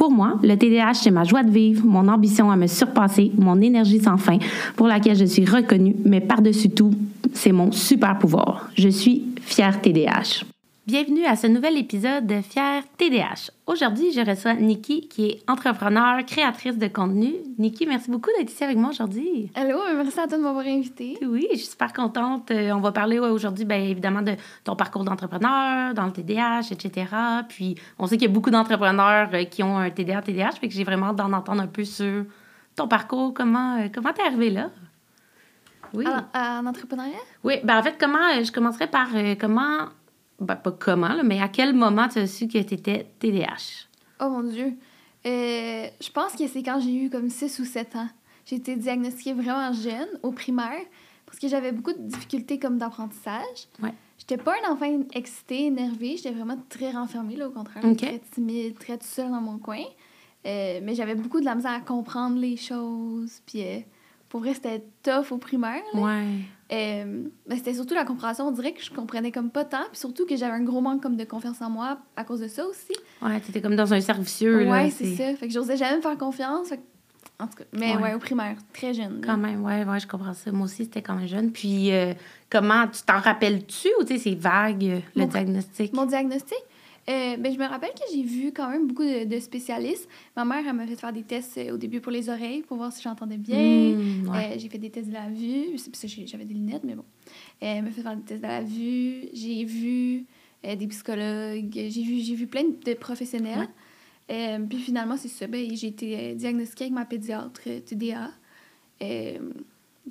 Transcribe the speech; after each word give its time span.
Pour 0.00 0.10
moi, 0.10 0.38
le 0.42 0.56
TDAH, 0.56 0.94
c'est 0.94 1.10
ma 1.10 1.24
joie 1.24 1.42
de 1.42 1.50
vivre, 1.50 1.84
mon 1.84 2.08
ambition 2.08 2.50
à 2.50 2.56
me 2.56 2.66
surpasser, 2.66 3.32
mon 3.36 3.60
énergie 3.60 4.00
sans 4.00 4.16
fin, 4.16 4.38
pour 4.74 4.86
laquelle 4.86 5.14
je 5.14 5.26
suis 5.26 5.44
reconnue, 5.44 5.94
mais 6.06 6.22
par-dessus 6.22 6.70
tout, 6.70 6.94
c'est 7.34 7.52
mon 7.52 7.70
super 7.70 8.18
pouvoir. 8.18 8.70
Je 8.78 8.88
suis 8.88 9.26
fière 9.42 9.78
TDAH. 9.82 10.46
Bienvenue 10.86 11.26
à 11.26 11.36
ce 11.36 11.46
nouvel 11.46 11.76
épisode 11.76 12.26
de 12.26 12.40
Fier 12.40 12.82
TDH. 12.96 13.50
Aujourd'hui, 13.66 14.12
je 14.12 14.22
reçois 14.22 14.54
Nikki, 14.54 15.08
qui 15.08 15.26
est 15.26 15.42
entrepreneur, 15.46 16.24
créatrice 16.24 16.78
de 16.78 16.88
contenu. 16.88 17.34
Nikki, 17.58 17.86
merci 17.86 18.10
beaucoup 18.10 18.30
d'être 18.38 18.50
ici 18.50 18.64
avec 18.64 18.78
moi 18.78 18.88
aujourd'hui. 18.88 19.52
Allô, 19.54 19.78
merci 19.94 20.18
à 20.18 20.26
toi 20.26 20.38
de 20.38 20.42
m'avoir 20.42 20.64
invité. 20.64 21.18
Oui, 21.22 21.46
je 21.52 21.58
suis 21.58 21.66
super 21.68 21.92
contente. 21.92 22.50
Euh, 22.50 22.72
on 22.72 22.80
va 22.80 22.92
parler 22.92 23.18
aujourd'hui, 23.18 23.66
bien 23.66 23.76
évidemment, 23.76 24.22
de 24.22 24.32
ton 24.64 24.74
parcours 24.74 25.04
d'entrepreneur, 25.04 25.92
dans 25.92 26.06
le 26.06 26.12
TDH, 26.12 26.72
etc. 26.72 27.06
Puis, 27.46 27.74
on 27.98 28.06
sait 28.06 28.16
qu'il 28.16 28.28
y 28.28 28.30
a 28.30 28.34
beaucoup 28.34 28.50
d'entrepreneurs 28.50 29.28
euh, 29.34 29.44
qui 29.44 29.62
ont 29.62 29.76
un 29.76 29.90
TDA, 29.90 30.22
TDH, 30.22 30.60
fait 30.60 30.68
que 30.68 30.74
j'ai 30.74 30.84
vraiment 30.84 31.12
d'en 31.12 31.30
entendre 31.34 31.60
un 31.60 31.68
peu 31.68 31.84
sur 31.84 32.24
ton 32.74 32.88
parcours, 32.88 33.34
comment 33.34 33.76
euh, 33.76 33.88
comment 33.94 34.14
t'es 34.14 34.22
arrivée 34.22 34.50
là? 34.50 34.70
Oui. 35.92 36.06
En, 36.34 36.66
entrepreneuriat? 36.66 37.18
Oui, 37.44 37.56
ben 37.64 37.78
en 37.78 37.82
fait, 37.82 37.96
comment, 38.00 38.42
je 38.42 38.50
commencerai 38.50 38.86
par 38.86 39.08
comment 39.38 39.88
ben, 40.40 40.56
pas 40.56 40.72
comment, 40.72 41.22
mais 41.24 41.40
à 41.40 41.48
quel 41.48 41.74
moment 41.74 42.08
tu 42.08 42.18
as 42.18 42.26
su 42.26 42.46
que 42.48 42.58
tu 42.58 42.74
étais 42.74 43.06
TDAH? 43.18 43.86
Oh 44.20 44.28
mon 44.30 44.42
Dieu. 44.42 44.74
Euh, 45.26 45.86
je 46.00 46.10
pense 46.10 46.32
que 46.32 46.46
c'est 46.46 46.62
quand 46.62 46.80
j'ai 46.80 46.94
eu 46.94 47.10
comme 47.10 47.28
6 47.28 47.58
ou 47.58 47.64
7 47.64 47.96
ans. 47.96 48.08
J'ai 48.46 48.56
été 48.56 48.76
diagnostiquée 48.76 49.34
vraiment 49.34 49.72
jeune, 49.72 50.08
au 50.22 50.32
primaire, 50.32 50.80
parce 51.26 51.38
que 51.38 51.46
j'avais 51.46 51.72
beaucoup 51.72 51.92
de 51.92 52.02
difficultés 52.02 52.58
comme 52.58 52.78
d'apprentissage. 52.78 53.68
Ouais. 53.82 53.92
J'étais 54.18 54.38
pas 54.38 54.54
un 54.64 54.72
enfant 54.72 54.86
excité, 55.14 55.66
énervé. 55.66 56.16
J'étais 56.16 56.32
vraiment 56.32 56.58
très 56.68 56.90
renfermée, 56.90 57.36
là, 57.36 57.48
au 57.48 57.50
contraire. 57.50 57.82
Très 57.96 58.20
timide, 58.32 58.78
très 58.78 58.98
tout 58.98 59.06
seul 59.06 59.30
dans 59.30 59.40
mon 59.40 59.58
coin. 59.58 59.82
Euh, 60.46 60.80
mais 60.82 60.94
j'avais 60.94 61.14
beaucoup 61.14 61.40
de 61.40 61.44
la 61.44 61.54
misère 61.54 61.72
à 61.72 61.80
comprendre 61.80 62.38
les 62.38 62.56
choses. 62.56 63.40
Puis 63.46 63.62
euh, 63.62 63.80
pour 64.30 64.40
vrai, 64.40 64.54
c'était 64.54 64.84
tough 65.02 65.32
au 65.32 65.38
primaire. 65.38 65.82
Ouais. 65.92 66.24
Euh, 66.72 67.24
ben, 67.48 67.58
c'était 67.58 67.74
surtout 67.74 67.94
la 67.94 68.04
compréhension. 68.04 68.46
On 68.46 68.52
dirait 68.52 68.72
que 68.72 68.82
je 68.82 68.92
comprenais 68.92 69.32
comme 69.32 69.50
pas 69.50 69.64
tant. 69.64 69.84
Puis 69.90 69.98
surtout 69.98 70.24
que 70.24 70.36
j'avais 70.36 70.52
un 70.52 70.62
gros 70.62 70.80
manque 70.80 71.02
comme 71.02 71.16
de 71.16 71.24
confiance 71.24 71.60
en 71.60 71.68
moi 71.68 71.98
à 72.16 72.22
cause 72.22 72.38
de 72.38 72.46
ça 72.46 72.64
aussi. 72.64 72.94
Ouais, 73.20 73.40
t'étais 73.40 73.60
comme 73.60 73.74
dans 73.74 73.92
un 73.92 74.00
cercle 74.00 74.22
vicieux. 74.22 74.70
Ouais, 74.70 74.88
c'est 74.90 75.16
ça. 75.16 75.34
Fait 75.34 75.48
que 75.48 75.52
j'osais 75.52 75.76
jamais 75.76 75.96
me 75.96 76.00
faire 76.00 76.16
confiance. 76.16 76.72
En 77.40 77.48
tout 77.48 77.56
cas, 77.56 77.64
mais 77.72 77.96
ouais. 77.96 78.14
au 78.14 78.18
primaire, 78.18 78.56
très 78.72 78.94
jeune. 78.94 79.20
Quand 79.24 79.38
même, 79.38 79.64
ouais, 79.64 79.84
ouais, 79.84 79.98
je 79.98 80.06
comprends 80.06 80.34
ça. 80.34 80.52
Moi 80.52 80.66
aussi, 80.66 80.84
c'était 80.84 81.02
quand 81.02 81.14
même 81.14 81.26
jeune. 81.26 81.50
Puis, 81.50 81.90
euh, 81.90 82.12
comment, 82.50 82.86
tu 82.86 83.02
t'en 83.02 83.18
rappelles-tu 83.18 83.88
ou 83.98 84.04
tu 84.04 84.14
sais, 84.14 84.18
c'est 84.18 84.34
vague, 84.34 85.02
le 85.16 85.24
diagnostic? 85.24 85.92
Mon 85.92 86.04
diagnostic? 86.04 86.58
Euh, 87.08 87.36
ben, 87.38 87.52
je 87.52 87.58
me 87.58 87.66
rappelle 87.66 87.90
que 87.90 88.04
j'ai 88.12 88.22
vu 88.22 88.52
quand 88.52 88.68
même 88.68 88.86
beaucoup 88.86 89.04
de, 89.04 89.40
spécialistes. 89.40 90.08
Ma 90.36 90.44
mère, 90.44 90.64
elle 90.66 90.74
m'a 90.74 90.86
fait 90.86 90.96
faire 90.96 91.12
des 91.12 91.22
tests 91.22 91.58
euh, 91.58 91.74
au 91.74 91.76
début 91.76 92.00
pour 92.00 92.12
les 92.12 92.28
oreilles, 92.28 92.62
pour 92.62 92.76
voir 92.76 92.92
si 92.92 93.02
j'entendais 93.02 93.38
bien. 93.38 93.56
Mmh, 93.56 94.28
euh, 94.28 94.58
j'ai 94.58 94.68
fait 94.68 94.78
des 94.78 94.90
tests 94.90 95.08
de 95.08 95.14
la 95.14 95.28
vue. 95.28 95.76
J'avais 96.26 96.44
des 96.44 96.54
lunettes, 96.54 96.84
mais 96.84 96.94
bon. 96.94 97.04
elle 97.60 97.84
m'a 97.84 97.90
fait 97.90 98.02
faire 98.02 98.16
des 98.16 98.22
tests 98.22 98.42
de 98.42 98.46
la 98.46 98.62
vue. 98.62 99.28
J'ai 99.32 99.64
vu 99.64 100.26
des 100.62 100.86
psychologues. 100.88 101.72
J'ai 101.72 102.02
vu, 102.02 102.34
vu 102.34 102.46
plein 102.46 102.64
de 102.64 102.94
professionnels. 102.94 103.68
puis 104.28 104.78
finalement, 104.78 105.16
c'est 105.16 105.28
ça. 105.28 105.46
Ben, 105.46 105.74
j'ai 105.74 105.88
été 105.88 106.34
diagnostiquée 106.34 106.84
avec 106.84 106.94
ma 106.94 107.06
pédiatre 107.06 107.62
TDA. 107.86 108.30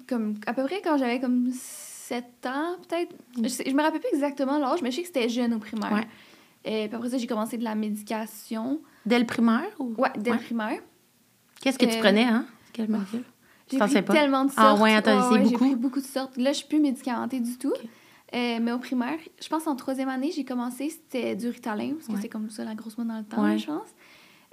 comme, 0.07 0.35
à 0.47 0.53
peu 0.53 0.63
près 0.63 0.81
quand 0.83 0.97
j'avais 0.97 1.19
comme 1.19 1.49
7 1.53 2.25
ans, 2.47 2.75
peut-être. 2.87 3.13
Mmh. 3.37 3.43
Je, 3.43 3.69
je 3.69 3.75
me 3.75 3.81
rappelle 3.83 4.01
plus 4.01 4.15
exactement 4.15 4.57
l'âge, 4.57 4.81
mais 4.81 4.89
je 4.89 4.97
sais 4.97 5.01
que 5.03 5.07
c'était 5.07 5.29
jeune 5.29 5.53
au 5.53 5.59
primaire. 5.59 6.07
Et 6.65 6.87
puis 6.87 6.95
après 6.95 7.09
ça, 7.09 7.17
j'ai 7.17 7.27
commencé 7.27 7.57
de 7.57 7.63
la 7.63 7.75
médication. 7.75 8.81
Dès 9.05 9.19
le 9.19 9.25
primaire? 9.25 9.69
Ou... 9.79 9.93
Ouais, 9.97 10.11
dès 10.17 10.31
le 10.31 10.37
primaire. 10.37 10.79
Qu'est-ce 11.61 11.79
que 11.79 11.85
tu 11.85 11.95
euh, 11.95 11.99
prenais, 11.99 12.25
hein? 12.25 12.45
Quelle 12.73 12.89
molécule? 12.89 13.23
J'ai 13.71 13.77
pris 13.77 14.03
tellement 14.05 14.45
de 14.45 14.51
sortes. 14.51 14.77
Ah 14.79 14.81
ouais, 14.81 14.95
attends, 14.95 15.31
ouais, 15.31 15.39
beaucoup? 15.39 15.49
J'ai 15.49 15.55
pris 15.55 15.75
beaucoup 15.75 16.01
de 16.01 16.05
sortes. 16.05 16.37
Là, 16.37 16.51
je 16.51 16.57
suis 16.59 16.67
plus 16.67 16.79
médicamentée 16.79 17.39
du 17.39 17.57
tout. 17.57 17.73
Euh, 18.33 18.59
mais 18.61 18.71
au 18.71 18.79
primaire, 18.79 19.17
je 19.41 19.47
pense 19.47 19.65
en 19.65 19.75
troisième 19.75 20.09
année, 20.09 20.31
j'ai 20.35 20.45
commencé, 20.45 20.89
c'était 20.89 21.35
du 21.35 21.49
Ritalin, 21.49 21.93
parce 21.93 22.07
que 22.07 22.21
c'est 22.21 22.29
comme 22.29 22.49
ça 22.49 22.63
la 22.63 22.75
grosse 22.75 22.97
mode 22.97 23.07
dans 23.07 23.17
le 23.17 23.23
temps, 23.23 23.57
je 23.57 23.65
pense. 23.65 23.87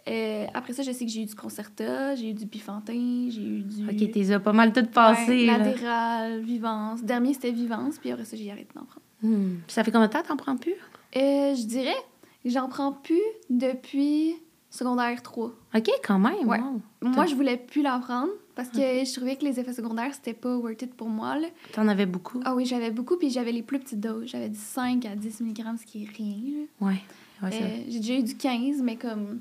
Euh, 0.08 0.46
après 0.54 0.72
ça, 0.72 0.84
je 0.84 0.92
sais 0.92 1.04
que 1.04 1.10
j'ai 1.10 1.22
eu 1.22 1.26
du 1.26 1.34
Concerta, 1.34 2.14
j'ai 2.14 2.30
eu 2.30 2.32
du 2.32 2.46
Bifantin, 2.46 3.26
j'ai 3.28 3.42
eu 3.42 3.62
du... 3.62 3.88
OK, 3.88 4.12
t'es 4.12 4.30
as 4.30 4.38
pas 4.38 4.52
mal 4.52 4.72
tout 4.72 4.86
passé, 4.86 5.30
ouais, 5.30 5.46
L'Adéral, 5.46 6.40
Vivance. 6.42 7.02
Dernier, 7.02 7.34
c'était 7.34 7.50
Vivance, 7.50 7.98
puis 7.98 8.12
après 8.12 8.24
ça, 8.24 8.36
j'ai 8.36 8.50
arrêté 8.50 8.68
d'en 8.74 8.84
prendre. 8.84 9.02
Hmm. 9.22 9.56
ça 9.66 9.82
fait 9.82 9.90
combien 9.90 10.06
de 10.06 10.12
temps 10.12 10.22
t'en 10.22 10.36
prends 10.36 10.56
plus? 10.56 10.74
Euh, 11.16 11.54
je 11.54 11.64
dirais, 11.66 11.96
j'en 12.44 12.68
prends 12.68 12.92
plus 12.92 13.22
depuis 13.50 14.34
secondaire 14.70 15.22
3. 15.22 15.46
OK, 15.74 15.90
quand 16.04 16.18
même. 16.18 16.46
Ouais. 16.46 16.60
Moi, 17.02 17.26
je 17.26 17.34
voulais 17.34 17.56
plus 17.56 17.82
l'en 17.82 18.00
prendre 18.00 18.30
parce 18.54 18.68
que 18.68 18.78
je 18.78 19.14
trouvais 19.14 19.36
que 19.36 19.44
les 19.44 19.60
effets 19.60 19.72
secondaires, 19.72 20.14
c'était 20.14 20.34
pas 20.34 20.56
worth 20.56 20.82
it 20.82 20.94
pour 20.94 21.08
moi. 21.08 21.36
T'en 21.72 21.88
avais 21.88 22.06
beaucoup? 22.06 22.40
Ah 22.44 22.54
oui, 22.54 22.64
j'avais 22.64 22.90
beaucoup, 22.90 23.16
puis 23.16 23.30
j'avais 23.30 23.52
les 23.52 23.62
plus 23.62 23.78
petites 23.78 24.00
doses. 24.00 24.28
J'avais 24.28 24.48
du 24.48 24.58
5 24.58 25.04
à 25.04 25.14
10 25.14 25.40
mg, 25.40 25.78
ce 25.78 25.84
qui 25.84 26.04
est 26.04 26.08
rien. 26.16 26.36
Là. 26.80 26.86
Ouais. 26.86 27.02
ouais 27.42 27.62
euh, 27.62 27.84
J'ai 27.88 27.98
déjà 27.98 28.14
eu 28.14 28.22
du 28.22 28.36
15, 28.36 28.82
mais 28.82 28.96
comme 28.96 29.40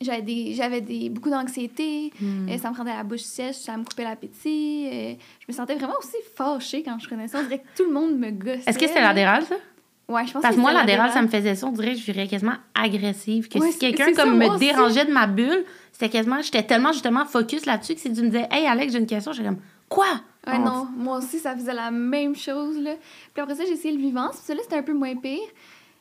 j'avais 0.00 0.22
des 0.22 0.54
j'avais 0.54 0.80
des 0.80 1.08
beaucoup 1.10 1.30
d'anxiété 1.30 2.12
hmm. 2.20 2.48
euh, 2.48 2.58
ça 2.58 2.70
me 2.70 2.76
rendait 2.76 2.94
la 2.94 3.02
bouche 3.02 3.22
sèche 3.22 3.56
ça 3.56 3.76
me 3.76 3.82
coupait 3.82 4.04
l'appétit 4.04 4.88
euh, 4.92 5.14
je 5.40 5.46
me 5.48 5.52
sentais 5.52 5.74
vraiment 5.74 5.98
aussi 5.98 6.16
fâchée 6.36 6.84
quand 6.84 7.00
je 7.00 7.08
connaissais 7.08 7.36
ça 7.36 7.40
on 7.40 7.42
dirait 7.42 7.58
que 7.58 7.76
tout 7.76 7.84
le 7.84 7.92
monde 7.92 8.16
me 8.16 8.30
gossait 8.30 8.62
est-ce 8.64 8.78
que 8.78 8.86
c'était 8.86 9.00
l'adéral 9.00 9.44
ça? 9.44 9.56
Ouais, 10.08 10.26
je 10.26 10.32
pense 10.32 10.42
Parce 10.42 10.56
que 10.56 10.60
moi, 10.60 10.72
l'adhéral, 10.72 11.10
ça 11.12 11.20
me 11.20 11.28
faisait 11.28 11.54
ça. 11.54 11.66
On 11.66 11.72
dirait 11.72 11.92
que 11.92 12.00
je 12.00 12.04
virais 12.04 12.26
quasiment 12.26 12.56
agressive. 12.74 13.48
Que 13.48 13.60
si 13.70 13.78
quelqu'un 13.78 14.12
comme 14.14 14.38
me 14.38 14.58
dérangeait 14.58 15.04
de 15.04 15.12
ma 15.12 15.26
bulle, 15.26 15.64
c'était 15.92 16.08
quasiment. 16.08 16.40
J'étais 16.40 16.62
tellement 16.62 16.92
justement 16.92 17.26
focus 17.26 17.66
là-dessus 17.66 17.94
que 17.94 18.00
si 18.00 18.12
tu 18.12 18.22
me 18.22 18.26
disais, 18.28 18.48
Hey 18.50 18.66
Alex, 18.66 18.92
j'ai 18.92 18.98
une 18.98 19.06
question, 19.06 19.32
j'étais 19.32 19.48
comme, 19.48 19.60
Quoi? 19.88 20.06
Ouais, 20.46 20.54
oh. 20.56 20.64
non, 20.64 20.88
moi 20.96 21.18
aussi, 21.18 21.38
ça 21.38 21.54
faisait 21.54 21.74
la 21.74 21.90
même 21.90 22.34
chose. 22.34 22.78
Là. 22.78 22.94
Puis 23.34 23.42
après 23.42 23.54
ça, 23.54 23.64
j'ai 23.66 23.72
essayé 23.72 23.94
le 23.94 24.00
vivant. 24.00 24.28
Puis 24.30 24.54
là, 24.54 24.60
c'était 24.62 24.76
un 24.76 24.82
peu 24.82 24.94
moins 24.94 25.16
pire. 25.16 25.40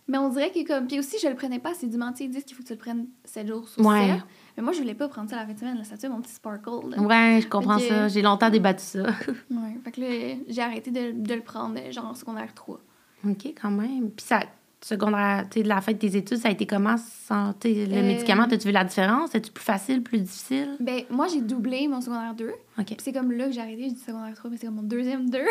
Mais 0.10 0.18
on 0.18 0.30
dirait 0.30 0.52
que 0.52 0.66
comme. 0.66 0.88
Puis 0.88 1.00
aussi, 1.00 1.18
je 1.22 1.28
le 1.28 1.36
prenais 1.36 1.60
pas. 1.60 1.74
C'est 1.74 1.88
du 1.88 1.98
mentier. 1.98 2.28
Ils 2.28 2.32
disent 2.32 2.46
qu'il 2.46 2.56
faut 2.56 2.64
que 2.64 2.68
tu 2.68 2.74
le 2.74 2.80
prennes 2.80 3.08
7 3.26 3.48
jours 3.48 3.68
sur 3.68 3.86
ouais. 3.86 4.08
7. 4.08 4.24
Mais 4.56 4.64
moi, 4.64 4.72
je 4.72 4.80
voulais 4.80 4.94
pas 4.94 5.10
prendre 5.10 5.30
ça 5.30 5.36
la 5.36 5.46
fin 5.46 5.54
de 5.54 5.60
semaine. 5.60 5.78
Là. 5.78 5.84
Ça 5.84 5.98
tue 5.98 6.08
mon 6.08 6.22
petit 6.22 6.34
sparkle. 6.34 6.90
Là. 6.92 7.02
Ouais, 7.02 7.42
je 7.42 7.48
comprends 7.48 7.80
ça. 7.80 8.08
J'ai 8.08 8.22
longtemps 8.22 8.50
débattu 8.50 8.84
ça. 8.84 9.04
ouais. 9.52 9.78
Fait 9.84 9.92
que 9.92 10.02
là, 10.02 10.36
j'ai 10.48 10.62
arrêté 10.62 10.92
de, 10.92 11.12
de, 11.12 11.34
le 11.34 11.42
prendre, 11.42 11.78
genre 11.92 12.06
en 12.06 12.14
secondaire 12.14 12.54
3. 12.54 12.80
OK, 13.26 13.54
quand 13.60 13.72
même. 13.72 14.12
Puis 14.12 14.26
ça, 14.26 14.42
secondaire, 14.82 15.48
de 15.54 15.64
la 15.64 15.82
fin 15.82 15.92
de 15.92 15.98
tes 15.98 16.16
études, 16.16 16.38
ça 16.38 16.50
a 16.50 16.52
été 16.52 16.66
comment? 16.66 16.96
Sans 16.98 17.54
le 17.64 17.94
euh... 17.94 18.08
médicament? 18.08 18.44
As-tu 18.44 18.68
vu 18.68 18.72
la 18.72 18.84
différence? 18.84 19.34
Est-tu 19.36 19.52
plus 19.52 19.64
facile, 19.64 20.04
plus 20.04 20.20
difficile? 20.20 20.76
Ben, 20.80 21.02
moi, 21.10 21.28
j'ai 21.28 21.42
doublé 21.42 21.88
mon 21.88 22.02
secondaire 22.02 22.36
2. 22.36 22.52
OK. 22.80 22.96
c'est 23.00 23.14
comme 23.14 23.32
là 23.32 23.48
que 23.48 23.52
j'ai 23.52 23.62
arrêté. 23.62 23.84
J'ai 23.84 23.92
dit 23.92 24.00
secondaire 24.00 24.36
3, 24.36 24.52
mais 24.52 24.58
c'est 24.58 24.68
comme 24.68 24.76
mon 24.76 24.84
deuxième 24.84 25.30
2. 25.30 25.40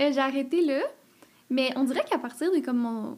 Euh, 0.00 0.12
j'ai 0.12 0.20
arrêté 0.20 0.64
là. 0.64 0.80
Mais 1.48 1.72
on 1.76 1.84
dirait 1.84 2.04
qu'à 2.04 2.18
partir 2.18 2.52
de 2.52 2.58
comme 2.58 2.76
mon, 2.76 3.16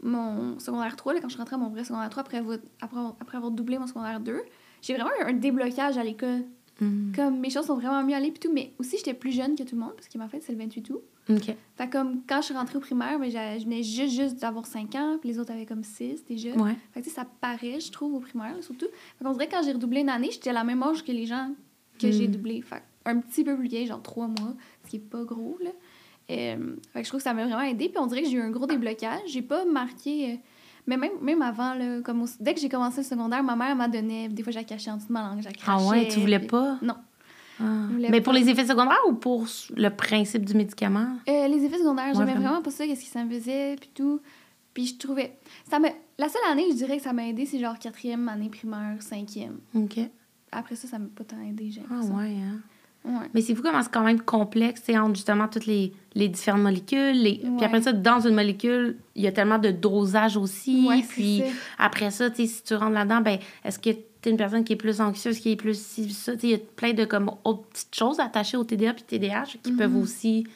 mon 0.00 0.58
secondaire 0.60 0.94
3, 0.94 1.14
là, 1.14 1.20
quand 1.20 1.28
je 1.28 1.36
rentrée 1.36 1.56
à 1.56 1.58
mon 1.58 1.70
vrai 1.70 1.82
secondaire 1.82 2.08
3 2.08 2.20
après 2.20 2.38
avoir, 2.38 2.58
après, 2.80 3.00
après 3.20 3.36
avoir 3.36 3.50
doublé 3.50 3.78
mon 3.78 3.88
secondaire 3.88 4.20
2, 4.20 4.40
j'ai 4.80 4.94
vraiment 4.94 5.10
eu 5.20 5.24
un 5.24 5.32
déblocage 5.32 5.98
à 5.98 6.04
l'école. 6.04 6.44
Mm. 6.80 7.12
Comme 7.16 7.40
mes 7.40 7.50
choses 7.50 7.66
sont 7.66 7.74
vraiment 7.74 8.04
mieux 8.04 8.14
allées, 8.14 8.30
puis 8.30 8.38
tout. 8.38 8.52
Mais 8.52 8.72
aussi, 8.78 8.96
j'étais 8.96 9.14
plus 9.14 9.32
jeune 9.32 9.56
que 9.56 9.64
tout 9.64 9.74
le 9.74 9.80
monde, 9.80 9.94
parce 9.96 10.08
que 10.08 10.18
ma 10.18 10.28
fête, 10.28 10.42
c'est 10.44 10.52
le 10.52 10.58
28 10.58 10.90
août. 10.90 11.02
OK. 11.36 11.54
Fait 11.76 11.90
comme 11.90 12.22
quand 12.28 12.40
je 12.40 12.46
suis 12.46 12.54
rentrée 12.54 12.76
au 12.76 12.80
primaire, 12.80 13.18
ben, 13.18 13.30
je 13.30 13.64
venais 13.64 13.82
juste, 13.82 14.14
juste 14.14 14.40
d'avoir 14.40 14.66
5 14.66 14.94
ans, 14.94 15.18
puis 15.20 15.30
les 15.30 15.38
autres 15.38 15.52
avaient 15.52 15.66
comme 15.66 15.84
6 15.84 16.24
déjà. 16.24 16.50
Ouais. 16.52 16.76
Fait 16.92 17.02
que 17.02 17.10
ça 17.10 17.24
paraît, 17.40 17.80
je 17.80 17.90
trouve, 17.90 18.14
au 18.14 18.20
primaire, 18.20 18.56
surtout. 18.62 18.86
Fait 19.18 19.24
qu'on 19.24 19.32
dirait 19.32 19.46
que 19.46 19.52
quand 19.52 19.62
j'ai 19.62 19.72
redoublé 19.72 20.00
une 20.00 20.08
année, 20.08 20.30
j'étais 20.30 20.50
à 20.50 20.54
la 20.54 20.64
même 20.64 20.82
âge 20.82 21.04
que 21.04 21.12
les 21.12 21.26
gens 21.26 21.50
que 21.98 22.10
j'ai 22.10 22.28
doublé. 22.28 22.62
Fait 22.62 22.82
un 23.04 23.18
petit 23.18 23.44
peu 23.44 23.56
plus 23.56 23.68
vieille, 23.68 23.86
genre 23.86 24.02
3 24.02 24.28
mois, 24.28 24.54
ce 24.84 24.90
qui 24.90 24.96
est 24.96 25.00
pas 25.00 25.24
gros, 25.24 25.58
là. 25.62 25.70
Euh, 26.30 26.76
fait 26.92 27.00
que 27.00 27.04
je 27.04 27.08
trouve 27.08 27.20
que 27.20 27.24
ça 27.24 27.34
m'a 27.34 27.44
vraiment 27.44 27.62
aidé. 27.62 27.88
Puis 27.88 27.98
on 27.98 28.06
dirait 28.06 28.22
que 28.22 28.28
j'ai 28.28 28.36
eu 28.36 28.40
un 28.40 28.50
gros 28.50 28.66
déblocage. 28.66 29.20
J'ai 29.26 29.42
pas 29.42 29.64
marqué. 29.64 30.32
Euh, 30.32 30.36
mais 30.86 30.96
même, 30.96 31.12
même 31.20 31.42
avant, 31.42 31.74
là, 31.74 32.00
comme 32.02 32.24
dès 32.38 32.54
que 32.54 32.60
j'ai 32.60 32.68
commencé 32.68 32.98
le 32.98 33.06
secondaire, 33.06 33.42
ma 33.42 33.56
mère 33.56 33.76
m'a 33.76 33.88
donné. 33.88 34.28
Des 34.28 34.42
fois, 34.42 34.52
j'ai 34.52 34.64
caché 34.64 34.90
en 34.90 34.96
dessous 34.96 35.08
de 35.08 35.12
ma 35.12 35.22
langue. 35.22 35.42
Ah 35.66 35.82
ouais, 35.86 36.08
tu 36.08 36.20
voulais 36.20 36.38
pas? 36.38 36.78
Non. 36.82 36.94
Ah. 37.60 37.86
Mais 38.10 38.20
pour 38.20 38.32
les 38.32 38.48
effets 38.48 38.66
secondaires 38.66 39.00
ou 39.08 39.12
pour 39.12 39.46
le 39.76 39.88
principe 39.90 40.44
du 40.44 40.54
médicament? 40.54 41.18
Euh, 41.28 41.48
les 41.48 41.64
effets 41.64 41.78
secondaires, 41.78 42.14
j'aimais 42.14 42.34
vraiment 42.34 42.62
pas 42.62 42.70
ça, 42.70 42.86
qu'est-ce 42.86 43.04
que 43.04 43.10
ça 43.10 43.24
me 43.24 43.30
faisait, 43.30 43.76
puis 43.76 43.90
tout. 43.94 44.20
Puis 44.72 44.86
je 44.86 44.98
trouvais. 44.98 45.36
Ça 45.68 45.78
me... 45.78 45.88
La 46.18 46.28
seule 46.28 46.42
année, 46.50 46.66
je 46.70 46.76
dirais 46.76 46.96
que 46.98 47.02
ça 47.02 47.12
m'a 47.12 47.26
aidé, 47.26 47.46
c'est 47.46 47.58
genre 47.58 47.78
quatrième 47.78 48.28
année 48.28 48.48
primaire, 48.48 48.96
cinquième. 49.00 49.58
OK. 49.74 49.98
Après 50.52 50.76
ça, 50.76 50.88
ça 50.88 50.98
m'a 50.98 51.06
pas 51.14 51.24
tant 51.24 51.40
aidé, 51.40 51.70
j'ai 51.70 51.82
Ah 51.90 52.00
ouais, 52.00 52.34
hein? 52.36 52.60
Ouais. 53.02 53.28
Mais 53.32 53.40
c'est 53.40 53.54
fou 53.54 53.62
comment 53.62 53.82
c'est 53.82 53.90
quand 53.90 54.04
même 54.04 54.20
complexe, 54.20 54.82
c'est 54.84 54.98
entre 54.98 55.14
justement 55.14 55.48
toutes 55.48 55.64
les, 55.64 55.94
les 56.14 56.28
différentes 56.28 56.60
molécules. 56.60 57.14
Les... 57.14 57.40
Ouais. 57.42 57.56
Puis 57.56 57.64
après 57.64 57.80
ça, 57.80 57.92
dans 57.92 58.20
une 58.20 58.34
molécule, 58.34 58.98
il 59.14 59.22
y 59.22 59.26
a 59.26 59.32
tellement 59.32 59.58
de 59.58 59.70
dosage 59.70 60.36
aussi. 60.36 60.86
Ouais, 60.86 61.02
c'est 61.02 61.14
puis 61.14 61.38
ça. 61.38 61.44
après 61.78 62.10
ça, 62.10 62.28
tu 62.28 62.36
sais, 62.36 62.46
si 62.46 62.62
tu 62.62 62.74
rentres 62.74 62.92
là-dedans, 62.92 63.22
ben, 63.22 63.38
est-ce 63.64 63.78
que 63.78 63.90
tu 64.22 64.28
es 64.28 64.32
une 64.32 64.36
personne 64.38 64.64
qui 64.64 64.72
est 64.74 64.76
plus 64.76 65.00
anxieuse, 65.00 65.38
qui 65.38 65.52
est 65.52 65.56
plus 65.56 65.78
ci, 65.80 66.10
ça? 66.12 66.32
Il 66.42 66.50
y 66.50 66.54
a 66.54 66.58
plein 66.76 66.92
de 66.92 67.04
comme, 67.04 67.30
autres 67.44 67.62
petites 67.68 67.94
choses 67.94 68.20
attachées 68.20 68.56
au 68.56 68.64
TDA 68.64 68.92
puis 68.94 69.02
TDAH 69.04 69.56
qui 69.62 69.72
peuvent 69.72 69.94
Mhm. 69.94 70.02
aussi 70.02 70.46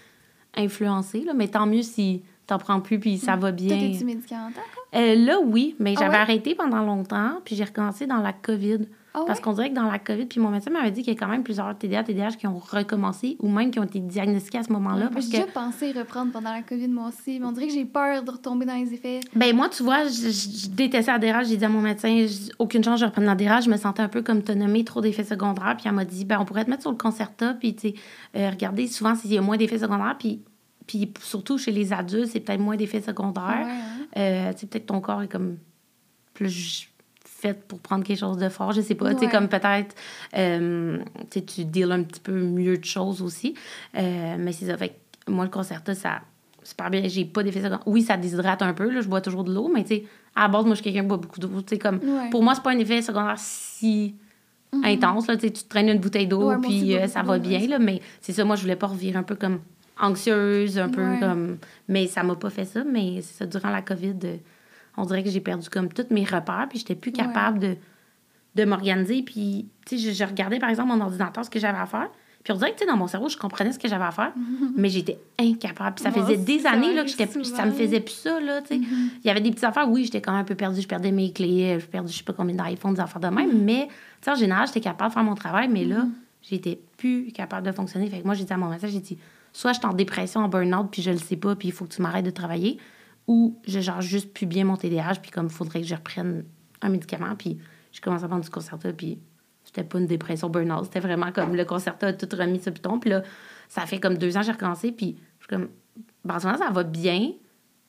influencer. 0.57 1.21
Là. 1.25 1.35
Mais 1.35 1.49
tant 1.49 1.67
mieux 1.67 1.83
si 1.83 2.23
t'en 2.47 2.59
prends 2.59 2.81
plus 2.81 2.99
puis 2.99 3.19
ça 3.19 3.33
va 3.37 3.51
Toi, 3.51 3.53
bien. 3.53 3.79
t'es-tu 3.79 4.05
médicamentaire? 4.05 4.63
Euh, 4.95 5.15
là, 5.17 5.41
oui, 5.41 5.75
mais 5.79 5.95
Ah 5.97 6.01
j'avais 6.01 6.15
ouais? 6.15 6.21
arrêté 6.21 6.55
pendant 6.55 6.83
longtemps, 6.85 7.41
puis 7.45 7.57
j'ai 7.57 7.65
recommencé 7.65 8.07
dans 8.07 8.19
la 8.21 8.33
COVID. 8.33 8.81
Ah 9.17 9.23
Parce 9.27 9.39
ouais? 9.39 9.45
qu'on 9.45 9.53
dirait 9.53 9.71
que 9.71 9.77
dans 9.77 9.91
la 9.91 10.01
COVID, 10.01 10.27
puis 10.27 10.41
mon 10.41 10.51
médecin 10.51 10.71
m'avait 10.73 10.91
dit 10.91 11.03
qu'il 11.03 11.15
y 11.15 11.17
a 11.17 11.19
quand 11.19 11.29
même 11.29 11.45
plusieurs 11.45 11.79
TDA, 11.79 12.03
TDAH 12.03 12.33
qui 12.33 12.49
ont 12.49 12.59
recommencé 12.59 13.37
ou 13.39 13.49
même 13.49 13.71
qui 13.71 13.79
ont 13.79 13.85
été 13.85 14.01
diagnostiqués 14.01 14.59
à 14.59 14.63
ce 14.65 14.73
moment-là. 14.73 15.07
Ouais, 15.07 15.11
parce 15.13 15.27
J'ai 15.27 15.33
que, 15.33 15.37
déjà 15.45 15.53
pensé 15.53 15.93
reprendre 15.93 16.33
pendant 16.33 16.53
la 16.53 16.63
COVID, 16.63 16.89
moi 16.89 17.09
aussi, 17.09 17.39
mais 17.39 17.47
on 17.47 17.53
dirait 17.53 17.69
que 17.69 17.73
j'ai 17.73 17.85
peur 17.85 18.25
de 18.25 18.31
retomber 18.33 18.67
dans 18.67 18.75
les 18.75 18.93
effets. 18.93 19.21
ben 19.37 19.55
moi, 19.55 19.69
tu 19.69 19.85
vois, 19.85 20.09
je, 20.09 20.69
détestais 20.69 21.13
l'adhérage. 21.13 21.47
J'ai 21.47 21.57
dit 21.57 21.65
à 21.65 21.69
mon 21.69 21.81
médecin, 21.81 22.27
aucune 22.59 22.83
chance, 22.83 22.99
je 22.99 23.05
reprenne 23.05 23.25
l'adhérage. 23.25 23.65
Je 23.67 23.71
me 23.71 23.77
sentais 23.77 24.03
un 24.03 24.09
peu 24.09 24.21
comme 24.23 24.43
t'as 24.43 24.57
nommé 24.57 24.85
trop 24.85 25.01
d'effets 25.01 25.23
secondaires. 25.23 25.77
Puis 25.79 25.87
elle 25.87 25.95
m'a 25.95 26.05
dit, 26.05 26.25
ben 26.25 26.39
on 26.41 26.45
pourrait 26.45 26.65
te 26.65 26.71
mettre 26.71 26.83
sur 26.83 26.91
le 26.91 26.97
Concerta, 26.97 27.55
puis 27.55 27.77
tu 27.77 27.91
sais, 27.91 27.95
euh, 28.37 28.51
regardez 28.51 28.89
souvent 28.89 29.15
s'il 29.15 29.33
y 29.33 29.39
a 29.39 29.43
moins 29.43 29.57
d'effets 29.57 29.79
secondaires, 29.79 30.17
puis. 30.19 30.43
Puis 30.87 31.11
surtout 31.23 31.57
chez 31.57 31.73
les 31.73 31.95
adultes, 31.95 32.27
c'est 32.27 32.41
peut-être 32.41 32.61
moins 32.61 32.77
d'effets 32.77 33.01
secondaires. 33.01 33.65
Ouais, 33.65 33.73
hein. 33.73 34.07
Euh, 34.19 34.53
tu 34.53 34.59
sais, 34.59 34.67
peut-être 34.67 34.85
ton 34.85 35.01
corps 35.01 35.23
est 35.23 35.29
comme 35.29 35.57
plus 36.35 36.91
pour 37.53 37.81
prendre 37.81 38.05
quelque 38.05 38.19
chose 38.19 38.39
de 38.39 38.49
fort, 38.49 38.73
je 38.73 38.81
sais 38.81 38.95
pas. 38.95 39.13
Tu 39.15 39.21
sais, 39.25 39.29
comme 39.31 39.49
peut-être, 39.49 39.95
euh, 40.37 40.99
tu 41.31 41.65
deals 41.65 41.93
un 41.93 42.03
petit 42.03 42.21
peu 42.21 42.33
mieux 42.33 42.79
de 42.79 42.85
choses 42.85 43.21
aussi. 43.21 43.55
Euh, 43.97 44.37
mais 44.39 44.53
c'est 44.53 44.67
ça. 44.67 44.77
Fait 44.79 44.97
que 45.27 45.31
moi, 45.33 45.45
le 45.45 45.51
Concerta, 45.51 45.95
ça, 45.95 46.21
super 46.63 46.89
bien. 46.91 47.03
J'ai 47.07 47.25
pas 47.27 47.43
d'effet 47.43 47.59
secondaire. 47.61 47.83
Oui, 47.87 48.03
ça 48.03 48.17
déshydrate 48.17 48.63
un 48.63 48.73
peu, 48.73 48.89
là, 48.91 49.01
je 49.03 49.09
bois 49.09 49.21
toujours 49.21 49.45
de 49.45 49.53
l'eau, 49.53 49.71
mais 49.73 49.83
tu 49.83 49.97
sais, 49.97 50.05
à 50.35 50.43
la 50.43 50.49
base, 50.49 50.65
moi, 50.65 50.75
je 50.75 50.81
suis 50.81 50.85
quelqu'un 50.85 51.03
qui 51.03 51.09
boit 51.09 51.19
beaucoup 51.19 51.39
d'eau. 51.41 51.51
Comme, 51.81 51.97
Ouais. 51.99 52.31
pour 52.31 52.43
moi, 52.43 52.55
c'est 52.55 52.63
pas 52.63 52.71
un 52.71 52.79
effet 52.79 53.03
secondaire 53.03 53.35
si 53.39 54.15
Mhm. 54.73 54.85
intense, 54.85 55.27
là. 55.29 55.37
Tu 55.37 55.53
te 55.53 55.69
traînes 55.69 55.89
une 55.89 55.99
bouteille 56.01 56.27
d'eau, 56.27 56.49
Ouais, 56.51 56.57
puis 56.61 56.97
euh, 56.97 57.07
ça 57.07 57.23
va 57.23 57.39
bien, 57.39 57.61
là. 57.69 57.79
Mais 57.79 58.01
c'est 58.21 58.33
ça, 58.33 58.45
moi, 58.45 58.57
je 58.57 58.63
voulais 58.63 58.75
pas 58.77 58.89
revirer 58.89 59.17
un 59.17 59.23
peu 59.23 59.37
comme 59.37 59.61
anxieuse, 60.01 60.79
un 60.79 60.89
peu 60.89 61.03
Ouais. 61.03 61.21
comme. 61.21 61.59
Mais 61.89 62.07
ça 62.09 62.23
m'a 62.23 62.35
pas 62.35 62.51
fait 62.51 62.65
ça, 62.65 62.83
mais 62.85 63.21
c'est 63.23 63.39
ça, 63.39 63.47
durant 63.47 63.71
la 63.71 63.83
COVID, 63.83 64.15
on 64.97 65.05
dirait 65.05 65.23
que 65.25 65.31
j'ai 65.31 65.41
perdu 65.41 65.69
comme 65.71 65.89
tous 65.89 66.07
mes 66.11 66.25
repères, 66.25 66.67
puis 66.69 66.79
j'étais 66.79 66.95
plus 66.95 67.11
Ouais. 67.11 67.17
capable 67.17 67.59
de, 67.59 67.77
de 68.55 68.65
m'organiser. 68.65 69.23
Puis, 69.23 69.67
tu 69.87 69.99
sais, 69.99 70.11
je, 70.13 70.17
je 70.17 70.25
regardais 70.25 70.59
par 70.59 70.71
exemple 70.71 70.89
mon 70.91 71.01
ordinateur, 71.01 71.45
ce 71.45 71.51
que 71.51 71.59
j'avais 71.59 71.79
à 71.79 71.87
faire. 71.87 72.09
Puis 72.43 72.53
on 72.53 72.57
dirait 72.57 72.73
que, 72.73 72.77
tu 72.79 72.85
sais, 72.85 72.91
dans 72.91 72.99
mon 72.99 73.07
cerveau, 73.07 73.31
je 73.31 73.39
comprenais 73.39 73.73
ce 73.73 73.79
que 73.79 73.89
j'avais 73.89 74.05
à 74.05 74.11
faire, 74.11 74.33
mais 74.77 74.91
j'étais 74.91 75.19
incapable. 75.41 75.95
Puis 75.97 76.05
ça 76.05 76.11
faisait 76.13 76.37
des 76.37 76.67
années 76.67 76.93
là, 76.93 77.03
que 77.03 77.09
j'étais, 77.09 77.27
ça 77.43 77.65
me 77.65 77.71
faisait 77.73 78.01
plus 78.01 78.13
ça, 78.15 78.39
là, 78.39 78.61
tu 78.61 78.69
sais. 78.69 78.77
Mhm. 78.79 79.11
Il 79.25 79.27
y 79.27 79.31
avait 79.31 79.41
des 79.41 79.51
petites 79.51 79.65
affaires, 79.65 79.89
oui, 79.91 80.05
j'étais 80.05 80.21
quand 80.21 80.33
même 80.33 80.43
un 80.43 80.45
peu 80.45 80.55
perdue. 80.55 80.81
Je 80.83 80.87
perdais 80.89 81.11
mes 81.11 81.33
clés, 81.33 81.79
je 81.81 81.87
perdais 81.87 82.13
je 82.13 82.19
sais 82.19 82.23
pas 82.25 82.35
combien 82.35 82.55
d'iPhones, 82.55 82.95
des 82.95 83.01
affaires 83.01 83.21
de 83.21 83.29
même. 83.29 83.63
Mais, 83.65 83.87
tu 83.89 83.95
sais, 84.27 84.31
en 84.31 84.35
général, 84.35 84.67
j'étais 84.67 84.81
capable 84.83 85.09
de 85.11 85.15
faire 85.15 85.25
mon 85.25 85.35
travail, 85.35 85.69
mais 85.69 85.85
là, 85.87 86.05
j'étais 86.43 86.79
plus 86.99 87.33
capable 87.33 87.67
de 87.67 87.73
fonctionner. 87.73 88.09
Fait 88.11 88.21
que 88.21 88.25
moi, 88.27 88.35
j'ai 88.35 88.45
dit 88.45 88.53
à 88.53 88.59
mon 88.59 88.69
médecin, 88.69 88.89
j'ai 88.89 89.01
dit, 89.01 89.17
soit 89.55 89.73
je 89.73 89.79
suis 89.79 89.87
en 89.87 89.95
dépression, 89.95 90.41
en 90.43 90.49
burn-out, 90.49 90.89
puis 90.91 91.01
je 91.01 91.11
le 91.13 91.17
sais 91.19 91.37
pas, 91.37 91.57
puis 91.57 91.69
il 91.69 91.73
faut 91.73 91.87
que 91.87 91.95
tu 91.95 92.03
m'arrêtes 92.03 92.27
de 92.27 92.31
travailler, 92.31 92.77
ou 93.27 93.59
je 93.67 93.81
gère 93.81 94.01
juste 94.03 94.33
plus 94.33 94.47
bien 94.47 94.65
mon 94.65 94.77
TDAH, 94.77 95.17
puis 95.23 95.31
comme 95.31 95.47
il 95.47 95.53
faudrait 95.53 95.81
que 95.81 95.87
je 95.87 95.95
reprenne 95.95 96.45
un 96.83 96.89
médicament, 96.89 97.35
puis 97.37 97.59
je 97.93 98.01
commence 98.01 98.23
à 98.23 98.29
prendre 98.29 98.45
du 98.45 98.51
Concerta, 98.51 98.93
puis 98.93 99.19
c'était 99.65 99.85
pas 99.85 99.99
une 99.99 100.07
dépression 100.07 100.51
burn-out, 100.51 100.85
c'était 100.85 101.01
vraiment 101.01 101.33
comme 101.33 101.55
le 101.57 101.65
Concerta 101.65 102.09
a 102.09 102.13
tout 102.13 102.29
remis 102.37 102.61
ce 102.61 102.71
piton, 102.71 102.99
puis 102.99 103.11
là, 103.11 103.23
ça 103.69 103.87
fait 103.87 103.99
comme 103.99 104.19
deux 104.19 104.37
ans 104.37 104.41
que 104.41 104.47
j'ai 104.47 104.53
recommencé, 104.53 104.93
puis 104.93 105.17
je 105.39 105.45
suis 105.47 105.49
comme, 105.49 105.69
ben, 106.25 106.37
en 106.37 106.41
ce 106.41 106.47
moment, 106.47 106.59
ça 106.59 106.71
va 106.71 106.83
bien, 106.83 107.31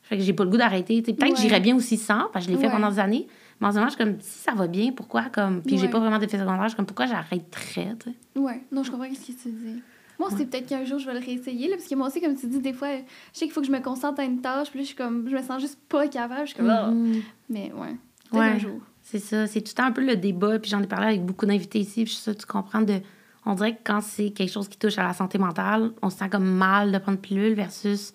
fait 0.01 0.17
que 0.17 0.23
j'ai 0.23 0.33
pas 0.33 0.43
le 0.43 0.51
goût 0.51 0.57
d'arrêter. 0.57 1.01
Peut-être 1.01 1.33
que 1.33 1.35
j'irais 1.39 1.59
bien 1.59 1.75
aussi 1.75 1.97
sans, 1.97 2.29
parce 2.31 2.45
que 2.45 2.51
je 2.51 2.55
l'ai 2.55 2.61
fait 2.61 2.67
Ouais. 2.67 2.73
pendant 2.73 2.91
des 2.91 2.99
années. 2.99 3.27
Mais 3.59 3.65
en 3.67 3.71
ce 3.71 3.77
moment, 3.77 3.87
je 3.89 3.95
suis 3.95 4.03
comme, 4.05 4.21
si 4.21 4.37
ça 4.37 4.53
va 4.53 4.67
bien, 4.67 4.91
pourquoi 4.91 5.23
comme. 5.29 5.63
Puis 5.63 5.77
j'ai 5.79 5.85
Ouais. 5.85 5.89
pas 5.89 5.99
vraiment 5.99 6.19
d'effet 6.19 6.37
secondaire, 6.37 6.61
je 6.65 6.67
suis 6.69 6.75
comme, 6.75 6.85
pourquoi 6.85 7.07
j'arrêterais, 7.07 7.95
tu 7.99 8.11
sais? 8.11 8.39
Ouais, 8.39 8.61
non, 8.71 8.83
je 8.83 8.91
comprends 8.91 9.07
ce 9.11 9.31
que 9.31 9.41
tu 9.41 9.49
dis. 9.49 9.81
Moi, 10.19 10.29
c'est 10.37 10.45
peut-être 10.45 10.67
qu'un 10.67 10.85
jour, 10.85 10.97
je 10.99 11.05
vais 11.07 11.13
le 11.19 11.25
réessayer, 11.25 11.67
là, 11.69 11.75
parce 11.77 11.89
que 11.89 11.95
moi 11.95 12.07
aussi, 12.07 12.21
comme 12.21 12.35
tu 12.35 12.47
dis, 12.47 12.59
des 12.59 12.73
fois, 12.73 12.87
je 12.95 13.01
sais 13.33 13.45
qu'il 13.45 13.51
faut 13.51 13.61
que 13.61 13.67
je 13.67 13.71
me 13.71 13.79
concentre 13.81 14.19
à 14.21 14.23
une 14.23 14.39
tâche, 14.41 14.69
puis 14.69 14.79
là, 14.79 14.83
je 14.83 14.87
suis 14.87 14.95
comme, 14.95 15.27
je 15.29 15.35
me 15.35 15.41
sens 15.41 15.61
juste 15.61 15.79
pas 15.89 16.07
capable, 16.07 16.41
je 16.41 16.53
suis 16.53 16.55
comme, 16.57 16.69
ah. 16.69 16.89
Mhm. 16.91 17.21
mais 17.49 17.71
ouais, 17.73 17.95
peut-être 18.31 18.33
Ouais. 18.33 18.45
un 18.51 18.57
jour. 18.59 18.79
C'est 19.01 19.19
ça, 19.19 19.45
c'est 19.45 19.61
tout 19.61 19.71
le 19.71 19.75
temps 19.75 19.85
un 19.85 19.91
peu 19.91 20.05
le 20.05 20.15
débat, 20.15 20.57
puis 20.59 20.71
j'en 20.71 20.81
ai 20.81 20.87
parlé 20.87 21.07
avec 21.07 21.25
beaucoup 21.25 21.45
d'invités 21.45 21.79
ici, 21.79 22.03
puis 22.03 22.07
je 22.07 22.11
suis 22.13 22.23
sûre 22.23 22.33
que 22.35 22.39
tu 22.41 22.45
comprends 22.47 22.81
de. 22.81 22.99
On 23.45 23.53
dirait 23.53 23.73
que 23.75 23.81
quand 23.83 24.01
c'est 24.01 24.31
quelque 24.31 24.51
chose 24.51 24.67
qui 24.67 24.77
touche 24.79 24.97
à 24.97 25.03
la 25.03 25.13
santé 25.13 25.37
mentale, 25.37 25.91
on 26.01 26.09
se 26.09 26.17
sent 26.17 26.29
comme 26.29 26.45
mal 26.45 26.91
de 26.91 26.97
prendre 26.97 27.19
pilule 27.19 27.53
versus, 27.53 28.13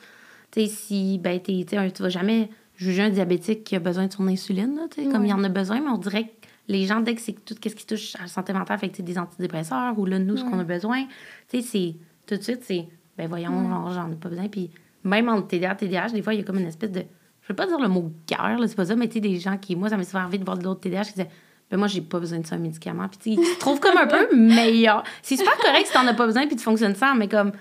tu 0.50 0.62
sais, 0.62 0.66
si, 0.66 1.18
ben, 1.18 1.40
tu 1.40 1.52
sais, 1.68 1.76
un- 1.76 1.88
tu 1.90 2.02
vas 2.02 2.08
jamais 2.08 2.50
juger 2.76 3.02
un 3.02 3.10
diabétique 3.10 3.62
qui 3.62 3.76
a 3.76 3.78
besoin 3.78 4.06
de 4.08 4.12
son 4.12 4.26
insuline, 4.26 4.74
là, 4.74 4.88
tu 4.90 5.04
sais, 5.04 5.08
comme 5.08 5.22
Ouais. 5.22 5.28
il 5.28 5.32
en 5.34 5.44
a 5.44 5.48
besoin, 5.48 5.80
mais 5.80 5.90
on 5.90 5.98
dirait 5.98 6.24
que 6.24 6.39
les 6.70 6.86
gens, 6.86 7.00
dès 7.00 7.14
que 7.14 7.20
c'est 7.20 7.44
tout 7.44 7.54
ce 7.62 7.74
qui 7.74 7.86
touche 7.86 8.14
à 8.16 8.22
la 8.22 8.28
santé 8.28 8.52
mentale, 8.52 8.78
fait 8.78 8.88
que 8.88 9.02
des 9.02 9.18
antidépresseurs 9.18 9.98
ou 9.98 10.06
là, 10.06 10.18
nous, 10.18 10.36
ce 10.36 10.44
qu'on 10.44 10.58
a 10.58 10.64
besoin, 10.64 11.04
tu 11.48 11.60
sais, 11.60 11.62
c'est, 11.62 11.94
tout 12.26 12.36
de 12.36 12.42
suite, 12.42 12.62
c'est, 12.62 12.86
ben 13.18 13.28
voyons, 13.28 13.68
genre, 13.68 13.90
j'en 13.90 14.10
ai 14.10 14.14
pas 14.14 14.28
besoin, 14.28 14.48
puis 14.48 14.70
même 15.02 15.28
en 15.28 15.42
TDA, 15.42 15.74
TDAH, 15.74 16.10
des 16.10 16.22
fois, 16.22 16.32
il 16.32 16.40
y 16.40 16.42
a 16.42 16.44
comme 16.44 16.58
une 16.58 16.68
espèce 16.68 16.92
de 16.92 17.02
je 17.42 17.48
veux 17.48 17.56
pas 17.56 17.66
dire 17.66 17.80
le 17.80 17.88
mot 17.88 18.12
là, 18.30 18.56
c'est 18.68 18.76
pas 18.76 18.84
ça, 18.84 18.94
mais 18.94 19.08
tu 19.08 19.14
sais, 19.14 19.20
des 19.20 19.40
gens 19.40 19.56
qui, 19.56 19.74
moi, 19.74 19.88
ça 19.88 19.96
m'est 19.96 20.04
souvent 20.04 20.20
arrivé 20.20 20.38
de 20.38 20.44
voir 20.44 20.56
d'autres 20.56 20.80
TDAH 20.80 21.04
qui 21.04 21.12
disaient, 21.14 21.30
ben 21.68 21.76
moi, 21.76 21.88
j'ai 21.88 22.00
pas 22.00 22.20
besoin 22.20 22.38
de 22.38 22.46
ça, 22.46 22.54
un 22.54 22.58
médicament. 22.58 23.08
Puis 23.08 23.36
tu 23.36 23.44
se 23.44 23.58
trouvent 23.58 23.80
comme 23.80 23.96
un 23.96 24.06
peu 24.06 24.36
meilleur. 24.36 25.02
C'est 25.22 25.36
super 25.36 25.56
correct 25.56 25.86
si 25.86 25.92
t'en 25.92 26.06
as 26.06 26.14
pas 26.14 26.26
besoin 26.26 26.46
puis 26.46 26.54
tu 26.54 26.62
fonctionnes 26.62 26.94
sans, 26.94 27.14
mais 27.16 27.26
comme, 27.26 27.52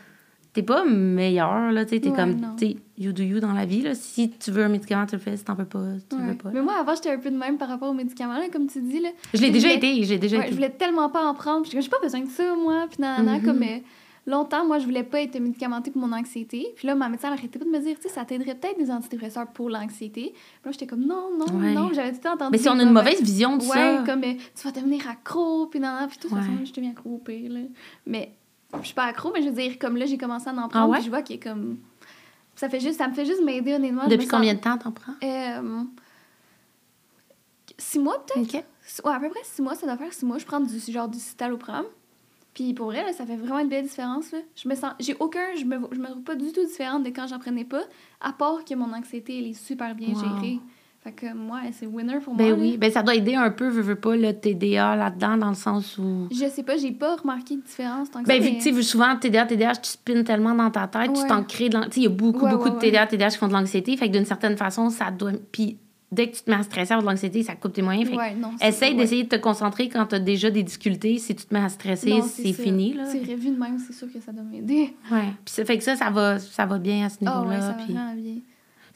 t'es 0.53 0.63
pas 0.63 0.83
meilleur, 0.85 1.71
là, 1.71 1.85
tu 1.85 1.91
sais, 1.95 1.99
t'es 2.01 2.09
Ouais, 2.09 2.15
comme, 2.15 2.33
non. 2.39 2.55
tu 2.57 2.75
you 2.97 3.11
do 3.13 3.23
you 3.23 3.39
dans 3.39 3.53
la 3.53 3.65
vie, 3.65 3.81
là. 3.81 3.95
Si 3.95 4.29
tu 4.31 4.51
veux 4.51 4.63
un 4.63 4.69
médicament, 4.69 5.05
tu 5.05 5.15
le 5.15 5.21
fais. 5.21 5.37
Si 5.37 5.43
t'en 5.45 5.55
peux 5.55 5.65
pas, 5.65 5.79
tu 6.09 6.15
Ouais. 6.15 6.21
veux 6.27 6.35
pas. 6.37 6.49
Mais 6.53 6.61
moi, 6.61 6.73
avant, 6.79 6.95
j'étais 6.95 7.11
un 7.11 7.17
peu 7.19 7.31
de 7.31 7.37
même 7.37 7.57
par 7.57 7.69
rapport 7.69 7.89
aux 7.89 7.93
médicaments, 7.93 8.37
là, 8.37 8.49
comme 8.51 8.67
tu 8.67 8.81
dis, 8.81 8.99
là. 8.99 9.09
Je 9.33 9.39
l'ai 9.41 9.47
je 9.47 9.51
déjà 9.53 9.71
été, 9.73 10.03
j'ai 10.03 10.17
déjà 10.17 10.37
Ouais, 10.37 10.43
je 10.43 10.47
été. 10.47 10.55
voulais 10.55 10.69
tellement 10.71 11.09
pas 11.09 11.25
en 11.25 11.33
prendre. 11.33 11.67
Puis 11.67 11.79
j'ai 11.81 11.89
pas 11.89 11.99
besoin 12.01 12.21
de 12.21 12.29
ça, 12.29 12.55
moi. 12.55 12.87
Puis 12.89 12.99
nanana, 13.01 13.37
Mhm. 13.37 13.45
comme 13.45 13.63
euh, 13.63 13.77
longtemps, 14.27 14.65
moi, 14.65 14.79
je 14.79 14.85
voulais 14.85 15.03
pas 15.03 15.21
être 15.21 15.39
médicamentée 15.39 15.91
pour 15.91 16.01
mon 16.05 16.13
anxiété. 16.15 16.67
Puis 16.75 16.87
là, 16.87 16.95
ma 16.95 17.07
médecin 17.09 17.31
arrêtait 17.31 17.57
pas 17.57 17.65
de 17.65 17.69
me 17.69 17.79
dire, 17.79 17.95
tu 17.95 18.09
sais, 18.09 18.13
ça 18.13 18.25
t'aiderait 18.25 18.55
peut-être 18.55 18.77
des 18.77 18.91
antidépresseurs 18.91 19.47
pour 19.47 19.69
l'anxiété. 19.69 20.33
Puis 20.33 20.41
là, 20.65 20.71
j'étais 20.71 20.87
comme, 20.87 21.05
non, 21.05 21.29
non, 21.37 21.45
Ouais. 21.57 21.73
non. 21.73 21.89
J'avais 21.93 22.09
tout 22.11 22.17
le 22.17 22.21
temps 22.23 22.33
entendu. 22.33 22.51
Mais 22.51 22.57
si 22.57 22.67
on 22.67 22.73
a 22.73 22.83
une 22.83 22.89
mauvais- 22.91 23.11
mauvaise 23.11 23.21
vision 23.23 23.55
de 23.57 23.63
Ouais, 23.63 23.69
ça. 23.69 24.03
comme 24.05 24.23
euh, 24.23 24.33
tu 24.55 24.67
vas 24.67 24.71
devenir 24.71 25.07
accro, 25.09 25.67
puis 25.67 25.79
nanana. 25.79 26.07
Puis 26.07 26.17
de 26.17 26.21
toute 26.23 26.31
façon, 26.31 26.49
Ouais. 26.51 26.65
j'étais 26.65 26.81
bien 26.81 26.91
accro 26.91 27.11
au 27.11 27.17
pire, 27.19 27.49
là. 27.51 27.59
Mais 28.05 28.33
je 28.79 28.85
suis 28.85 28.93
pas 28.95 29.05
accro, 29.05 29.31
mais 29.33 29.41
je 29.41 29.49
veux 29.49 29.55
dire, 29.55 29.77
comme 29.79 29.97
là, 29.97 30.05
j'ai 30.05 30.17
commencé 30.17 30.47
à 30.47 30.51
en 30.51 30.55
prendre. 30.69 30.71
Ah 30.75 30.87
ouais? 30.87 30.97
Puis 30.97 31.05
je 31.05 31.09
vois 31.09 31.21
qu'il 31.21 31.37
est 31.37 31.39
comme. 31.39 31.79
Ça, 32.55 32.67
fait 32.69 32.79
juste, 32.79 32.97
ça 32.97 33.07
me 33.07 33.13
fait 33.13 33.25
juste 33.25 33.41
m'aider, 33.43 33.73
honnêtement. 33.75 34.07
Depuis 34.07 34.27
combien 34.27 34.51
sens- 34.51 34.57
de 34.59 34.63
temps 34.63 34.77
t'en 34.77 34.91
prends? 34.91 35.13
Euh, 35.23 35.83
Six 37.77 37.99
mois, 37.99 38.23
peut-être? 38.25 38.55
OK. 38.55 38.63
Ouais, 39.05 39.13
à 39.13 39.19
peu 39.19 39.29
près 39.29 39.39
six 39.43 39.61
mois, 39.61 39.75
ça 39.75 39.85
doit 39.85 39.97
faire 39.97 40.11
six 40.11 40.25
mois. 40.25 40.37
Je 40.39 40.45
prends 40.45 40.59
du 40.59 40.79
genre 40.91 41.07
du 41.07 41.19
citalopram. 41.19 41.85
Puis 42.53 42.73
pour 42.73 42.87
vrai, 42.87 43.03
là, 43.05 43.13
ça 43.13 43.25
fait 43.25 43.35
vraiment 43.35 43.59
une 43.59 43.69
belle 43.69 43.85
différence. 43.85 44.31
Là. 44.31 44.39
Je 44.55 44.67
me 44.67 44.75
sens. 44.75 44.93
J'ai 44.99 45.15
aucun. 45.19 45.55
Je 45.55 45.63
me, 45.63 45.79
je 45.91 45.99
me 45.99 46.07
trouve 46.07 46.23
pas 46.23 46.35
du 46.35 46.51
tout 46.51 46.65
différente 46.65 47.03
de 47.03 47.09
quand 47.09 47.27
j'en 47.27 47.39
prenais 47.39 47.63
pas. 47.63 47.83
À 48.19 48.33
part 48.33 48.65
que 48.65 48.73
mon 48.73 48.91
anxiété, 48.93 49.37
elle 49.39 49.47
est 49.47 49.53
super 49.53 49.93
bien 49.95 50.13
Wow. 50.13 50.19
gérée. 50.19 50.59
Fait 51.01 51.13
que 51.13 51.33
moi, 51.33 51.61
c'est 51.71 51.85
winner 51.85 52.19
pour 52.19 52.35
Ben 52.35 52.49
moi. 52.49 52.57
oui, 52.59 52.71
là. 52.71 52.77
ben 52.77 52.91
ça 52.91 53.01
doit 53.03 53.15
aider 53.15 53.33
un 53.33 53.51
peu, 53.51 53.69
veux, 53.69 53.81
veux 53.81 53.95
pas, 53.95 54.17
le 54.17 54.33
TDA 54.33 54.97
là-dedans, 54.97 55.37
dans 55.37 55.47
le 55.49 55.55
sens 55.55 55.97
où. 55.97 56.27
Je 56.29 56.45
sais 56.49 56.61
pas, 56.63 56.75
j'ai 56.75 56.91
pas 56.91 57.15
remarqué 57.15 57.55
de 57.55 57.61
différence 57.61 58.11
tant 58.11 58.21
que 58.21 58.27
Ben, 58.27 58.43
ça. 58.43 58.49
que, 58.49 58.55
tu 58.55 58.73
sais, 58.73 58.81
souvent, 58.83 59.15
TDA, 59.15 59.45
TDAH, 59.45 59.75
tu 59.77 59.91
spins 59.91 60.23
tellement 60.23 60.53
dans 60.55 60.69
ta 60.69 60.87
tête, 60.87 61.13
tu 61.13 61.25
t'en 61.27 61.43
crées 61.43 61.69
de 61.69 61.75
l'an- 61.77 61.83
Tu 61.85 61.91
sais, 61.91 61.99
il 62.01 62.03
y 62.03 62.07
a 62.07 62.09
beaucoup, 62.09 62.43
Ouais, 62.45 62.51
beaucoup 62.51 62.65
ouais, 62.65 62.75
de. 62.75 62.79
TDA, 62.79 63.07
TDAH 63.07 63.29
qui 63.29 63.37
font 63.37 63.47
de 63.47 63.53
l'anxiété. 63.53 63.95
Fait 63.95 64.07
que 64.09 64.13
d'une 64.17 64.25
certaine 64.25 64.57
façon, 64.57 64.89
ça 64.89 65.09
doit. 65.09 65.31
Puis 65.53 65.77
dès 66.11 66.27
que 66.29 66.35
tu 66.35 66.43
te 66.43 66.49
mets 66.49 66.57
à 66.57 66.63
stresser 66.63 66.91
avec 66.93 67.05
de 67.05 67.09
l'anxiété, 67.11 67.43
ça 67.43 67.55
coupe 67.55 67.71
tes 67.71 67.81
moyens. 67.81 68.09
Fait 68.09 68.35
non. 68.35 68.51
essaye 68.61 68.93
d'essayer 68.95 69.23
de 69.23 69.29
te 69.29 69.35
concentrer 69.37 69.87
quand 69.87 70.05
tu 70.07 70.15
as 70.15 70.19
déjà 70.19 70.49
des 70.51 70.63
difficultés. 70.63 71.17
Si 71.17 71.33
tu 71.33 71.45
te 71.45 71.53
mets 71.53 71.61
à 71.63 71.69
stresser, 71.69 72.19
c'est 72.23 72.51
fini, 72.51 72.93
là. 72.93 73.05
C'est 73.05 73.19
revu 73.19 73.51
de 73.51 73.57
même, 73.57 73.79
c'est 73.79 73.93
sûr 73.93 74.11
que 74.11 74.19
ça 74.19 74.33
doit 74.33 74.43
m'aider. 74.43 74.93
Ouais. 75.09 75.29
Puis 75.45 75.53
ça 75.53 75.63
fait 75.63 75.77
que 75.77 75.83
ça, 75.85 75.95
ça 75.95 76.09
va, 76.09 76.39
ça 76.39 76.65
va 76.65 76.77
bien 76.77 77.05
à 77.05 77.09
ce 77.09 77.19
Ah 77.25 77.39
niveau-là. 77.39 77.61
ça 77.61 77.67
va 77.67 77.73
puis... 77.85 77.93
bien. 77.93 78.13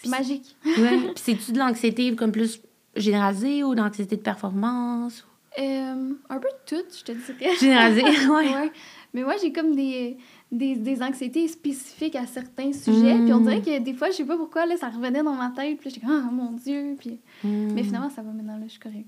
Puis- 0.04 0.12
magique. 0.12 0.56
ouais. 0.66 1.00
Puis 1.16 1.24
c'est-tu 1.24 1.52
de 1.54 1.60
l'anxiété 1.60 2.16
comme 2.16 2.32
plus 2.32 2.62
généralisée 2.96 3.64
ou 3.64 3.74
de 3.76 3.82
l'anxiété 3.82 4.16
de 4.18 4.22
performance? 4.22 5.26
Euh, 5.60 6.14
un 6.30 6.38
peu 6.40 6.48
de 6.48 6.66
tout, 6.78 6.84
je 6.98 7.04
te 7.04 7.12
dirais. 7.12 7.56
Généralisée, 7.60 8.04
ouais. 8.28 8.54
Ouais. 8.56 8.72
Mais 9.14 9.22
moi, 9.22 9.36
j'ai 9.40 9.52
comme 9.54 9.76
des, 9.76 10.18
des, 10.52 10.76
des 10.76 11.04
anxiétés 11.04 11.48
spécifiques 11.48 12.16
à 12.16 12.26
certains 12.26 12.74
sujets. 12.74 13.14
Mm. 13.14 13.24
Puis 13.26 13.34
on 13.34 13.40
dirait 13.42 13.62
que 13.62 13.80
des 13.80 13.94
fois, 13.94 14.10
je 14.10 14.16
sais 14.16 14.26
pas 14.26 14.36
pourquoi, 14.36 14.66
là, 14.66 14.76
ça 14.78 14.90
revenait 14.90 15.22
dans 15.22 15.34
ma 15.36 15.52
tête. 15.56 15.78
Puis 15.80 15.92
j'étais 15.92 16.06
comme, 16.08 16.26
ah 16.28 16.32
mon 16.32 16.52
Dieu. 16.54 16.96
Puis... 17.00 17.20
Hmm. 17.44 17.74
Mais 17.74 17.84
finalement, 17.84 18.10
ça 18.10 18.24
va 18.24 18.32
maintenant, 18.32 18.58
là, 18.58 18.64
je 18.66 18.72
suis 18.72 18.80
correcte. 18.80 19.06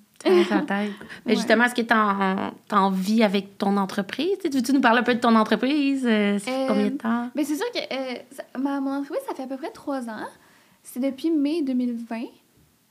Ça 0.48 0.60
tête. 0.68 0.92
Mais 1.26 1.32
Ouais. 1.32 1.36
justement, 1.36 1.64
est-ce 1.64 1.74
que 1.74 1.82
tu 1.82 2.76
en, 2.76 2.92
vis 2.92 3.24
avec 3.24 3.58
ton 3.58 3.76
entreprise? 3.78 4.38
Tu 4.44 4.50
Veux-tu 4.50 4.72
nous 4.74 4.82
parler 4.82 5.00
un 5.00 5.04
peu 5.04 5.16
de 5.16 5.20
ton 5.20 5.36
entreprise? 5.36 6.06
Euh, 6.06 6.38
ça 6.38 6.46
fait 6.52 6.64
Euh, 6.66 6.68
combien 6.68 6.86
de 6.92 6.98
temps? 6.98 7.30
Mais 7.34 7.44
c'est 7.44 7.56
sûr 7.56 7.66
que 7.74 7.80
euh, 7.80 8.14
ça- 8.30 8.60
ma, 8.60 8.80
mon 8.80 8.92
entreprise, 8.92 9.24
ça 9.28 9.34
fait 9.34 9.44
à 9.44 9.48
peu 9.48 9.58
près 9.58 9.72
trois 9.72 10.08
ans. 10.08 10.28
C'est 10.88 11.00
depuis 11.00 11.32
mai 11.32 11.62
2020. 11.64 12.22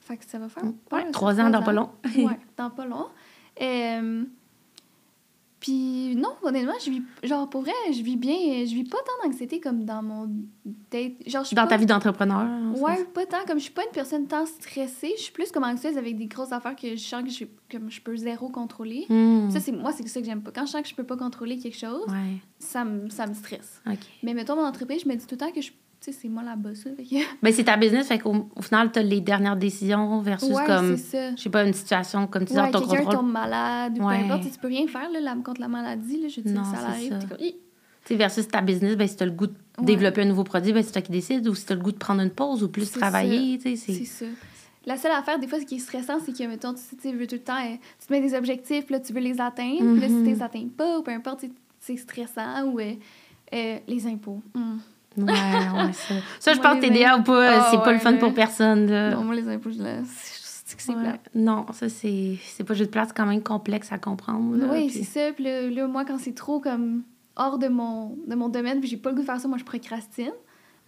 Fait 0.00 0.16
que 0.18 0.24
ça 0.26 0.38
va 0.38 0.48
faire. 0.48 0.64
Ouais, 0.92 1.10
trois 1.12 1.40
ans 1.40 1.48
dans 1.48 1.62
pas 1.62 1.72
long. 1.72 1.90
ouais, 2.16 2.38
dans 2.58 2.68
pas 2.70 2.84
long. 2.86 3.06
Euh, 3.62 4.24
Puis 5.60 6.14
non, 6.16 6.28
honnêtement, 6.42 6.74
je 6.84 6.90
vis, 6.90 7.02
genre 7.22 7.48
pour 7.48 7.62
vrai, 7.62 7.72
je 7.90 8.02
vis 8.02 8.16
bien, 8.18 8.36
je 8.66 8.74
vis 8.74 8.84
pas 8.84 8.98
tant 8.98 9.26
d'anxiété 9.26 9.60
comme 9.60 9.86
dans 9.86 10.02
mon 10.02 10.28
date. 10.90 11.12
Genre, 11.26 11.42
je 11.42 11.46
suis 11.46 11.56
Dans 11.56 11.62
pas- 11.62 11.68
ta 11.68 11.76
vie 11.78 11.86
d'entrepreneur. 11.86 12.36
en 12.40 12.72
Ouais, 12.72 12.96
sens. 12.96 13.06
pas 13.14 13.24
tant. 13.24 13.44
Comme 13.46 13.56
je 13.58 13.64
suis 13.64 13.72
pas 13.72 13.84
une 13.84 13.92
personne 13.92 14.26
tant 14.26 14.44
stressée, 14.44 15.14
je 15.16 15.22
suis 15.22 15.32
plus 15.32 15.50
comme 15.50 15.64
anxieuse 15.64 15.96
avec 15.96 16.18
des 16.18 16.26
grosses 16.26 16.52
affaires 16.52 16.76
que 16.76 16.90
je 16.96 17.02
sens 17.02 17.22
que 17.22 17.30
je, 17.30 17.44
comme 17.70 17.90
je 17.90 18.02
peux 18.02 18.14
zéro 18.14 18.50
contrôler. 18.50 19.06
Hmm. 19.08 19.48
Ça, 19.48 19.58
c'est 19.60 19.72
moi, 19.72 19.92
c'est 19.92 20.06
ça 20.06 20.20
que 20.20 20.26
j'aime 20.26 20.42
pas. 20.42 20.50
Quand 20.50 20.66
je 20.66 20.72
sens 20.72 20.82
que 20.82 20.88
je 20.88 20.94
peux 20.94 21.04
pas 21.04 21.16
contrôler 21.16 21.56
quelque 21.58 21.78
chose, 21.78 22.04
Ouais, 22.08 22.36
ça, 22.58 22.84
me, 22.84 23.08
ça 23.08 23.26
me 23.26 23.32
stresse. 23.32 23.80
Mais 24.22 24.34
mettons, 24.34 24.56
mon 24.56 24.66
entreprise, 24.66 25.00
je 25.04 25.08
me 25.08 25.14
dis 25.14 25.24
tout 25.26 25.34
le 25.36 25.38
temps 25.38 25.50
que 25.52 25.62
je. 25.62 25.70
Tu 26.04 26.12
sais, 26.12 26.18
c'est 26.23 26.28
moi 26.28 26.42
la 26.42 26.54
boss. 26.54 26.84
là, 26.84 26.90
fait 26.96 27.02
que- 27.04 27.25
Ben, 27.42 27.50
c'est 27.52 27.64
ta 27.64 27.76
business, 27.78 28.06
fait 28.08 28.18
qu'au 28.18 28.49
au 28.54 28.61
final, 28.62 28.92
tu 28.92 28.99
as 28.99 29.02
les 29.02 29.20
dernières 29.23 29.56
décisions 29.56 30.20
versus 30.20 30.50
ouais, 30.50 30.66
comme, 30.66 30.96
je 30.99 31.40
sais 31.40 31.50
pas, 31.50 31.64
une 31.64 31.73
situation 31.73 32.26
comme 32.26 32.44
tu 32.44 32.52
dis 32.52 32.58
Ouais, 32.61 32.70
ton 32.70 32.80
quelqu'un 32.80 32.96
contrôle. 33.04 33.14
tombe 33.14 33.32
malade 33.32 33.99
ou 33.99 34.04
Ouais. 34.06 34.18
peu 34.18 34.25
importe, 34.32 34.50
tu 34.52 34.58
peux 34.58 34.68
rien 34.68 34.87
faire 34.87 35.11
là, 35.11 35.20
là, 35.20 35.34
contre 35.42 35.62
la 35.62 35.68
maladie. 35.68 36.20
Là, 36.20 36.28
je 36.28 36.40
veux 36.42 36.42
dire, 36.50 36.61
Non, 36.61 36.64
ça 36.64 36.87
arrive. 36.88 37.11
ça. 37.20 37.26
comme, 37.26 37.38
Hi! 37.40 37.52
Tu 38.04 38.08
sais, 38.08 38.16
versus 38.16 38.46
ta 38.46 38.61
business, 38.61 38.96
ben, 38.96 39.08
si 39.08 39.16
tu 39.16 39.23
as 39.23 39.26
le 39.26 39.32
goût 39.32 39.46
de 39.46 39.54
développer 39.80 40.20
un 40.20 40.26
nouveau 40.26 40.44
produit, 40.44 40.75
ben, 40.75 40.82
c'est 40.82 40.92
toi 40.92 41.00
qui 41.00 41.11
décides. 41.11 41.49
Ou 41.49 41.54
si 41.54 41.64
tu 41.64 41.73
as 41.73 41.76
le 41.76 41.80
goût 41.80 41.92
de 41.92 41.96
prendre 41.96 42.20
une 42.20 42.30
pause 42.30 42.62
ou 42.62 42.68
plus 42.68 42.90
travailler, 42.90 43.56
tu 43.58 43.75
sais, 43.75 43.92
C'est 43.94 44.04
ça. 44.04 44.26
La 44.84 44.99
seule 44.99 45.12
affaire, 45.12 45.38
des 45.38 45.46
fois, 45.49 45.58
ce 45.58 45.64
qui 45.64 45.76
est 45.76 45.78
stressant, 45.78 46.18
c'est 46.23 46.37
que, 46.37 46.46
mettons, 46.46 46.75
tu, 46.75 47.12
veux 47.12 47.26
tout 47.26 47.37
le 47.37 47.40
temps, 47.40 47.56
euh, 47.56 47.76
tu 47.99 48.06
te 48.06 48.12
mets 48.12 48.20
des 48.20 48.34
objectifs, 48.34 48.90
là, 48.90 49.00
tu 49.00 49.14
veux 49.14 49.20
les 49.20 49.40
atteindre. 49.40 49.78
Puis 49.92 50.00
là, 50.02 50.08
si 50.08 50.12
Mhm. 50.12 50.25
tu 50.25 50.30
les 50.34 50.42
atteins 50.42 50.68
pas, 50.76 50.99
ou 50.99 51.02
peu 51.02 51.12
importe, 51.12 51.46
c'est 51.80 51.96
stressant. 51.96 52.64
Ou 52.66 52.78
euh, 52.80 52.92
euh, 53.54 53.78
les 53.88 54.06
impôts. 54.06 54.42
Hum. 54.54 54.80
Ouais, 55.16 55.25
ouais, 55.26 55.92
ça. 55.92 56.14
Ça, 56.40 56.52
je 56.54 56.61
pense 56.61 56.76
que 56.76 56.80
TDA 56.87 57.18
ou 57.18 57.23
pas, 57.23 57.49
Ah, 57.61 57.68
c'est 57.71 57.76
pas 57.78 57.87
ouais, 57.87 57.92
le 57.94 57.99
fun 57.99 58.14
pour 58.16 58.35
personne. 58.35 58.87
là. 58.90 59.11
Non, 59.14 59.25
moi, 59.25 59.35
les 59.35 59.49
impôts, 59.49 59.71
je 59.71 59.83
la... 59.83 59.99
c'est 60.04 60.76
que 60.76 60.83
c'est 60.83 60.92
Ouais. 60.94 61.21
Non, 61.35 61.66
ça, 61.73 61.88
c'est 61.88 62.37
c'est 62.44 62.64
pas 62.64 62.75
juste 62.75 62.90
place 62.90 63.12
quand 63.14 63.26
même 63.26 63.42
complexe 63.42 63.92
à 63.92 63.99
comprendre. 63.99 64.56
là, 64.56 64.66
Oui, 64.71 64.88
puis- 64.88 65.04
c'est 65.04 65.26
ça. 65.28 65.33
Puis 65.33 65.44
là, 65.44 65.62
là, 65.71 65.87
moi, 65.87 66.04
quand 66.04 66.18
c'est 66.18 66.35
trop 66.35 66.59
comme 66.61 67.02
hors 67.37 67.59
de 67.59 67.68
mon, 67.68 68.16
de 68.26 68.35
mon 68.35 68.49
domaine, 68.49 68.80
puis 68.80 68.88
j'ai 68.88 68.97
pas 68.97 69.11
le 69.11 69.16
goût 69.16 69.23
de 69.23 69.26
faire 69.26 69.40
ça, 69.40 69.49
moi, 69.49 69.59
je 69.59 69.64
procrastine. 69.64 70.33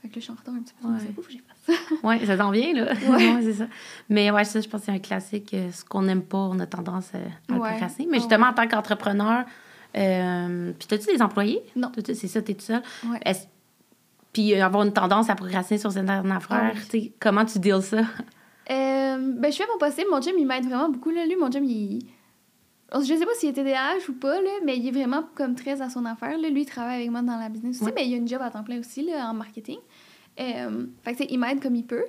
Fait 0.02 0.08
que 0.08 0.14
là, 0.14 0.16
je 0.16 0.20
suis 0.20 0.32
en 0.32 0.36
retard 0.36 0.54
un 0.54 0.60
petit 0.60 0.74
peu. 0.80 0.88
Ouais. 0.88 0.98
Que 0.98 1.32
j'ai 1.32 1.38
fait 1.38 1.72
ça. 1.72 1.96
Oui, 2.04 2.26
ça 2.26 2.36
t'en 2.36 2.50
vient, 2.50 2.72
là. 2.74 2.92
Ouais. 3.08 3.32
Ouais, 3.34 3.42
c'est 3.42 3.54
ça. 3.54 3.64
Mais 4.08 4.30
ouais, 4.30 4.44
ça, 4.44 4.60
je 4.60 4.68
pense 4.68 4.80
que 4.80 4.86
c'est 4.86 4.92
un 4.92 4.98
classique. 4.98 5.54
euh, 5.54 5.70
Ce 5.72 5.84
qu'on 5.84 6.02
n'aime 6.02 6.22
pas, 6.22 6.38
on 6.38 6.58
a 6.60 6.66
tendance 6.66 7.10
à, 7.14 7.18
à 7.18 7.54
le 7.54 7.60
procrastiner. 7.60 8.08
Mais 8.10 8.18
justement, 8.18 8.46
en 8.48 8.52
tant 8.52 8.66
qu'entrepreneur, 8.68 9.44
euh, 9.96 10.72
puis 10.78 10.86
t'as-tu 10.88 11.06
des 11.06 11.22
employés? 11.22 11.62
Non. 11.74 11.90
T'as-tu- 11.94 12.14
C'est 12.14 12.28
ça, 12.28 12.42
t'es 12.42 12.54
tout 12.54 12.64
seul? 12.64 12.82
Est-ce- 13.24 13.46
Puis 14.36 14.52
euh, 14.52 14.62
avoir 14.62 14.82
une 14.84 14.92
tendance 14.92 15.30
à 15.30 15.34
procrastiner 15.34 15.78
sur 15.78 15.90
certaines 15.90 16.30
affaires, 16.30 16.74
oui. 16.92 17.14
comment 17.18 17.46
tu 17.46 17.58
deals 17.58 17.80
ça? 17.82 18.02
Euh, 18.68 19.16
ben, 19.38 19.52
je 19.52 19.56
fais 19.58 19.64
mon 19.72 19.78
possible. 19.78 20.08
Mon 20.10 20.20
chum, 20.20 20.32
il 20.36 20.44
m'aide 20.44 20.64
vraiment 20.66 20.88
beaucoup. 20.88 21.10
Là. 21.10 21.24
Lui, 21.24 21.36
mon 21.36 21.48
chum, 21.52 21.62
il... 21.64 22.04
Je 22.92 23.14
sais 23.14 23.24
pas 23.24 23.30
s'il 23.38 23.50
est 23.50 23.52
TDAH 23.52 24.08
ou 24.08 24.14
pas, 24.14 24.40
là, 24.42 24.50
mais 24.64 24.76
il 24.76 24.88
est 24.88 24.90
vraiment 24.90 25.22
comme 25.36 25.54
très 25.54 25.80
à 25.80 25.88
son 25.88 26.04
affaire. 26.04 26.36
Là. 26.36 26.48
Lui, 26.50 26.62
il 26.62 26.66
travaille 26.66 26.96
avec 26.96 27.10
moi 27.12 27.22
dans 27.22 27.38
la 27.38 27.48
business 27.48 27.80
aussi, 27.80 27.92
mais 27.94 28.08
il 28.08 28.14
a 28.14 28.16
une 28.16 28.26
job 28.26 28.42
à 28.42 28.50
temps 28.50 28.64
plein 28.64 28.80
aussi 28.80 29.02
là, 29.04 29.30
en 29.30 29.34
marketing. 29.34 29.78
Euh, 30.40 30.84
fait 31.04 31.14
que, 31.14 31.22
il 31.30 31.38
m'aide 31.38 31.62
comme 31.62 31.76
il 31.76 31.86
peut. 31.86 32.04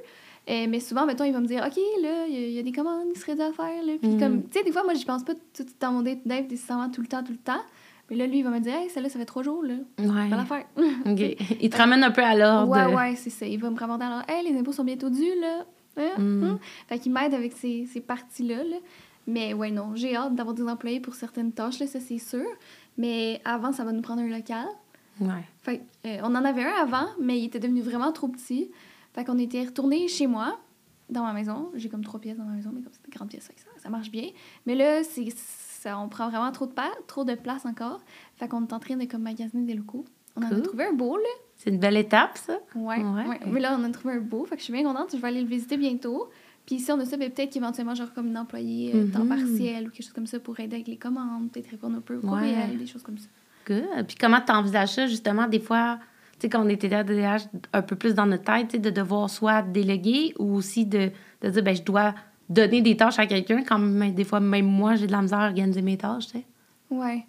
Euh, 0.50 0.66
mais 0.68 0.80
souvent, 0.80 1.06
mettons, 1.06 1.26
il 1.26 1.34
va 1.34 1.42
me 1.42 1.46
dire 1.48 1.64
OK, 1.64 1.78
là, 2.02 2.26
il 2.28 2.34
y, 2.34 2.38
a- 2.38 2.48
il 2.48 2.54
y 2.54 2.60
a 2.60 2.64
des 2.64 2.72
commandes 2.72 3.14
qui 3.14 3.20
seraient 3.20 3.36
dû 3.36 3.42
à 3.44 3.52
faire. 3.54 3.84
Là. 3.86 3.94
Puis, 4.02 4.10
Mhm. 4.10 4.20
comme, 4.20 4.44
tu 4.50 4.58
sais, 4.58 4.64
des 4.66 4.72
fois, 4.72 4.84
moi, 4.84 4.96
je 4.96 5.06
pense 5.06 5.24
pas 5.24 5.34
tout 5.56 5.66
dans 5.80 5.92
mon 5.92 6.02
date 6.02 6.26
nécessairement 6.26 6.90
tout 6.90 7.02
le 7.02 7.08
temps, 7.08 7.24
tout 7.24 7.34
le 7.34 7.38
temps. 7.38 7.62
Mais 8.10 8.16
là, 8.16 8.26
lui, 8.28 8.40
il 8.40 8.44
va 8.44 8.50
me 8.50 8.60
dire 8.60 8.74
Hey, 8.74 8.90
celle-là, 8.90 9.10
ça 9.10 9.20
fait 9.20 9.26
trois 9.26 9.44
jours, 9.44 9.64
là. 9.64 9.76
Ouais. 10.00 10.30
Pas 10.30 10.38
l'affaire. 10.38 10.66
OK. 11.06 11.20
Il 11.62 11.70
te 11.70 11.78
ramène 11.78 12.04
un 12.04 12.12
peu 12.12 12.24
à 12.24 12.36
l'ordre. 12.36 12.72
Ouais, 12.72 12.94
ouais, 12.94 13.16
c'est 13.16 13.30
ça. 13.30 13.46
Il 13.46 13.60
va 13.60 13.70
me 13.70 13.78
raconter 13.78 14.06
alors, 14.06 14.24
hey, 14.28 14.50
les 14.50 14.58
impôts 14.58 14.72
sont 14.72 14.84
bientôt 14.84 15.10
dus, 15.10 15.40
là. 15.40 15.66
Hein? 15.98 16.22
Mm. 16.22 16.44
Hein? 16.44 16.60
Fait 16.88 17.00
qu'il 17.00 17.12
m'aide 17.12 17.34
avec 17.34 17.54
ces, 17.54 17.86
ces 17.92 18.02
parties-là. 18.02 18.64
là. 18.64 18.78
Mais 19.28 19.54
ouais, 19.54 19.72
non, 19.72 19.94
j'ai 19.96 20.16
hâte 20.16 20.36
d'avoir 20.36 20.56
des 20.56 20.64
employés 20.64 21.02
pour 21.02 21.16
certaines 21.16 21.52
tâches, 21.52 21.80
là, 21.80 21.88
ça 21.88 22.00
c'est 22.00 22.18
sûr. 22.18 22.46
Mais 22.98 23.42
avant, 23.44 23.74
ça 23.74 23.84
va 23.84 23.92
nous 23.92 24.02
prendre 24.02 24.22
un 24.22 24.30
local. 24.30 24.66
Ouais. 25.20 25.44
Fait 25.62 25.82
euh, 26.06 26.20
on 26.24 26.34
en 26.34 26.46
avait 26.46 26.64
un 26.64 26.82
avant, 26.82 27.08
mais 27.20 27.40
il 27.40 27.46
était 27.46 27.60
devenu 27.60 27.82
vraiment 27.82 28.12
trop 28.14 28.30
petit. 28.30 28.72
Fait 29.14 29.26
qu'on 29.26 29.38
était 29.38 29.64
retourné 29.64 30.08
chez 30.08 30.28
moi, 30.28 30.58
dans 31.10 31.24
ma 31.24 31.34
maison. 31.34 31.72
J'ai 31.76 31.90
comme 31.90 32.04
trois 32.04 32.20
pièces 32.22 32.38
dans 32.38 32.46
ma 32.46 32.54
maison, 32.54 32.72
mais 32.74 32.82
comme 32.82 32.94
c'est 32.94 33.04
des 33.04 33.16
grandes 33.16 33.30
pièces, 33.30 33.48
fait 33.48 33.54
que 33.54 33.60
ça, 33.62 33.68
ça 33.78 33.90
marche 33.90 34.12
bien. 34.12 34.30
Mais 34.66 34.76
là, 34.76 35.04
c'est, 35.04 35.26
ça, 35.78 35.98
on 36.00 36.10
prend 36.10 36.30
vraiment 36.30 36.52
trop 36.52 36.66
de, 36.66 36.72
pa- 36.74 36.92
trop 37.08 37.24
de 37.24 37.36
place 37.36 37.66
encore. 37.66 38.00
Fait 38.36 38.48
qu'on 38.48 38.66
est 38.66 38.74
en 38.74 38.80
train 38.80 38.96
de 38.96 39.06
comme 39.06 39.22
magasiner 39.24 39.66
des 39.66 39.74
locaux. 39.76 40.06
On 40.36 40.42
en 40.44 40.52
a 40.52 40.62
trouvé 40.62 40.86
un 40.86 40.94
beau, 40.94 41.18
là. 41.18 41.24
C'est 41.56 41.72
une 41.72 41.80
belle 41.80 41.98
étape, 41.98 42.38
ça? 42.38 42.60
Ouais, 42.76 42.98
Ouais. 43.04 43.28
ouais. 43.28 43.40
Mais 43.48 43.60
là, 43.60 43.76
on 43.80 43.84
a 43.84 43.90
trouvé 43.90 44.14
un 44.16 44.20
beau. 44.20 44.46
Fait 44.46 44.56
que 44.56 44.60
je 44.60 44.66
suis 44.66 44.74
bien 44.74 44.84
contente. 44.84 45.10
Je 45.14 45.18
vais 45.18 45.28
aller 45.28 45.42
le 45.42 45.48
visiter 45.48 45.78
bientôt. 45.78 46.30
Puis 46.68 46.76
ici, 46.76 46.92
on 46.92 47.00
a 47.00 47.06
ça, 47.06 47.18
ben, 47.18 47.32
peut-être 47.32 47.52
qu'éventuellement, 47.52 47.96
genre 47.96 48.14
comme 48.14 48.28
une 48.28 48.38
employée 48.38 48.92
euh, 48.94 49.08
temps 49.12 49.24
Mhm. 49.24 49.30
partiel 49.30 49.88
ou 49.88 49.90
quelque 49.90 50.04
chose 50.04 50.14
comme 50.14 50.28
ça 50.28 50.40
pour 50.40 50.60
aider 50.60 50.76
avec 50.76 50.88
les 50.88 50.98
commandes, 50.98 51.50
peut-être 51.52 51.72
répondre 51.72 51.98
un 51.98 52.02
peu 52.02 52.16
aux 52.18 52.22
Ouais. 52.22 52.28
courriels, 52.28 52.78
des 52.78 52.86
choses 52.86 53.02
comme 53.02 53.18
ça. 53.18 53.28
Good. 53.68 54.06
Puis 54.08 54.16
comment 54.20 54.40
tu 54.46 54.52
envisages 54.52 54.94
ça, 54.94 55.08
justement, 55.08 55.48
des 55.48 55.60
fois, 55.60 55.98
tu 56.34 56.42
sais, 56.42 56.50
quand 56.50 56.64
on 56.64 56.70
était 56.70 56.94
à 56.94 57.04
DDH 57.04 57.48
un 57.74 57.82
peu 57.82 57.96
plus 57.96 58.14
dans 58.14 58.26
notre 58.28 58.44
tête, 58.44 58.68
tu 58.68 58.72
sais, 58.76 58.80
de 58.80 58.90
devoir 58.92 59.30
soit 59.30 59.62
déléguer 59.64 60.34
ou 60.38 60.54
aussi 60.56 60.86
de, 60.86 61.10
de 61.42 61.50
dire, 61.50 61.64
ben 61.64 61.76
je 61.76 61.82
dois 61.84 62.14
donner 62.50 62.82
des 62.82 62.96
tâches 62.98 63.20
à 63.20 63.26
quelqu'un, 63.26 63.64
quand 63.64 63.80
même, 63.80 64.14
des 64.14 64.24
fois, 64.24 64.40
même 64.40 64.66
moi, 64.66 64.96
j'ai 64.96 65.08
de 65.08 65.12
la 65.12 65.22
misère 65.22 65.40
à 65.40 65.48
organiser 65.48 65.82
mes 65.82 65.98
tâches, 65.98 66.28
tu 66.28 66.32
sais. 66.40 66.46
Ouais. 66.90 67.26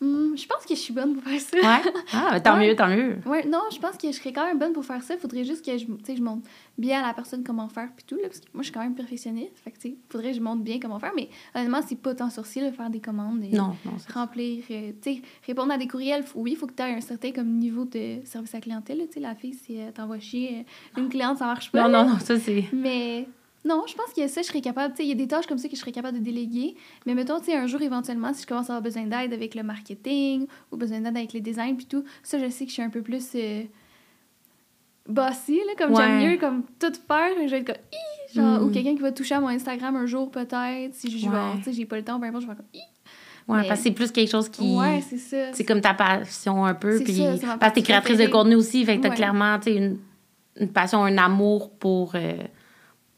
Hum, 0.00 0.34
je 0.36 0.44
pense 0.48 0.64
que 0.66 0.74
je 0.74 0.80
suis 0.80 0.92
bonne 0.92 1.14
pour 1.14 1.22
faire 1.22 1.40
ça. 1.40 1.56
Ouais? 1.58 1.92
Ah, 2.12 2.30
ben, 2.32 2.40
tant 2.40 2.56
Ouais. 2.58 2.66
mieux, 2.70 2.74
tant 2.74 2.88
mieux. 2.88 3.18
Ouais, 3.24 3.46
non, 3.46 3.60
je 3.72 3.78
pense 3.78 3.96
que 3.96 4.08
je 4.08 4.16
serais 4.16 4.32
quand 4.32 4.44
même 4.44 4.58
bonne 4.58 4.72
pour 4.72 4.84
faire 4.84 5.00
ça. 5.00 5.16
Faudrait 5.16 5.44
juste 5.44 5.64
que 5.64 5.78
je, 5.78 5.84
je 5.86 6.20
montre 6.20 6.42
bien 6.76 7.00
à 7.00 7.06
la 7.06 7.14
personne 7.14 7.44
comment 7.44 7.68
faire 7.68 7.88
puis 7.94 8.04
tout, 8.04 8.16
là, 8.16 8.22
parce 8.24 8.40
que 8.40 8.46
moi, 8.52 8.62
je 8.62 8.64
suis 8.64 8.72
quand 8.72 8.80
même 8.82 8.96
perfectionniste. 8.96 9.52
Fait 9.62 9.70
que, 9.70 9.76
tu 9.78 9.90
sais, 9.90 9.96
faudrait 10.08 10.32
que 10.32 10.38
je 10.38 10.42
montre 10.42 10.62
bien 10.64 10.80
comment 10.80 10.98
faire. 10.98 11.12
Mais 11.14 11.28
honnêtement, 11.54 11.78
c'est 11.86 12.00
pas 12.00 12.16
tant 12.16 12.30
sorcier, 12.30 12.68
de 12.68 12.74
faire 12.74 12.90
des 12.90 12.98
commandes. 12.98 13.44
et 13.44 13.54
Non, 13.54 13.76
non, 13.84 13.92
Remplir, 14.12 14.64
euh, 14.72 14.90
tu 15.00 15.14
sais, 15.14 15.22
répondre 15.46 15.72
à 15.72 15.78
des 15.78 15.86
courriels. 15.86 16.24
Oui, 16.34 16.52
il 16.52 16.56
faut 16.56 16.66
que 16.66 16.72
tu 16.74 16.82
aies 16.82 16.94
un 16.96 17.00
certain 17.00 17.30
comme 17.30 17.50
niveau 17.58 17.84
de 17.84 18.22
service 18.24 18.56
à 18.56 18.60
clientèle. 18.60 19.02
Tu 19.06 19.12
sais, 19.14 19.20
la 19.20 19.36
fille, 19.36 19.54
si 19.54 19.76
elle 19.76 19.92
t'envoie 19.92 20.18
chier 20.18 20.64
euh, 20.96 21.00
une 21.00 21.10
cliente, 21.10 21.38
ça 21.38 21.46
marche 21.46 21.70
pas. 21.70 21.82
Non, 21.84 21.88
là. 21.88 22.02
non, 22.02 22.10
non, 22.14 22.18
ça, 22.18 22.40
c'est... 22.40 22.64
Mais 22.72 23.28
non, 23.64 23.84
je 23.86 23.94
pense 23.94 24.12
que 24.14 24.26
ça, 24.26 24.42
je 24.42 24.46
serais 24.48 24.60
capable. 24.60 24.92
Tu 24.94 24.98
sais, 24.98 25.04
il 25.04 25.08
y 25.08 25.12
a 25.12 25.14
des 25.14 25.28
tâches 25.28 25.46
comme 25.46 25.58
ça 25.58 25.68
que 25.68 25.74
je 25.76 25.80
serais 25.80 25.92
capable 25.92 26.18
de 26.18 26.24
déléguer. 26.24 26.74
Mais 27.06 27.14
mettons, 27.14 27.38
tu 27.38 27.46
sais, 27.46 27.56
un 27.56 27.66
jour, 27.66 27.80
éventuellement, 27.82 28.32
si 28.34 28.42
je 28.42 28.46
commence 28.46 28.68
à 28.70 28.74
avoir 28.76 28.82
besoin 28.82 29.04
d'aide 29.04 29.32
avec 29.32 29.54
le 29.54 29.62
marketing 29.62 30.46
ou 30.72 30.76
besoin 30.76 31.00
d'aide 31.00 31.16
avec 31.16 31.32
les 31.32 31.40
designs 31.40 31.76
puis 31.76 31.86
tout, 31.86 32.02
ça, 32.22 32.38
je 32.38 32.48
sais 32.50 32.64
que 32.64 32.70
je 32.70 32.74
suis 32.74 32.82
un 32.82 32.90
peu 32.90 33.02
plus 33.02 33.24
euh, 33.36 33.62
bossy, 35.08 35.56
là, 35.66 35.72
comme 35.78 35.96
j'aime 35.96 36.20
Ouais. 36.20 36.30
mieux, 36.32 36.38
comme 36.38 36.62
tout 36.78 36.92
faire. 37.08 37.30
Je 37.44 37.50
vais 37.50 37.58
être 37.58 37.66
comme, 37.66 37.76
Hi! 37.92 38.34
genre, 38.34 38.60
Mm. 38.60 38.64
ou 38.64 38.70
quelqu'un 38.70 38.94
qui 38.94 39.02
va 39.02 39.12
toucher 39.12 39.34
à 39.34 39.40
mon 39.40 39.48
Instagram 39.48 39.96
un 39.96 40.06
jour, 40.06 40.30
peut-être, 40.30 40.94
si 40.94 41.10
je 41.18 41.28
Ouais. 41.28 41.32
vais, 41.34 41.58
tu 41.58 41.64
sais, 41.64 41.72
j'ai 41.72 41.86
pas 41.86 41.96
le 41.96 42.04
temps, 42.04 42.18
peu 42.20 42.26
importe, 42.26 42.42
je 42.44 42.48
vais 42.48 42.54
comme, 42.56 42.66
Hi! 42.74 42.80
Ouais, 43.48 43.62
Mais- 43.62 43.68
parce 43.68 43.80
que 43.80 43.84
c'est 43.86 43.90
plus 43.92 44.12
quelque 44.12 44.30
chose 44.30 44.48
qui... 44.48 44.76
Ouais, 44.76 45.00
c'est 45.08 45.18
ça. 45.18 45.52
C'est 45.52 45.64
comme 45.64 45.80
ta 45.80 45.94
passion 45.94 46.64
un 46.64 46.74
peu. 46.74 47.00
Puis, 47.02 47.18
parce 47.58 47.70
que 47.72 47.74
t'es 47.74 47.82
créatrice 47.82 48.18
de 48.18 48.26
contenu 48.28 48.54
aussi, 48.54 48.84
fait 48.84 48.96
que 48.98 49.02
t'as 49.02 49.10
clairement, 49.10 49.58
tu 49.58 49.70
une, 49.70 49.98
une 50.60 50.68
passion, 50.68 51.02
un 51.02 51.18
amour 51.18 51.70
pour, 51.72 52.12
euh, 52.14 52.34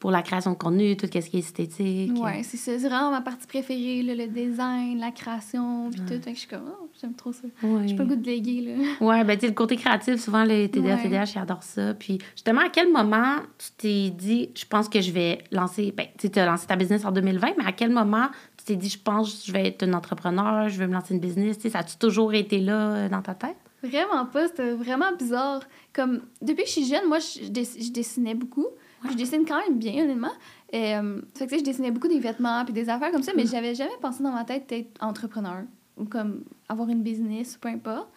pour 0.05 0.11
la 0.11 0.21
création 0.21 0.51
de 0.51 0.55
contenu, 0.55 0.95
tout 0.95 1.07
ce 1.07 1.17
qui 1.17 1.37
est 1.37 1.39
esthétique. 1.39 2.11
Ouais, 2.21 2.43
c'est 2.43 2.57
ça. 2.57 2.77
C'est 2.77 2.87
vraiment 2.87 3.09
ma 3.09 3.21
partie 3.21 3.47
préférée, 3.47 4.03
là, 4.03 4.13
le 4.13 4.27
design, 4.27 4.99
la 4.99 5.09
création, 5.09 5.89
puis 5.89 5.99
tout. 6.01 6.09
Fait 6.09 6.19
que 6.19 6.35
je 6.35 6.41
suis 6.41 6.47
comme, 6.47 6.69
oh, 6.79 6.87
j'aime 7.01 7.15
trop 7.15 7.31
ça. 7.31 7.47
Ouais. 7.63 7.87
J'ai 7.87 7.95
pas 7.95 8.03
le 8.03 8.09
goût 8.09 8.15
de 8.15 8.25
léguer, 8.27 8.61
là. 8.61 8.73
Ouais, 9.01 9.23
ben, 9.23 9.35
tu 9.35 9.47
le 9.47 9.53
côté 9.53 9.77
créatif, 9.77 10.17
souvent, 10.17 10.43
les 10.43 10.69
TDA, 10.69 10.97
Ouais. 10.97 11.01
TDH, 11.01 11.33
ils 11.33 11.39
adorent 11.39 11.63
ça. 11.63 11.95
Puis, 11.95 12.19
justement, 12.35 12.61
à 12.61 12.69
quel 12.69 12.91
moment 12.91 13.37
tu 13.57 13.69
t'es 13.79 14.09
dit, 14.11 14.51
je 14.55 14.65
pense 14.65 14.89
que 14.89 15.01
je 15.01 15.09
vais 15.09 15.39
lancer, 15.51 15.91
ben, 15.91 16.05
tu 16.19 16.29
as 16.37 16.45
lancé 16.45 16.67
ta 16.67 16.75
business 16.75 17.03
en 17.03 17.11
2020, 17.11 17.53
mais 17.57 17.65
à 17.65 17.71
quel 17.71 17.89
moment 17.89 18.27
tu 18.57 18.65
t'es 18.65 18.75
dit, 18.75 18.89
je 18.89 18.99
pense 18.99 19.33
que 19.39 19.47
je 19.47 19.53
vais 19.53 19.69
être 19.69 19.83
une 19.87 19.95
entrepreneur, 19.95 20.69
je 20.69 20.77
vais 20.77 20.85
me 20.85 20.93
lancer 20.93 21.15
une 21.15 21.19
business, 21.19 21.57
tu 21.57 21.63
sais, 21.63 21.69
ça 21.71 21.79
a-tu 21.79 21.97
toujours 21.97 22.31
été 22.35 22.59
là 22.59 22.91
euh, 22.91 23.09
dans 23.09 23.23
ta 23.23 23.33
tête? 23.33 23.57
Vraiment 23.81 24.27
pas, 24.27 24.49
c'était 24.49 24.73
vraiment 24.73 25.13
bizarre. 25.17 25.61
Comme, 25.93 26.21
depuis 26.43 26.61
que 26.61 26.67
je 26.69 26.73
suis 26.73 26.85
jeune, 26.85 27.07
moi, 27.07 27.17
je 27.17 27.49
dessinais 27.49 28.35
beaucoup. 28.35 28.67
Je 29.09 29.15
dessine 29.15 29.45
quand 29.45 29.59
même 29.59 29.77
bien, 29.77 30.03
honnêtement. 30.03 30.31
Et, 30.71 30.95
euh, 30.95 31.21
fait 31.35 31.47
que, 31.47 31.57
je 31.57 31.63
dessinais 31.63 31.91
beaucoup 31.91 32.07
des 32.07 32.19
vêtements 32.19 32.63
puis 32.65 32.73
des 32.73 32.89
affaires 32.89 33.11
comme 33.11 33.23
ça, 33.23 33.33
mais 33.35 33.45
j'avais 33.45 33.75
jamais 33.75 33.97
pensé 34.01 34.23
dans 34.23 34.31
ma 34.31 34.43
tête 34.43 34.67
d'être 34.67 35.01
entrepreneur 35.03 35.63
ou 35.97 36.05
comme 36.05 36.43
avoir 36.67 36.89
une 36.89 37.03
business 37.03 37.55
ou 37.55 37.59
peu 37.59 37.69
importe. 37.69 38.09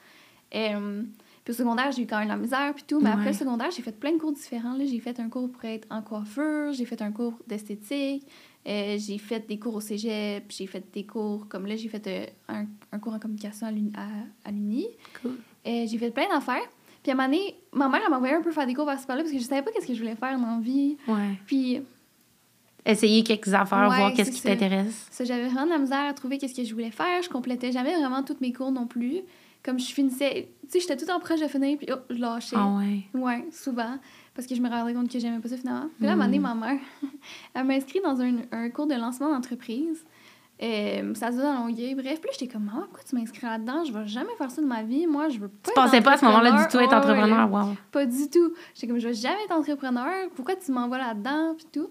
Et, 0.51 0.75
euh, 0.75 1.03
puis 1.45 1.53
au 1.53 1.57
secondaire, 1.57 1.93
j'ai 1.93 2.03
eu 2.03 2.07
quand 2.07 2.19
même 2.19 2.29
la 2.29 2.37
misère 2.37 2.73
puis 2.75 2.85
tout, 2.87 3.01
mais 3.01 3.11
après 3.11 3.29
le 3.29 3.37
secondaire, 3.37 3.71
j'ai 3.71 3.83
fait 3.83 3.99
plein 3.99 4.13
de 4.13 4.19
cours 4.19 4.33
différents. 4.33 4.77
J'ai 4.79 5.01
fait 5.01 5.19
un 5.21 5.29
cours 5.29 5.51
pour 5.51 5.65
être 5.65 5.87
en 5.91 6.03
coiffure, 6.03 6.73
j'ai 6.73 6.85
fait 6.85 7.01
un 7.03 7.13
cours 7.13 7.35
d'esthétique, 7.47 8.27
euh, 8.67 8.97
j'ai 8.99 9.19
fait 9.19 9.47
des 9.47 9.59
cours 9.59 9.75
au 9.75 9.81
cégep, 9.81 10.45
j'ai 10.49 10.67
fait 10.67 10.85
des 10.93 11.05
cours, 11.05 11.49
comme 11.49 11.67
là, 11.67 11.77
j'ai 11.77 11.89
fait 11.89 12.07
euh, 12.07 12.27
un, 12.49 12.67
un 12.93 12.99
cours 12.99 13.15
en 13.15 13.19
communication 13.19 13.67
à 13.67 14.51
l'uni. 14.51 14.89
Cool. 15.23 15.39
J'ai 15.65 15.99
fait 15.99 16.11
plein 16.11 16.29
d'affaires. 16.29 16.69
Puis 17.09 17.19
à 17.19 17.23
un 17.23 17.27
moment 17.27 17.39
donné, 17.39 17.55
ma 17.73 17.89
mère, 17.89 18.03
elle 18.05 18.11
m'envoyait 18.13 18.35
un 18.35 18.43
peu 18.43 18.51
faire 18.53 18.67
des 18.67 18.75
cours 18.75 18.85
par-ci 18.85 19.07
par-là 19.07 19.23
parce 19.23 19.33
que 19.33 19.39
je 19.39 19.45
savais 19.45 19.63
pas 19.63 19.71
qu'est-ce 19.71 19.87
que 19.87 19.95
je 19.95 19.99
voulais 19.99 20.15
faire 20.15 20.39
dans 20.39 20.57
la 20.57 20.61
vie. 20.61 20.99
Ouais. 21.07 21.39
Puis 21.47 21.81
Essayer 22.85 23.23
quelques 23.23 23.53
affaires, 23.55 23.89
Ouais, 23.89 23.97
voir 23.97 24.13
qu'est-ce 24.13 24.31
qui 24.31 24.43
t'intéresse. 24.43 25.09
j'avais 25.25 25.47
vraiment 25.49 25.65
de 25.67 25.71
la 25.71 25.79
misère 25.79 26.05
à 26.05 26.13
trouver 26.13 26.37
qu'est-ce 26.37 26.55
que 26.55 26.65
je 26.65 26.73
voulais 26.75 26.91
faire. 26.91 27.23
Je 27.23 27.31
complétais 27.31 27.73
jamais 27.73 27.95
vraiment 27.95 28.23
tous 28.23 28.37
mes 28.43 28.53
cours 28.53 28.73
non 28.73 28.87
plus. 28.87 29.21
Comme 29.63 29.79
je 29.79 29.87
finissais, 29.87 30.49
tu 30.63 30.69
sais, 30.69 30.81
j'étais 30.81 30.97
tout 31.03 31.11
en 31.11 31.19
proche 31.19 31.41
de 31.41 31.49
finir, 31.49 31.77
puis 31.79 31.89
oh, 31.91 31.97
je 32.11 32.19
lâchais. 32.19 32.57
Ah 32.59 32.77
ouais. 32.79 33.03
Ouais, 33.19 33.45
souvent. 33.53 33.97
Parce 34.35 34.47
que 34.47 34.55
je 34.55 34.61
me 34.61 34.69
rendais 34.69 34.93
compte 34.95 35.11
que 35.11 35.19
j'aimais 35.19 35.39
pas 35.41 35.49
ça 35.49 35.57
finalement. 35.57 35.89
Puis 35.97 36.05
là, 36.07 36.11
à 36.11 36.13
un 36.13 36.17
moment 36.17 36.27
donné, 36.29 36.39
Mm. 36.39 36.43
ma 36.43 36.55
mère, 36.55 36.79
elle 37.55 37.65
m'a 37.65 37.75
inscrit 37.75 38.01
dans 38.05 38.21
un, 38.21 38.37
un 38.53 38.69
cours 38.71 38.87
de 38.87 38.95
lancement 38.95 39.31
d'entreprise. 39.33 40.05
Euh, 40.61 41.15
ça 41.15 41.31
se 41.31 41.37
donne 41.37 41.45
dans 41.55 41.67
Longueuil. 41.67 41.95
Bref, 41.95 42.21
puis 42.21 42.31
j'étais 42.33 42.53
comme, 42.53 42.65
maman, 42.65 42.81
pourquoi 42.83 43.03
tu 43.09 43.15
m'inscris 43.15 43.47
là-dedans? 43.47 43.85
Je 43.85 43.93
vais 43.93 44.07
jamais 44.09 44.35
faire 44.37 44.51
ça 44.51 44.61
de 44.61 44.67
ma 44.67 44.83
vie. 44.83 45.07
Moi, 45.07 45.29
je 45.29 45.39
veux 45.39 45.49
pas. 45.49 45.71
Tu 45.71 45.75
pensais 45.75 46.01
pas 46.01 46.15
à 46.15 46.17
ce 46.17 46.25
moment-là 46.25 46.51
du 46.51 46.69
tout 46.69 46.79
être 46.81 46.93
entrepreneur? 46.93 47.39
entrepreneur. 47.45 47.69
Wow. 47.69 47.77
Pas 47.93 48.07
du 48.07 48.29
tout. 48.29 48.53
J'étais 48.75 48.89
comme, 48.89 48.99
je 48.99 49.07
vais 49.09 49.15
jamais 49.15 49.39
être 49.45 49.53
entrepreneur. 49.57 50.29
Pourquoi 50.35 50.57
tu 50.57 50.73
m'envoies 50.73 50.99
là-dedans? 50.99 51.55
Puis 51.57 51.67
tout. 51.73 51.91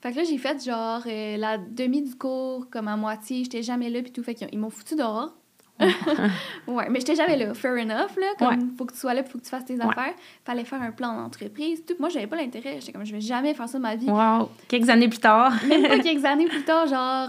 Fait 0.00 0.10
que 0.12 0.16
là, 0.16 0.24
j'ai 0.24 0.38
fait 0.38 0.64
genre 0.64 1.02
euh, 1.06 1.36
la 1.36 1.58
demi 1.58 2.02
du 2.02 2.14
cours, 2.16 2.68
comme 2.70 2.88
à 2.88 2.96
moitié. 2.96 3.44
J'étais 3.44 3.62
jamais 3.62 3.88
là, 3.88 4.02
puis 4.02 4.10
tout. 4.12 4.22
Fait 4.24 4.34
qu'ils 4.34 4.58
m'ont 4.58 4.70
foutu 4.70 4.96
dehors. 4.96 5.32
ouais, 6.66 6.88
mais 6.90 6.98
j'étais 6.98 7.14
jamais 7.14 7.36
là. 7.36 7.54
Fair 7.54 7.74
enough, 7.74 8.16
là. 8.16 8.26
Comme, 8.36 8.72
faut 8.76 8.84
que 8.84 8.92
tu 8.94 8.98
sois 8.98 9.14
là, 9.14 9.22
faut 9.22 9.38
que 9.38 9.44
tu 9.44 9.50
fasses 9.50 9.64
tes 9.64 9.74
Ouais. 9.76 9.84
affaires. 9.84 10.14
Fallait 10.44 10.64
faire 10.64 10.82
un 10.82 10.90
plan 10.90 11.14
d'entreprise. 11.14 11.84
Tout. 11.86 11.94
Moi, 12.00 12.08
j'avais 12.08 12.26
pas 12.26 12.34
l'intérêt. 12.36 12.78
J'étais 12.80 12.90
comme, 12.92 13.04
je 13.06 13.12
vais 13.12 13.20
jamais 13.20 13.54
faire 13.54 13.68
ça 13.68 13.78
de 13.78 13.82
ma 13.84 13.94
vie. 13.94 14.10
Wow. 14.10 14.48
Quelques 14.66 14.88
années 14.88 15.08
plus 15.08 15.20
tard. 15.20 15.52
Même 15.68 15.82
pas 15.86 15.98
quelques 16.00 16.24
années 16.24 16.46
plus 16.48 16.64
tard, 16.64 16.88
genre 16.88 17.28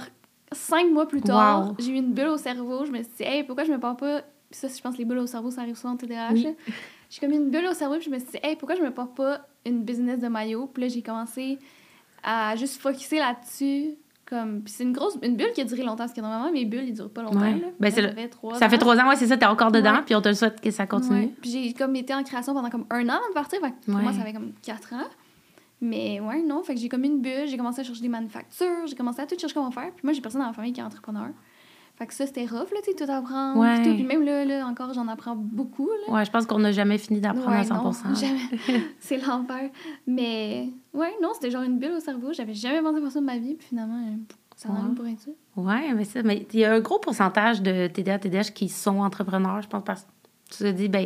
cinq 0.52 0.92
mois 0.92 1.08
plus 1.08 1.22
tard, 1.22 1.68
Wow. 1.70 1.76
j'ai 1.80 1.92
eu 1.92 1.96
une 1.96 2.14
bulle 2.14 2.28
au 2.28 2.38
cerveau. 2.38 2.86
Je 2.86 2.92
me 2.92 2.98
suis 3.04 3.14
dit, 3.18 3.24
hey, 3.24 3.44
pourquoi 3.44 3.64
je 3.66 3.72
me 3.72 3.80
pars 3.80 3.96
pas? 3.98 4.22
Puis 4.50 4.60
ça, 4.60 4.68
je 4.68 4.82
pense 4.82 4.94
que 4.94 4.98
les 5.00 5.06
bulles 5.06 5.20
au 5.20 5.28
cerveau, 5.28 5.52
ça 5.52 5.62
arrive 5.62 5.76
souvent 5.76 5.94
en 5.94 5.98
TDAH. 5.98 6.32
Oui. 6.34 6.48
J'ai 7.10 7.20
comme 7.20 7.32
eu 7.32 7.36
une 7.38 7.50
bulle 7.50 7.66
au 7.68 7.74
cerveau, 7.74 7.96
puis 7.96 8.06
je 8.06 8.10
me 8.10 8.20
suis 8.20 8.30
dit, 8.30 8.38
hey, 8.44 8.56
pourquoi 8.56 8.76
je 8.76 8.82
me 8.82 8.92
pars 8.92 9.10
pas 9.14 9.42
une 9.66 9.84
business 9.84 10.20
de 10.20 10.28
maillot? 10.28 10.68
Puis 10.74 10.84
là, 10.84 10.90
j'ai 10.90 11.02
commencé 11.02 11.58
à 12.24 12.56
juste 12.56 12.82
focuser 12.82 13.20
là-dessus. 13.20 13.96
Comme... 14.26 14.62
Puis 14.62 14.74
c'est 14.78 14.84
une 14.84 14.94
grosse 14.94 15.18
une 15.24 15.36
bulle 15.36 15.52
qui 15.56 15.62
a 15.62 15.64
duré 15.64 15.82
longtemps, 15.82 15.98
parce 15.98 16.14
que 16.14 16.22
normalement, 16.22 16.52
mes 16.52 16.66
bulles, 16.66 16.88
ils 16.88 16.94
durent 16.94 17.10
pas 17.10 17.24
longtemps. 17.24 17.40
Ouais. 17.42 17.54
Là. 17.60 17.68
Ben, 17.80 17.92
ça 17.92 18.10
fait 18.14 18.28
trois 18.30 18.56
Ça 18.60 18.70
fait 18.70 18.76
ans. 18.76 18.80
trois 18.80 18.98
ans, 19.00 19.10
ouais, 19.10 19.16
c'est 19.16 19.26
ça, 19.28 19.38
t'es 19.38 19.46
encore 19.48 19.72
dedans, 19.72 19.94
Ouais. 19.96 20.02
puis 20.06 20.14
on 20.14 20.22
te 20.22 20.30
le 20.30 20.36
souhaite 20.36 20.62
que 20.62 20.70
ça 20.70 20.86
continue. 20.86 21.20
Ouais. 21.22 21.34
Puis 21.42 21.50
j'ai 21.50 21.74
comme 21.74 21.96
été 21.96 22.14
en 22.14 22.24
création 22.24 22.54
pendant 22.54 22.70
comme 22.70 22.86
un 22.92 23.08
an 23.10 23.14
avant 23.14 23.30
de 23.30 23.34
partir. 23.34 23.60
Fait 23.60 23.72
que 23.72 23.92
pour 23.92 24.00
moi, 24.02 24.14
ça 24.14 24.22
fait 24.22 24.34
comme 24.34 24.52
quatre 24.62 24.94
ans. 24.94 25.08
Mais 25.82 26.20
ouais, 26.20 26.42
non. 26.42 26.62
Fait 26.64 26.76
que 26.76 26.80
j'ai 26.82 26.90
comme 26.90 27.04
une 27.04 27.22
bulle. 27.22 27.48
J'ai 27.48 27.58
commencé 27.58 27.82
à 27.82 27.84
chercher 27.84 28.02
des 28.02 28.10
manufactures. 28.10 28.86
J'ai 28.86 28.96
commencé 28.96 29.22
à 29.22 29.26
tout 29.26 29.38
chercher 29.38 29.54
comment 29.54 29.72
faire. 29.72 29.92
Puis 29.96 30.02
moi, 30.04 30.14
j'ai 30.14 30.22
personne 30.22 30.42
dans 30.42 30.48
ma 30.48 30.54
famille 30.54 30.74
qui 30.74 30.82
est 30.82 30.84
entrepreneur. 30.84 31.30
Fait 32.00 32.08
que 32.08 32.14
ça, 32.14 32.26
c'était 32.26 32.46
rough, 32.46 32.72
là, 32.72 32.80
tu 32.82 32.92
sais, 32.92 33.06
tout 33.06 33.12
apprendre. 33.12 33.60
Ouais. 33.60 33.82
Puis, 33.82 33.90
tout. 33.90 33.96
Puis 33.96 34.06
même 34.06 34.24
là, 34.24 34.46
là, 34.46 34.66
encore, 34.66 34.94
j'en 34.94 35.10
apprends 35.10 35.36
beaucoup, 35.36 35.90
là. 36.08 36.14
Ouais, 36.14 36.24
je 36.24 36.32
pense 36.32 36.46
qu'on 36.46 36.60
n'a 36.60 36.72
jamais 36.72 36.98
fini 36.98 37.20
d'apprendre 37.20 37.50
à 37.50 37.60
Ouais, 37.60 37.66
100 37.66 37.84
non, 37.84 37.92
jamais. 38.16 38.84
C'est 39.00 39.18
l'enfer. 39.18 39.70
Mais 40.08 40.70
ouais, 40.94 41.14
non, 41.22 41.32
c'était 41.34 41.52
genre 41.52 41.64
une 41.64 41.78
bulle 41.78 41.92
au 41.92 42.00
cerveau. 42.00 42.32
J'avais 42.32 42.54
jamais 42.54 42.82
pensé 42.82 43.02
faire 43.02 43.12
ça 43.12 43.20
de 43.20 43.26
ma 43.26 43.38
vie. 43.38 43.56
Puis 43.56 43.68
finalement, 43.68 44.02
euh, 44.08 44.16
ça 44.56 44.70
en 44.70 44.94
pour 44.94 45.06
être. 45.08 45.28
Ouais, 45.58 45.94
mais 45.94 46.06
ça, 46.06 46.24
mais 46.24 46.48
il 46.54 46.60
y 46.62 46.66
a 46.66 46.74
un 46.74 46.80
gros 46.80 47.00
pourcentage 47.00 47.62
de 47.62 47.88
TDA, 47.88 48.20
TDH 48.20 48.54
qui 48.54 48.70
sont 48.70 49.00
entrepreneurs, 49.00 49.62
je 49.62 49.68
pense, 49.68 49.84
parce 49.84 50.04
que 50.04 50.08
tu 50.52 50.64
te 50.64 50.72
dis, 50.72 50.88
ben, 50.88 51.06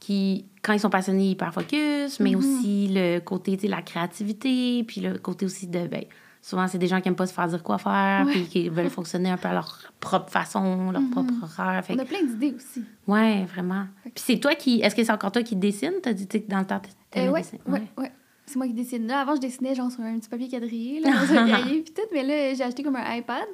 qui, 0.00 0.46
quand 0.62 0.72
ils 0.72 0.80
sont 0.80 0.90
passionnés, 0.90 1.26
ils 1.26 1.30
hyper 1.32 1.52
focus, 1.54 2.18
mais 2.20 2.30
Mhm. 2.30 2.36
aussi 2.36 2.88
le 2.90 3.18
côté, 3.20 3.56
tu 3.56 3.62
sais, 3.62 3.68
la 3.68 3.82
créativité, 3.82 4.82
puis 4.84 5.00
le 5.00 5.18
côté 5.18 5.44
aussi 5.46 5.66
de, 5.66 5.86
ben, 5.86 6.04
souvent, 6.42 6.66
c'est 6.66 6.78
des 6.78 6.86
gens 6.86 7.00
qui 7.00 7.08
aiment 7.08 7.16
pas 7.16 7.26
se 7.26 7.34
faire 7.34 7.46
dire 7.48 7.62
quoi 7.62 7.76
faire, 7.78 8.24
Ouais. 8.26 8.32
puis 8.32 8.46
qui 8.46 8.68
veulent 8.70 8.88
fonctionner 8.90 9.28
un 9.30 9.36
peu 9.36 9.48
à 9.48 9.52
leur 9.52 9.92
propre 10.00 10.30
façon, 10.30 10.90
leur 10.90 11.02
Mhm. 11.02 11.10
propre 11.10 11.34
horaire. 11.42 11.84
Fait 11.84 11.94
On 11.94 11.98
a 11.98 12.04
plein 12.04 12.22
d'idées 12.24 12.54
aussi. 12.56 12.82
ouais, 13.06 13.44
vraiment. 13.44 13.86
Puis 14.04 14.12
c'est 14.16 14.38
toi 14.40 14.54
qui, 14.54 14.80
est-ce 14.80 14.94
que 14.96 15.04
c'est 15.04 15.12
encore 15.12 15.32
toi 15.32 15.42
qui 15.42 15.54
dessine? 15.56 15.92
T'as 16.02 16.12
dit, 16.14 16.26
que 16.26 16.38
dans 16.48 16.60
le 16.60 16.66
temps, 16.66 16.80
t'aimais 17.10 17.28
Euh, 17.28 17.32
ouais, 17.32 17.44
ouais, 17.68 17.82
ouais. 17.98 18.12
C'est 18.46 18.56
moi 18.56 18.66
qui 18.66 18.72
dessine. 18.74 19.06
Là, 19.06 19.20
avant, 19.20 19.36
je 19.36 19.40
dessinais 19.40 19.76
genre 19.76 19.92
sur 19.92 20.00
un 20.00 20.18
petit 20.18 20.28
papier 20.28 20.48
quadrillé, 20.48 20.98
là, 21.00 21.10
dans 21.12 21.32
un 21.38 21.46
cahier, 21.74 21.82
puis 21.82 21.92
tout. 21.94 22.02
Mais 22.12 22.24
là, 22.24 22.52
j'ai 22.54 22.64
acheté 22.64 22.82
comme 22.82 22.96
un 22.96 23.14
iPad. 23.16 23.46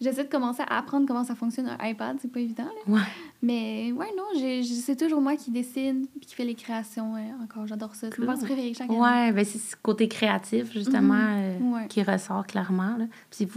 J'essaie 0.00 0.24
de 0.24 0.28
commencer 0.28 0.62
à 0.68 0.78
apprendre 0.78 1.06
comment 1.06 1.24
ça 1.24 1.34
fonctionne 1.34 1.68
un 1.68 1.86
iPad. 1.86 2.18
C'est 2.20 2.30
pas 2.30 2.40
évident, 2.40 2.64
là. 2.64 2.92
Ouais. 2.94 3.00
Mais 3.42 3.92
ouais, 3.92 4.08
non, 4.16 4.24
c'est 4.62 4.96
toujours 4.96 5.20
moi 5.22 5.36
qui 5.36 5.50
dessine 5.50 6.06
puis 6.18 6.26
qui 6.26 6.34
fait 6.34 6.44
les 6.44 6.54
créations. 6.54 7.14
ouais, 7.14 7.28
encore, 7.42 7.66
j'adore 7.66 7.94
ça. 7.94 8.08
C'est 8.14 8.26
partie 8.26 8.44
préférée 8.44 8.74
chaque 8.74 8.90
année. 8.90 8.98
Ouais, 8.98 9.32
ben 9.32 9.44
c'est 9.44 9.58
ce 9.58 9.74
côté 9.76 10.06
créatif, 10.08 10.70
justement, 10.72 11.14
euh, 11.14 11.58
Mhm. 11.58 11.72
Ouais. 11.72 11.86
qui 11.88 12.02
ressort 12.02 12.46
clairement. 12.46 12.96
Puis. 13.30 13.48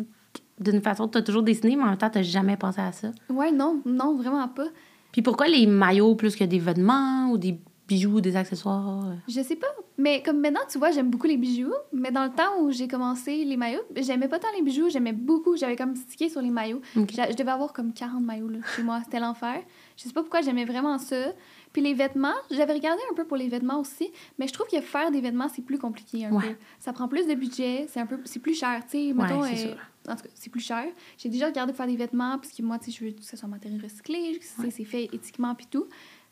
D'une 0.59 0.81
façon, 0.81 1.07
tu 1.07 1.17
as 1.17 1.21
toujours 1.21 1.41
dessiné, 1.41 1.77
mais 1.77 1.83
en 1.83 1.85
même 1.85 1.97
temps, 1.97 2.09
tu 2.09 2.21
jamais 2.21 2.57
pensé 2.57 2.81
à 2.81 2.91
ça. 2.91 3.11
Ouais, 3.29 3.49
non, 3.49 3.81
non, 3.85 4.17
vraiment 4.17 4.45
pas. 4.49 4.67
Puis 5.13 5.21
pourquoi 5.21 5.47
les 5.47 5.65
maillots 5.65 6.15
plus 6.15 6.35
que 6.35 6.43
des 6.43 6.59
vêtements 6.59 7.29
ou 7.31 7.37
des 7.37 7.57
bijoux, 7.89 8.21
des 8.21 8.35
accessoires? 8.37 9.03
euh? 9.05 9.13
Je 9.27 9.41
sais 9.41 9.55
pas. 9.57 9.67
Mais 9.97 10.23
comme 10.23 10.39
maintenant, 10.39 10.61
tu 10.71 10.77
vois, 10.77 10.91
j'aime 10.91 11.09
beaucoup 11.09 11.27
les 11.27 11.35
bijoux. 11.35 11.73
Mais 11.91 12.09
dans 12.11 12.23
le 12.23 12.29
temps 12.29 12.61
où 12.61 12.71
j'ai 12.71 12.87
commencé 12.87 13.43
les 13.43 13.57
maillots, 13.57 13.81
j'aimais 13.97 14.29
pas 14.29 14.39
tant 14.39 14.47
les 14.55 14.61
bijoux, 14.61 14.87
j'aimais 14.89 15.11
beaucoup. 15.11 15.57
J'avais 15.57 15.75
comme 15.75 15.95
stické 15.95 16.29
sur 16.29 16.41
les 16.41 16.51
maillots. 16.51 16.79
Je 16.95 17.35
devais 17.35 17.51
avoir 17.51 17.73
comme 17.73 17.91
40 17.91 18.23
maillots 18.23 18.47
là, 18.47 18.59
chez 18.75 18.83
moi. 18.83 19.01
C'était 19.03 19.19
l'enfer. 19.19 19.61
Je 19.97 20.03
sais 20.03 20.13
pas 20.13 20.21
pourquoi 20.21 20.41
j'aimais 20.41 20.63
vraiment 20.63 20.97
ça. 20.99 21.33
Puis 21.73 21.81
les 21.81 21.93
vêtements, 21.93 22.33
j'avais 22.49 22.73
regardé 22.73 23.01
un 23.11 23.13
peu 23.15 23.25
pour 23.25 23.35
les 23.37 23.47
vêtements 23.49 23.79
aussi, 23.79 24.09
mais 24.39 24.47
je 24.47 24.53
trouve 24.53 24.67
que 24.67 24.79
faire 24.81 25.11
des 25.11 25.21
vêtements, 25.21 25.49
c'est 25.53 25.61
plus 25.61 25.77
compliqué 25.77 26.25
un 26.25 26.31
Ouais. 26.31 26.49
peu. 26.49 26.55
Ça 26.79 26.93
prend 26.93 27.07
plus 27.07 27.27
de 27.27 27.33
budget, 27.35 27.85
c'est 27.89 27.99
un 27.99 28.07
peu 28.07 28.17
c'est 28.25 28.39
plus 28.39 28.55
cher, 28.57 28.81
tu 28.89 29.09
sais, 29.09 29.13
mettons 29.13 29.41
Ouais, 29.41 29.67
euh, 29.67 30.11
en 30.11 30.15
tout 30.15 30.23
cas, 30.23 30.29
c'est 30.33 30.49
plus 30.49 30.61
cher. 30.65 30.85
J'ai 31.19 31.29
déjà 31.29 31.45
regardé 31.47 31.71
pour 31.73 31.77
faire 31.77 31.85
des 31.87 31.95
vêtements 31.97 32.37
parce 32.39 32.51
que 32.53 32.63
moi, 32.63 32.79
tu 32.79 32.85
sais, 32.91 32.97
je 32.99 33.05
veux 33.05 33.11
que 33.11 33.23
ce 33.23 33.37
soit 33.37 33.47
matériel 33.47 33.79
recyclé, 33.83 34.39
que 34.39 34.63
Ouais. 34.63 34.71
c'est 34.71 34.83
fait 34.85 35.09
éthiquement 35.13 35.53
puis 35.53 35.67
tout. 35.69 35.85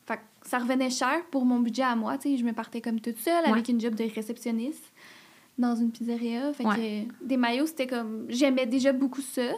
Fait 0.07 0.15
que 0.17 0.21
ça 0.43 0.57
revenait 0.59 0.89
cher 0.89 1.25
pour 1.31 1.45
mon 1.45 1.59
budget 1.59 1.83
à 1.83 1.95
moi, 1.95 2.17
tu 2.17 2.29
sais, 2.29 2.37
je 2.37 2.43
me 2.45 2.53
partais 2.53 2.81
comme 2.81 2.99
toute 3.01 3.17
seule 3.19 3.43
Ouais. 3.45 3.51
avec 3.51 3.67
une 3.69 3.79
job 3.81 3.93
de 3.95 4.03
réceptionniste 4.13 4.93
dans 5.57 5.75
une 5.75 5.91
pizzeria, 5.91 6.53
fait 6.53 6.65
Ouais. 6.65 7.07
que 7.19 7.25
des 7.25 7.37
maillots, 7.37 7.65
c'était 7.65 7.87
comme 7.87 8.25
j'aimais 8.29 8.65
déjà 8.65 8.93
beaucoup 8.93 9.21
ça. 9.21 9.51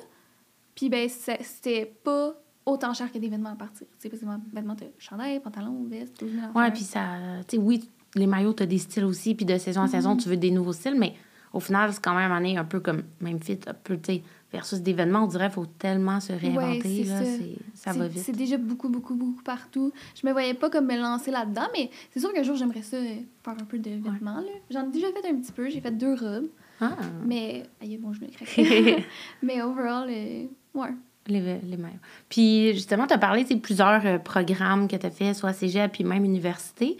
Puis 0.75 0.89
ben 0.89 1.07
c'était 1.09 1.85
pas 2.03 2.33
autant 2.65 2.93
cher 2.93 3.11
que 3.11 3.17
des 3.17 3.27
vêtements 3.29 3.51
à 3.51 3.55
partir. 3.55 3.85
Tu 3.87 3.93
sais, 3.99 4.09
parce 4.09 4.21
que 4.21 4.27
vêtements 4.55 4.75
de 4.75 4.85
chandail, 4.97 5.39
pantalon, 5.41 5.85
veste, 5.89 6.19
12 6.21 6.31
000 6.31 6.45
Ouais, 6.55 6.71
puis 6.71 6.81
ça. 6.83 7.17
Tu 7.47 7.57
sais, 7.57 7.61
oui, 7.61 7.89
les 8.15 8.27
maillots, 8.27 8.53
tu 8.53 8.63
as 8.63 8.65
des 8.65 8.77
styles 8.77 9.05
aussi, 9.05 9.35
puis 9.35 9.45
de 9.45 9.57
saison 9.57 9.81
en 9.81 9.87
saison, 9.87 10.15
tu 10.15 10.29
veux 10.29 10.37
des 10.37 10.51
nouveaux 10.51 10.73
styles, 10.73 10.95
mais 10.97 11.13
au 11.53 11.59
final, 11.59 11.91
c'est 11.93 12.01
quand 12.03 12.15
même 12.15 12.31
année 12.31 12.57
un 12.57 12.63
peu 12.65 12.79
comme 12.79 13.03
même 13.21 13.39
fit, 13.41 13.59
un 13.67 13.73
peu, 13.73 13.97
tu 13.99 14.13
sais, 14.13 14.23
versus 14.51 14.79
des 14.81 14.93
vêtements, 14.93 15.23
on 15.23 15.27
dirait 15.27 15.45
qu'il 15.45 15.53
faut 15.55 15.65
tellement 15.65 16.19
se 16.19 16.33
réinventer. 16.33 17.03
c'est 17.05 17.09
là, 17.09 17.23
ça. 17.23 17.91
ça 17.91 17.99
va 17.99 18.07
vite. 18.07 18.23
C'est 18.23 18.31
déjà 18.35 18.57
beaucoup, 18.57 18.89
beaucoup, 18.89 19.15
beaucoup 19.15 19.43
partout. 19.43 19.91
Je 20.19 20.25
me 20.25 20.31
voyais 20.31 20.53
pas 20.53 20.69
comme 20.69 20.87
me 20.87 20.97
lancer 20.97 21.31
là-dedans, 21.31 21.67
mais 21.73 21.89
c'est 22.11 22.19
sûr 22.19 22.33
qu'un 22.33 22.43
jour, 22.43 22.55
j'aimerais 22.55 22.81
ça 22.81 22.97
euh, 22.97 23.15
faire 23.43 23.53
un 23.53 23.65
peu 23.65 23.77
de 23.77 23.89
vêtements. 23.91 24.37
là. 24.41 24.51
J'en 24.71 24.87
ai 24.87 24.91
déjà 24.91 25.07
fait 25.11 25.27
un 25.29 25.35
petit 25.35 25.51
peu. 25.51 25.69
J'ai 25.69 25.81
fait 25.81 25.91
deux 25.91 26.13
robes, 26.15 26.47
Ah, 26.81 26.95
mais... 27.25 27.63
Aïe, 27.81 27.97
bon, 27.97 28.11
je 28.13 28.21
me 28.21 28.27
craque. 28.27 29.05
mais 29.43 29.61
overall, 29.61 30.09
euh, 30.09 30.45
ouais. 30.73 30.89
les, 31.27 31.39
les 31.59 31.77
maillots. 31.77 31.99
Puis 32.29 32.73
justement, 32.73 33.05
tu 33.05 33.13
as 33.13 33.17
parlé 33.19 33.43
de 33.43 33.55
plusieurs 33.55 34.03
euh, 34.05 34.17
programmes 34.17 34.87
que 34.87 34.95
tu 34.95 35.05
as 35.05 35.11
fait, 35.11 35.33
soit 35.33 35.53
cégep, 35.53 35.91
puis 35.91 36.03
même 36.03 36.25
université. 36.25 36.97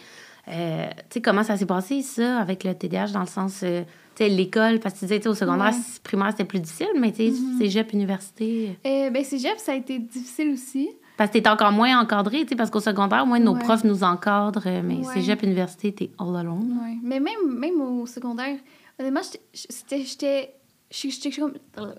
Euh, 0.49 0.88
tu 1.09 1.15
sais, 1.15 1.21
comment 1.21 1.43
ça 1.43 1.57
s'est 1.57 1.65
passé, 1.65 2.01
ça, 2.01 2.39
avec 2.39 2.63
le 2.63 2.73
TDAH, 2.73 3.07
dans 3.12 3.19
le 3.21 3.27
sens, 3.27 3.62
euh, 3.63 3.83
tu 4.15 4.23
sais, 4.23 4.29
l'école, 4.29 4.79
parce 4.79 4.95
que 4.95 4.99
tu 4.99 5.05
disais, 5.05 5.27
au 5.27 5.33
secondaire, 5.35 5.73
Ouais. 5.73 5.99
primaire, 6.03 6.31
c'était 6.31 6.45
plus 6.45 6.59
difficile, 6.59 6.88
mais 6.99 7.12
tu 7.12 7.31
sais, 7.31 7.39
Mhm. 7.39 7.57
cégep, 7.59 7.93
université... 7.93 8.77
Euh, 8.85 9.09
ben, 9.12 9.23
cégep, 9.23 9.57
ça 9.59 9.73
a 9.73 9.75
été 9.75 9.99
difficile 9.99 10.51
aussi. 10.53 10.89
Parce 11.17 11.29
que 11.31 11.38
t'es 11.38 11.49
encore 11.49 11.71
moins 11.71 11.99
encadré, 11.99 12.41
tu 12.43 12.49
sais, 12.49 12.55
parce 12.55 12.69
qu'au 12.69 12.79
secondaire, 12.79 13.23
au 13.23 13.25
moins, 13.27 13.39
nos 13.39 13.53
Ouais. 13.53 13.59
profs 13.59 13.83
nous 13.83 14.03
encadrent, 14.03 14.62
euh, 14.65 14.81
mais 14.83 14.95
Ouais. 15.05 15.13
cégep, 15.13 15.43
université, 15.43 15.91
t'es 15.93 16.09
all 16.17 16.35
alone. 16.35 16.79
Ouais. 16.81 16.97
Mais 17.03 17.19
même, 17.19 17.53
même 17.57 17.79
au 17.81 18.05
secondaire, 18.05 18.57
honnêtement, 18.97 19.21
j'étais- 19.53 20.55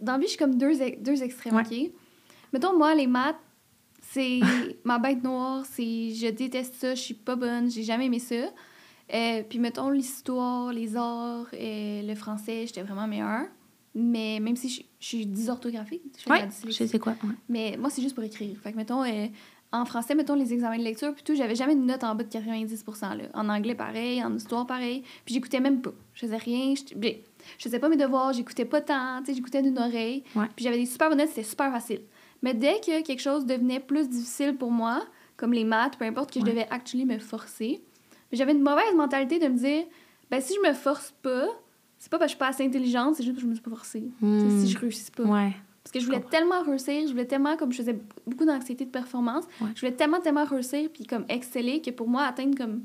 Dans 0.03 0.13
la 0.13 0.19
vie, 0.19 0.25
je 0.25 0.29
suis 0.31 0.39
comme 0.39 0.57
deux, 0.57 0.73
deux 1.01 1.23
extrêmes. 1.23 1.55
OK? 1.57 1.91
Mettons, 2.53 2.77
moi, 2.77 2.95
les 2.97 3.07
maths, 3.07 3.37
c'est 4.13 4.41
ma 4.85 4.99
bête 4.99 5.23
noire, 5.23 5.65
c'est 5.67 6.11
je 6.11 6.31
déteste 6.31 6.75
ça, 6.75 6.95
je 6.95 7.01
suis 7.01 7.15
pas 7.15 7.37
bonne, 7.37 7.71
j'ai 7.71 7.83
jamais 7.83 8.07
aimé 8.07 8.19
ça. 8.19 8.35
Euh, 9.13 9.43
puis 9.49 9.59
mettons, 9.59 9.91
l'histoire, 9.91 10.73
les 10.73 10.97
arts, 10.97 11.47
euh, 11.53 12.03
le 12.03 12.15
français, 12.15 12.67
j'étais 12.67 12.83
vraiment 12.83 13.07
meilleure. 13.07 13.47
Mais 13.95 14.39
même 14.39 14.55
si 14.55 14.69
je, 14.69 14.83
je 15.01 15.07
suis 15.07 15.27
dysorthographique, 15.27 16.03
je 16.17 16.23
fais 16.23 16.31
de 16.31 16.47
la 16.47 16.71
je 16.71 16.87
sais 16.87 16.99
quoi. 16.99 17.13
ouais. 17.25 17.35
Mais 17.49 17.77
moi, 17.77 17.91
c'est 17.91 18.03
juste 18.03 18.15
pour 18.15 18.23
écrire. 18.23 18.57
Fait 18.63 18.71
que, 18.71 18.77
mettons, 18.77 19.03
euh, 19.03 19.27
en 19.73 19.85
français, 19.85 20.15
mettons 20.15 20.35
les 20.35 20.53
examens 20.53 20.79
de 20.79 20.85
lecture, 20.85 21.13
puis 21.13 21.25
tout, 21.25 21.35
j'avais 21.35 21.57
jamais 21.57 21.73
une 21.73 21.87
note 21.87 22.05
en 22.05 22.15
bas 22.15 22.23
de 22.23 22.29
90 22.29 22.85
là. 23.03 23.17
En 23.35 23.49
anglais, 23.49 23.75
pareil. 23.75 24.23
En 24.23 24.35
histoire, 24.37 24.65
pareil. 24.65 25.03
Puis 25.25 25.35
j'écoutais 25.35 25.59
même 25.59 25.81
pas. 25.83 25.93
Je 26.15 26.21
faisais 26.21 26.37
rien. 26.37 26.75
Je, 26.75 26.95
bien, 26.95 27.15
je 27.59 27.65
faisais 27.65 27.81
pas 27.81 27.89
mes 27.89 27.97
devoirs, 27.97 28.33
j'écoutais 28.33 28.65
pas 28.65 28.81
tant. 28.81 29.21
Tu 29.21 29.27
sais, 29.27 29.35
j'écoutais 29.35 29.63
d'une 29.63 29.79
oreille. 29.79 30.23
Ouais. 30.37 30.47
Puis 30.55 30.65
j'avais 30.65 30.79
des 30.79 30.87
super 30.87 31.09
bonnes 31.09 31.19
notes, 31.19 31.29
c'était 31.29 31.43
super 31.43 31.73
facile. 31.73 32.03
Mais 32.43 32.55
dès 32.55 32.81
que 32.81 33.03
quelque 33.03 33.21
chose 33.21 33.45
devenait 33.47 33.81
plus 33.81 34.09
difficile 34.09 34.57
pour 34.57 34.71
moi, 34.71 35.03
comme 35.37 35.53
les 35.53 35.65
maths, 35.65 35.97
peu 35.99 36.05
importe, 36.05 36.33
que 36.33 36.41
je 36.41 36.45
devais 36.45 36.67
actually 36.71 37.05
me 37.05 37.19
forcer, 37.19 37.81
j'avais 38.33 38.53
une 38.53 38.63
mauvaise 38.63 38.95
mentalité 38.97 39.39
de 39.39 39.49
me 39.49 39.57
dire, 39.57 39.85
ben 40.31 40.41
si 40.41 40.55
je 40.55 40.69
me 40.69 40.75
force 40.75 41.13
pas, 41.23 41.47
c'est 41.99 42.11
pas 42.11 42.19
parce 42.19 42.29
que 42.29 42.33
je 42.33 42.37
suis 42.37 42.39
pas 42.39 42.49
assez 42.49 42.65
intelligente, 42.65 43.17
c'est 43.17 43.23
juste 43.23 43.35
parce 43.37 43.43
que 43.43 43.47
je 43.47 43.51
me 43.51 43.55
suis 43.55 43.63
pas 43.63 43.71
forcée. 43.71 44.05
Hmm. 44.21 44.61
Si 44.65 44.69
je 44.71 44.79
réussis 44.79 45.11
pas. 45.11 45.25
Ouais. 45.25 45.53
Parce 45.83 45.93
que 45.93 46.01
je 46.01 46.07
voulais 46.07 46.21
tellement 46.31 46.63
réussir, 46.63 47.03
je 47.07 47.11
voulais 47.11 47.25
tellement, 47.27 47.57
comme 47.57 47.73
je 47.73 47.79
faisais 47.79 47.99
beaucoup 48.27 48.45
d'anxiété 48.45 48.85
de 48.85 48.91
performance, 48.91 49.45
Ouais. 49.61 49.69
je 49.75 49.81
voulais 49.81 49.93
tellement, 49.97 50.21
tellement 50.21 50.45
réussir, 50.45 50.89
puis 50.93 51.05
comme 51.05 51.25
exceller, 51.29 51.81
que 51.83 51.91
pour 51.91 52.07
moi, 52.09 52.23
atteindre 52.25 52.57
comme 52.57 52.83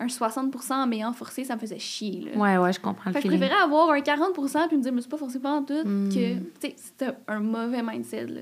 un 0.00 0.06
60% 0.06 0.72
en 0.74 0.86
m'ayant 0.86 1.12
forcé, 1.12 1.42
ça 1.44 1.56
me 1.56 1.60
faisait 1.60 1.78
chier. 1.80 2.20
Là. 2.32 2.38
Ouais, 2.38 2.56
ouais, 2.58 2.72
je 2.72 2.78
comprends 2.80 3.10
le 3.10 3.14
Fait 3.14 3.22
que 3.22 3.28
je 3.30 3.36
préférais 3.36 3.60
avoir 3.60 3.90
un 3.90 4.00
40% 4.00 4.68
puis 4.68 4.76
me 4.76 4.82
dire, 4.82 4.92
je 4.92 4.96
me 4.96 5.00
suis 5.00 5.10
pas 5.10 5.16
forcée 5.16 5.40
pendant 5.40 5.64
tout, 5.64 5.86
Mm. 5.86 6.08
que, 6.08 6.34
tu 6.34 6.40
sais, 6.60 6.74
c'était 6.76 7.10
un 7.26 7.40
mauvais 7.40 7.82
mindset, 7.82 8.26
là. 8.26 8.40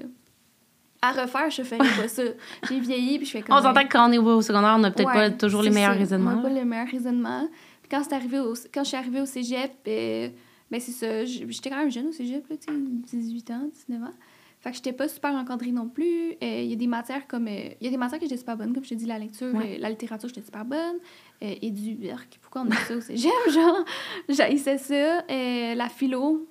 À 1.02 1.12
refaire, 1.12 1.50
je 1.50 1.62
ferais 1.62 1.78
pas 1.78 2.09
ça. 2.09 2.22
J'ai 2.68 2.80
vieilli, 2.80 3.18
puis 3.18 3.26
je 3.26 3.32
fais 3.32 3.42
comme... 3.42 3.56
On 3.56 3.62
s'entend 3.62 3.82
que 3.85 3.92
quand 3.92 4.09
on 4.09 4.12
est 4.12 4.18
au 4.18 4.42
secondaire, 4.42 4.74
on 4.76 4.78
n'a 4.80 4.90
peut-être 4.90 5.09
Ouais, 5.09 5.14
pas 5.14 5.30
toujours 5.30 5.62
les 5.62 5.70
meilleurs 5.70 5.92
ça. 5.92 5.98
raisonnements. 5.98 6.32
On 6.32 6.37
n'a 6.37 6.42
pas 6.42 6.48
les 6.48 6.64
meilleurs 6.64 6.88
raisonnements. 6.88 7.48
Puis 7.82 7.90
quand, 7.90 8.12
arrivé 8.12 8.38
au, 8.40 8.54
quand 8.72 8.82
je 8.82 8.88
suis 8.88 8.96
arrivée 8.96 9.20
au 9.20 9.26
cégep, 9.26 9.72
euh, 9.87 10.28
ben 10.70 10.80
c'est 10.80 10.92
ça, 10.92 11.24
j'étais 11.24 11.70
quand 11.70 11.76
même 11.76 11.90
jeune 11.90 12.06
au 12.09 12.12
cégep, 12.12 12.48
là, 12.48 12.56
tu 12.56 12.72
sais, 13.06 13.16
18 13.16 13.50
ans, 13.52 13.68
19 13.88 14.09
ans. 14.09 14.12
Fait 14.59 14.70
que 14.70 14.76
j'étais 14.76 14.92
pas 14.94 15.06
super 15.06 15.32
encadrée 15.32 15.70
non 15.70 15.87
plus. 15.87 16.30
Euh, 16.42 16.62
Il 16.62 16.70
y 16.70 16.72
a 16.72 16.76
des 16.76 16.87
matières 16.88 17.28
comme... 17.28 17.46
euh, 17.46 17.68
Il 17.80 17.85
y 17.85 17.88
a 17.88 17.90
des 17.90 17.96
matières 17.98 18.18
que 18.18 18.24
j'étais 18.24 18.38
super 18.38 18.56
bonne, 18.56 18.72
comme 18.72 18.82
je 18.82 18.88
te 18.88 18.94
dis, 18.94 19.04
la 19.06 19.18
lecture, 19.18 19.54
Ouais. 19.54 19.76
euh, 19.76 19.78
la 19.80 19.90
littérature, 19.90 20.28
j'étais 20.28 20.42
super 20.44 20.64
bonne. 20.64 20.96
Euh, 21.44 21.54
et 21.62 21.70
du... 21.70 21.96
Pourquoi 22.40 22.62
on 22.66 22.70
a 22.70 22.76
ça 22.76 22.96
au 22.96 23.00
cégep, 23.00 23.30
genre? 23.52 23.85
J'haïssais 24.28 24.78
ça. 24.78 25.22
Euh, 25.30 25.74
la 25.74 25.88
philo, 25.88 26.48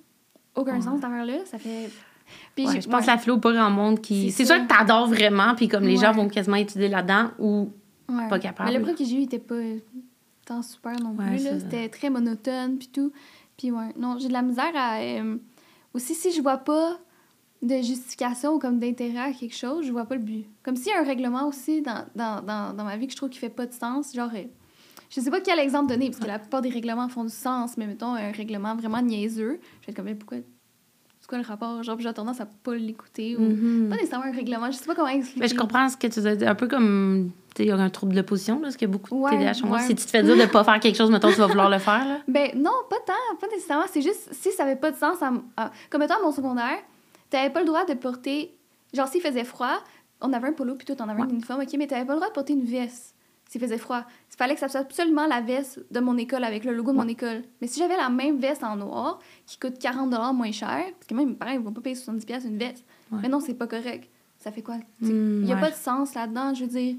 aucun 0.54 0.76
Ouais. 0.76 0.80
sens 0.80 1.00
dans 1.00 1.08
là 1.10 1.44
Ça 1.44 1.58
fait... 1.58 1.90
Puis 2.54 2.66
Ouais, 2.66 2.80
je 2.80 2.88
pense 2.88 3.00
ouais. 3.00 3.06
que 3.06 3.10
la 3.10 3.18
philo, 3.18 3.38
pas 3.38 3.52
grand 3.52 3.70
monde 3.70 4.00
qui. 4.00 4.30
C'est 4.30 4.44
sûr 4.44 4.56
que 4.56 4.66
t'adores 4.66 5.08
vraiment, 5.08 5.54
puis 5.54 5.68
comme 5.68 5.84
les 5.84 5.96
gens 5.96 6.12
vont 6.12 6.28
quasiment 6.28 6.56
étudier 6.56 6.88
là-dedans, 6.88 7.30
ou. 7.38 7.72
Ouais. 8.08 8.28
pas 8.28 8.38
capable. 8.38 8.70
Mais 8.70 8.78
le 8.78 8.84
prof 8.84 8.96
que 8.96 9.04
j'ai 9.04 9.14
eu, 9.16 9.18
il 9.18 9.24
était 9.24 9.40
pas 9.40 9.60
tant 10.44 10.62
super 10.62 10.92
non 11.00 11.10
Ouais, 11.18 11.26
plus. 11.36 11.40
C'était 11.40 11.88
très 11.88 12.08
monotone, 12.08 12.78
puis 12.78 12.88
tout. 12.88 13.10
Puis 13.56 13.72
ouais, 13.72 13.88
non, 13.98 14.16
j'ai 14.18 14.28
de 14.28 14.32
la 14.32 14.42
misère 14.42 14.70
à... 14.76 14.98
euh, 15.00 15.36
aussi, 15.92 16.14
si 16.14 16.30
je 16.32 16.40
vois 16.40 16.58
pas 16.58 16.98
de 17.62 17.76
justification 17.78 18.52
ou 18.54 18.58
comme 18.60 18.78
d'intérêt 18.78 19.18
à 19.18 19.32
quelque 19.32 19.56
chose, 19.56 19.84
je 19.86 19.90
vois 19.90 20.04
pas 20.04 20.14
le 20.14 20.20
but. 20.20 20.46
Comme 20.62 20.76
s'il 20.76 20.92
y 20.92 20.94
a 20.94 21.00
un 21.00 21.04
règlement 21.04 21.48
aussi 21.48 21.82
dans, 21.82 22.04
dans, 22.14 22.42
dans, 22.42 22.76
dans 22.76 22.84
ma 22.84 22.96
vie 22.96 23.06
que 23.06 23.12
je 23.12 23.16
trouve 23.16 23.30
qui 23.30 23.38
fait 23.38 23.48
pas 23.48 23.66
de 23.66 23.72
sens, 23.72 24.14
genre... 24.14 24.30
euh, 24.34 24.44
je 25.10 25.20
sais 25.20 25.30
pas 25.30 25.40
quel 25.40 25.58
exemple 25.58 25.88
donner, 25.88 26.10
parce 26.10 26.20
que 26.20 26.26
la 26.28 26.38
plupart 26.38 26.62
des 26.62 26.68
règlements 26.68 27.08
font 27.08 27.24
du 27.24 27.30
sens, 27.30 27.76
mais 27.76 27.86
mettons 27.86 28.14
un 28.14 28.30
règlement 28.30 28.76
vraiment 28.76 29.00
niaiseux, 29.02 29.58
je 29.80 29.86
vais 29.86 29.90
être 29.90 29.96
comme, 29.96 30.04
mais 30.04 30.14
pourquoi... 30.14 30.38
C'est 31.26 31.30
quoi 31.30 31.38
le 31.38 31.44
rapport? 31.44 31.82
Genre, 31.82 31.98
j'ai 31.98 32.14
tendance 32.14 32.40
à 32.40 32.46
pas 32.46 32.76
l'écouter. 32.76 33.36
Ou... 33.36 33.40
Mhm. 33.40 33.88
Pas 33.90 33.96
nécessairement 33.96 34.26
un 34.26 34.30
règlement, 34.32 34.70
je 34.70 34.76
sais 34.76 34.84
pas 34.84 34.94
comment 34.94 35.08
expliquer. 35.08 35.40
Mais 35.40 35.48
je 35.48 35.56
comprends 35.56 35.88
ce 35.88 35.96
que 35.96 36.06
tu 36.06 36.20
dire. 36.20 36.48
Un 36.48 36.54
peu 36.54 36.68
comme. 36.68 37.32
Tu 37.52 37.56
sais, 37.56 37.64
il 37.64 37.68
y 37.68 37.72
a 37.72 37.76
un 37.76 37.90
trouble 37.90 38.14
de 38.14 38.22
position, 38.22 38.54
là, 38.56 38.60
parce 38.62 38.76
qu'il 38.76 38.86
y 38.86 38.90
a 38.90 38.92
beaucoup 38.92 39.12
de 39.16 39.20
Ouais, 39.22 39.30
TDAH. 39.32 39.78
Si 39.80 39.94
tu 39.96 40.04
te 40.04 40.10
fais 40.10 40.22
dire 40.22 40.36
de 40.36 40.46
pas 40.48 40.62
faire 40.62 40.78
quelque 40.78 40.94
chose, 40.96 41.10
mettons, 41.10 41.32
tu 41.32 41.38
vas 41.38 41.48
vouloir 41.48 41.68
le 41.68 41.80
faire, 41.80 42.06
là. 42.06 42.18
Ben 42.28 42.50
non, 42.54 42.70
pas 42.88 42.98
tant, 43.04 43.36
pas 43.40 43.48
nécessairement. 43.48 43.86
C'est 43.92 44.02
juste 44.02 44.28
si 44.30 44.52
ça 44.52 44.62
avait 44.62 44.76
pas 44.76 44.92
de 44.92 44.96
sens. 44.96 45.16
À- 45.56 45.72
comme 45.90 46.02
étant 46.02 46.14
à 46.20 46.22
mon 46.22 46.30
secondaire, 46.30 46.78
t'avais 47.28 47.50
pas 47.50 47.58
le 47.58 47.66
droit 47.66 47.84
de 47.84 47.94
porter. 47.94 48.52
Genre, 48.94 49.08
s'il 49.08 49.20
faisait 49.20 49.42
froid, 49.42 49.78
on 50.20 50.32
avait 50.32 50.46
un 50.46 50.52
polo, 50.52 50.76
puis 50.76 50.86
tout, 50.86 50.94
on 51.02 51.08
avait 51.08 51.22
Ouais. 51.22 51.28
uniforme, 51.28 51.62
ok, 51.62 51.74
mais 51.76 51.88
t'avais 51.88 52.04
pas 52.04 52.12
le 52.12 52.20
droit 52.20 52.28
de 52.28 52.34
porter 52.34 52.52
une 52.52 52.66
veste 52.66 53.15
s'il 53.48 53.60
faisait 53.60 53.78
froid. 53.78 54.02
Il 54.32 54.36
fallait 54.36 54.54
que 54.54 54.60
ça 54.60 54.68
soit 54.68 54.80
absolument 54.80 55.26
la 55.26 55.40
veste 55.40 55.84
de 55.90 56.00
mon 56.00 56.16
école 56.18 56.44
avec 56.44 56.64
le 56.64 56.74
logo 56.74 56.92
de 56.92 56.96
mon 56.96 57.08
école. 57.08 57.42
Mais 57.60 57.66
si 57.68 57.80
j'avais 57.80 57.96
la 57.96 58.08
même 58.10 58.38
veste 58.38 58.62
en 58.64 58.76
noir, 58.76 59.18
qui 59.46 59.58
coûte 59.58 59.78
40 59.78 60.34
moins 60.34 60.52
cher, 60.52 60.82
parce 60.98 61.06
que 61.08 61.14
même, 61.14 61.36
pareil, 61.36 61.56
ils 61.58 61.62
vont 61.64 61.72
pas 61.72 61.80
payer 61.80 61.94
70$ 61.96 62.24
piastres 62.26 62.48
une 62.48 62.58
veste. 62.58 62.84
Ouais. 63.12 63.18
Mais 63.22 63.28
non, 63.28 63.40
c'est 63.40 63.54
pas 63.54 63.66
correct. 63.66 64.10
Ça 64.38 64.52
fait 64.52 64.62
quoi? 64.62 64.76
Il 65.00 65.08
Hmm, 65.12 65.42
n'y 65.44 65.52
a 65.52 65.54
ouais. 65.56 65.60
pas 65.60 65.70
de 65.70 65.76
sens 65.76 66.14
là-dedans. 66.14 66.52
Je 66.54 66.62
veux 66.64 66.70
dire, 66.70 66.96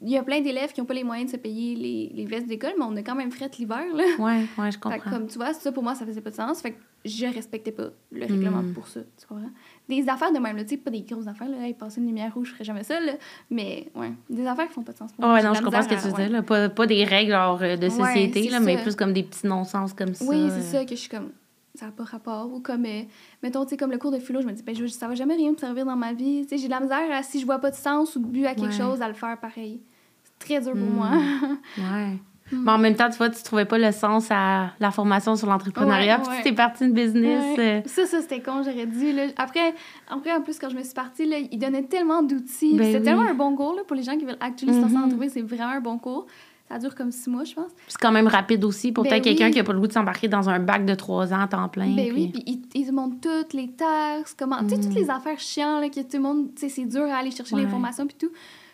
il 0.00 0.10
y 0.10 0.16
a 0.16 0.22
plein 0.22 0.40
d'élèves 0.40 0.72
qui 0.72 0.80
n'ont 0.80 0.86
pas 0.86 0.94
les 0.94 1.02
moyens 1.04 1.30
de 1.32 1.36
se 1.36 1.40
payer 1.40 1.74
les, 1.74 2.10
les 2.14 2.24
vestes 2.24 2.46
d'école, 2.46 2.72
mais 2.78 2.84
on 2.88 2.94
a 2.96 3.02
quand 3.02 3.14
même 3.16 3.30
fret 3.32 3.50
l'hiver, 3.58 3.84
là. 3.94 4.04
Ouais, 4.18 4.44
ouais, 4.58 4.70
je 4.70 4.70
Fait 4.72 4.78
comprends. 4.80 4.98
que, 4.98 5.10
comme 5.10 5.26
tu 5.26 5.36
vois, 5.38 5.52
ça 5.54 5.72
pour 5.72 5.82
moi, 5.82 5.94
ça 5.94 6.06
faisait 6.06 6.20
pas 6.20 6.30
de 6.30 6.36
sens. 6.36 6.60
Fait 6.60 6.72
que 6.72 6.76
je 7.04 7.26
respectais 7.26 7.72
pas 7.72 7.88
le 8.12 8.20
règlement 8.26 8.62
Mm. 8.62 8.72
pour 8.74 8.86
ça. 8.88 9.00
Tu 9.18 9.26
comprends? 9.26 9.50
Des 9.88 10.08
affaires 10.08 10.32
de 10.32 10.38
même, 10.38 10.56
là, 10.56 10.62
tu 10.64 10.70
sais, 10.70 10.76
pas 10.76 10.90
des 10.90 11.02
grosses 11.02 11.26
affaires, 11.26 11.48
là. 11.48 11.56
Hey, 11.66 11.74
passer 11.74 12.00
une 12.00 12.06
lumière 12.06 12.32
rouge, 12.34 12.48
je 12.48 12.52
ferais 12.54 12.64
jamais 12.64 12.84
ça, 12.84 13.00
là. 13.00 13.12
Mais, 13.50 13.88
ouais, 13.94 14.12
des 14.30 14.46
affaires 14.46 14.68
qui 14.68 14.74
font 14.74 14.82
pas 14.82 14.92
de 14.92 14.98
sens. 14.98 15.12
pour 15.12 15.24
moi. 15.24 15.34
ouais, 15.34 15.42
non, 15.42 15.54
je 15.54 15.62
comprends 15.62 15.82
ce 15.82 15.88
que 15.88 15.94
tu 15.94 16.06
à- 16.06 16.26
dis, 16.26 16.32
là. 16.32 16.42
Pas, 16.42 16.68
pas 16.68 16.86
des 16.86 17.04
règles 17.04 17.32
genre, 17.32 17.58
euh, 17.62 17.76
de 17.76 17.88
société, 17.88 18.48
là, 18.50 18.60
mais 18.60 18.80
plus 18.82 18.94
comme 18.96 19.12
des 19.12 19.22
petits 19.24 19.46
non-sens 19.46 19.92
comme 19.94 20.14
ça. 20.14 20.24
Oui, 20.26 20.48
c'est 20.50 20.76
euh. 20.76 20.80
ça 20.80 20.84
que 20.84 20.90
je 20.90 21.00
suis 21.00 21.08
comme. 21.10 21.30
Ça 21.78 21.86
n'a 21.86 21.92
pas 21.92 22.04
rapport. 22.04 22.52
Ou 22.52 22.60
comme, 22.60 22.84
euh, 22.86 23.02
mettons, 23.42 23.64
tu 23.64 23.70
sais, 23.70 23.76
comme 23.76 23.92
le 23.92 23.98
cours 23.98 24.10
de 24.10 24.18
philo, 24.18 24.40
je 24.40 24.46
me 24.46 24.52
dis, 24.52 24.62
ben, 24.64 24.74
je, 24.74 24.86
ça 24.88 25.06
va 25.06 25.14
jamais 25.14 25.34
rien 25.36 25.52
me 25.52 25.56
servir 25.56 25.84
dans 25.84 25.94
ma 25.96 26.12
vie. 26.12 26.42
Tu 26.42 26.48
sais, 26.48 26.58
j'ai 26.58 26.66
de 26.66 26.72
la 26.72 26.80
misère 26.80 27.08
à, 27.12 27.22
si 27.22 27.38
je 27.40 27.46
vois 27.46 27.58
pas 27.60 27.70
de 27.70 27.76
sens 27.76 28.16
ou 28.16 28.20
de 28.20 28.26
but 28.26 28.46
à 28.46 28.54
quelque 28.54 28.66
Ouais. 28.72 28.76
chose, 28.76 29.00
à 29.00 29.06
le 29.08 29.14
faire 29.14 29.38
pareil. 29.38 29.80
C'est 30.24 30.38
très 30.46 30.60
dur 30.60 30.72
pour 30.72 30.80
Mm. 30.80 30.94
moi. 30.94 31.10
Ouais. 31.78 32.16
Mm. 32.50 32.62
Mais 32.64 32.70
en 32.72 32.78
même 32.78 32.94
temps, 32.96 33.10
tu 33.10 33.16
vois, 33.18 33.28
tu 33.28 33.42
trouvais 33.42 33.66
pas 33.66 33.76
le 33.78 33.92
sens 33.92 34.28
à 34.30 34.70
la 34.80 34.90
formation 34.90 35.36
sur 35.36 35.46
l'entrepreneuriat, 35.48 36.18
puis 36.20 36.36
tu 36.38 36.42
t'es 36.44 36.52
parti 36.52 36.86
de 36.88 36.92
business. 36.92 37.58
Ouais. 37.58 37.82
euh, 37.84 37.88
Ça, 37.88 38.06
ça, 38.06 38.22
c'était 38.22 38.40
con, 38.40 38.62
j'aurais 38.64 38.86
dû. 38.86 39.12
Là. 39.12 39.24
Après, 39.36 39.74
après, 40.08 40.32
en 40.32 40.40
plus, 40.40 40.58
quand 40.58 40.70
je 40.70 40.76
me 40.76 40.82
suis 40.82 40.94
partie, 40.94 41.26
là, 41.26 41.36
ils 41.38 41.58
donnaient 41.58 41.82
tellement 41.84 42.22
d'outils. 42.22 42.74
Ben 42.74 42.84
C'était 42.86 42.98
oui. 42.98 43.04
tellement 43.04 43.28
un 43.28 43.34
bon 43.34 43.54
cours 43.54 43.74
là, 43.74 43.82
pour 43.86 43.94
les 43.96 44.02
gens 44.02 44.16
qui 44.16 44.24
veulent 44.24 44.38
actually 44.40 44.72
se 44.74 44.80
lancer 44.80 44.96
en 44.96 45.02
entreprise. 45.04 45.32
C'est 45.34 45.42
vraiment 45.42 45.72
un 45.72 45.80
bon 45.80 45.98
cours. 45.98 46.26
Ça 46.68 46.78
dure 46.78 46.94
comme 46.94 47.10
six 47.12 47.30
mois, 47.30 47.44
je 47.44 47.54
pense. 47.54 47.70
C'est 47.86 47.98
quand 47.98 48.12
même 48.12 48.26
rapide 48.26 48.62
aussi 48.64 48.92
pour 48.92 49.04
Ben 49.04 49.10
peut-être 49.10 49.24
quelqu'un 49.24 49.46
oui. 49.46 49.52
qui 49.52 49.60
a 49.60 49.64
pas 49.64 49.72
le 49.72 49.80
goût 49.80 49.86
de 49.86 49.92
s'embarquer 49.92 50.28
dans 50.28 50.50
un 50.50 50.58
bac 50.58 50.84
de 50.84 50.94
trois 50.94 51.32
ans 51.32 51.40
à 51.40 51.46
temps 51.48 51.68
plein. 51.68 51.94
Ben 51.94 52.12
oui, 52.14 52.28
puis- 52.32 52.42
ils, 52.46 52.62
ils 52.74 52.86
te 52.86 52.92
montrent 52.92 53.16
toutes 53.22 53.54
les 53.54 53.68
taxes, 53.70 54.34
comment. 54.38 54.58
Tu 54.64 54.70
sais, 54.70 54.76
toutes 54.76 54.90
Mhm. 54.90 54.94
les 54.96 55.10
affaires 55.10 55.38
chiantes, 55.40 55.80
là, 55.80 55.88
que 55.88 56.00
tout 56.00 56.06
le 56.16 56.20
monde. 56.20 56.48
Tu 56.54 56.62
sais, 56.62 56.68
c'est 56.68 56.84
dur 56.84 57.04
à 57.04 57.16
aller 57.16 57.30
chercher 57.30 57.54
Ouais. 57.54 57.62
l'information, 57.62 58.06
puis 58.06 58.16
tout. 58.20 58.30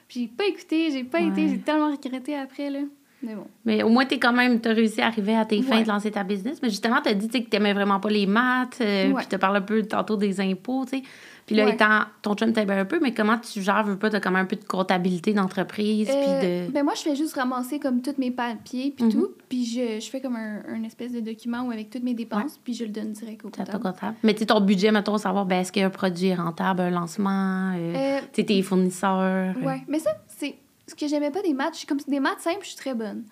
Puis 0.09 0.21
j'ai 0.21 0.27
pas 0.27 0.45
écouté, 0.47 0.91
j'ai 0.91 1.05
pas 1.05 1.21
été, 1.21 1.49
j'ai 1.49 1.59
tellement 1.61 1.91
regretté 1.91 2.37
après, 2.37 2.69
là. 2.71 2.81
Mais 3.23 3.35
bon. 3.37 3.47
Mais 3.65 3.83
au 3.83 3.89
moins, 3.89 4.05
t'es 4.05 4.19
quand 4.19 4.35
même, 4.35 4.61
t'as 4.61 4.75
réussi 4.75 5.01
à 5.01 5.07
arriver 5.07 5.35
à 5.35 5.47
tes 5.47 5.63
fins 5.63 5.77
Ouais. 5.79 5.83
de 5.85 5.89
lancer 5.89 6.11
ta 6.11 6.25
business. 6.25 6.59
Mais 6.63 6.69
justement, 6.69 7.01
t'as 7.03 7.15
dit 7.15 7.29
tu 7.29 7.39
sais, 7.39 7.45
que 7.45 7.49
t'aimais 7.49 7.73
vraiment 7.73 7.99
pas 8.01 8.11
les 8.11 8.27
maths, 8.27 8.79
euh, 8.83 9.15
puis 9.15 9.27
t'as 9.29 9.39
parlé 9.39 9.59
un 9.59 9.63
peu 9.63 9.83
tantôt 9.83 10.17
des 10.19 10.41
impôts, 10.43 10.85
tu 10.85 10.99
sais. 10.99 11.03
Puis 11.47 11.55
là, 11.57 11.67
Ouais. 11.67 11.75
étant, 11.75 12.01
ton 12.23 12.35
chum 12.35 12.53
t'aimait 12.55 12.73
un 12.79 12.85
peu, 12.87 13.01
mais 13.01 13.13
comment 13.13 13.37
tu 13.39 13.61
gères, 13.61 13.85
veux 13.85 13.99
pas, 13.99 14.09
t'as 14.09 14.21
quand 14.21 14.31
même 14.31 14.45
un 14.45 14.47
peu 14.47 14.57
de 14.57 14.65
comptabilité 14.65 15.35
d'entreprise, 15.35 16.09
Euh, 16.11 16.13
puis 16.13 16.49
de... 16.69 16.73
Ben 16.73 16.83
moi, 16.85 16.95
je 16.97 17.03
fais 17.03 17.15
juste 17.15 17.35
ramasser 17.35 17.79
comme 17.79 18.01
tous 18.01 18.15
mes 18.19 18.31
papiers, 18.31 18.93
puis 18.97 19.05
Mhm. 19.05 19.13
tout. 19.13 19.29
Puis 19.51 19.67
je, 19.67 20.01
je 20.01 20.09
fais 20.11 20.21
comme 20.23 20.37
un, 20.37 20.63
un 20.69 20.83
espèce 20.85 21.13
de 21.13 21.21
document 21.21 21.63
où 21.65 21.71
avec 21.71 21.91
toutes 21.91 22.03
mes 22.03 22.15
dépenses, 22.15 22.59
puis 22.65 22.73
je 22.73 22.85
le 22.85 22.91
donne 22.91 23.13
direct 23.13 23.45
au 23.45 23.51
T'as 23.51 23.65
pas 23.67 23.73
comptable. 23.73 23.95
comptable. 23.95 24.17
Mais 24.23 24.33
tu 24.33 24.41
sais, 24.41 24.47
ton 24.47 24.61
budget, 24.63 24.91
mettons, 24.91 25.19
savoir, 25.19 25.45
ben, 25.45 25.61
est-ce 25.61 25.71
qu'un 25.73 25.91
produit 25.91 26.29
est 26.29 26.35
rentable, 26.35 26.81
un 26.81 26.91
lancement, 26.91 27.73
euh, 27.77 27.95
Euh, 27.95 28.21
tu 28.33 28.41
sais, 28.41 28.45
tes 28.47 28.63
fournisseurs. 28.63 29.21
euh, 29.21 29.53
Ouais, 29.63 29.83
mais 29.87 29.99
ça, 29.99 30.11
c'est 30.29 30.55
ce 30.87 30.95
que 30.95 31.07
j'aimais 31.07 31.31
pas 31.31 31.43
des 31.43 31.53
maths. 31.53 31.75
Je 31.75 31.79
suis 31.81 31.87
comme 31.87 31.99
des 32.09 32.21
maths 32.21 32.41
simples, 32.41 32.61
je 32.63 32.69
suis 32.69 32.77
très 32.77 32.95
bonne. 32.95 33.25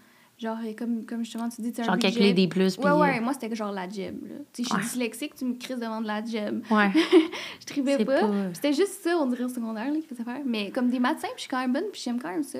Genre, 0.42 0.58
euh, 0.64 0.72
comme, 0.76 1.04
comme 1.06 1.20
justement, 1.24 1.48
tu 1.48 1.62
dis, 1.62 1.72
tu 1.72 1.84
Genre 1.84 1.96
calculer 1.98 2.32
des 2.32 2.48
plus. 2.48 2.76
Ouais, 2.78 2.90
ouais, 2.90 3.20
moi, 3.20 3.32
c'était 3.32 3.54
genre 3.54 3.70
la 3.70 3.86
là. 3.86 3.88
Tu 3.92 4.02
sais, 4.04 4.12
je 4.58 4.62
suis 4.64 4.74
Ouais. 4.74 4.82
dyslexique, 4.82 5.34
tu 5.36 5.44
me 5.44 5.54
crises 5.54 5.78
devant 5.78 6.00
de 6.00 6.06
la 6.08 6.18
euh, 6.18 6.60
ouais. 6.70 6.90
Je 7.60 7.66
trivais 7.66 8.04
pas. 8.04 8.20
pas- 8.22 8.30
C'était 8.54 8.72
juste 8.72 9.02
ça, 9.04 9.16
on 9.18 9.26
dirait, 9.26 9.44
au 9.44 9.48
secondaire, 9.48 9.86
là, 9.92 10.00
qui 10.00 10.06
faisait 10.08 10.24
faire. 10.24 10.40
Mais 10.44 10.70
comme 10.72 10.88
des 10.90 10.98
maths 10.98 11.24
je 11.36 11.40
suis 11.42 11.48
quand 11.48 11.60
même 11.60 11.72
bonne, 11.72 11.84
puis 11.92 12.00
j'aime 12.04 12.20
quand 12.20 12.30
même 12.30 12.42
ça. 12.42 12.58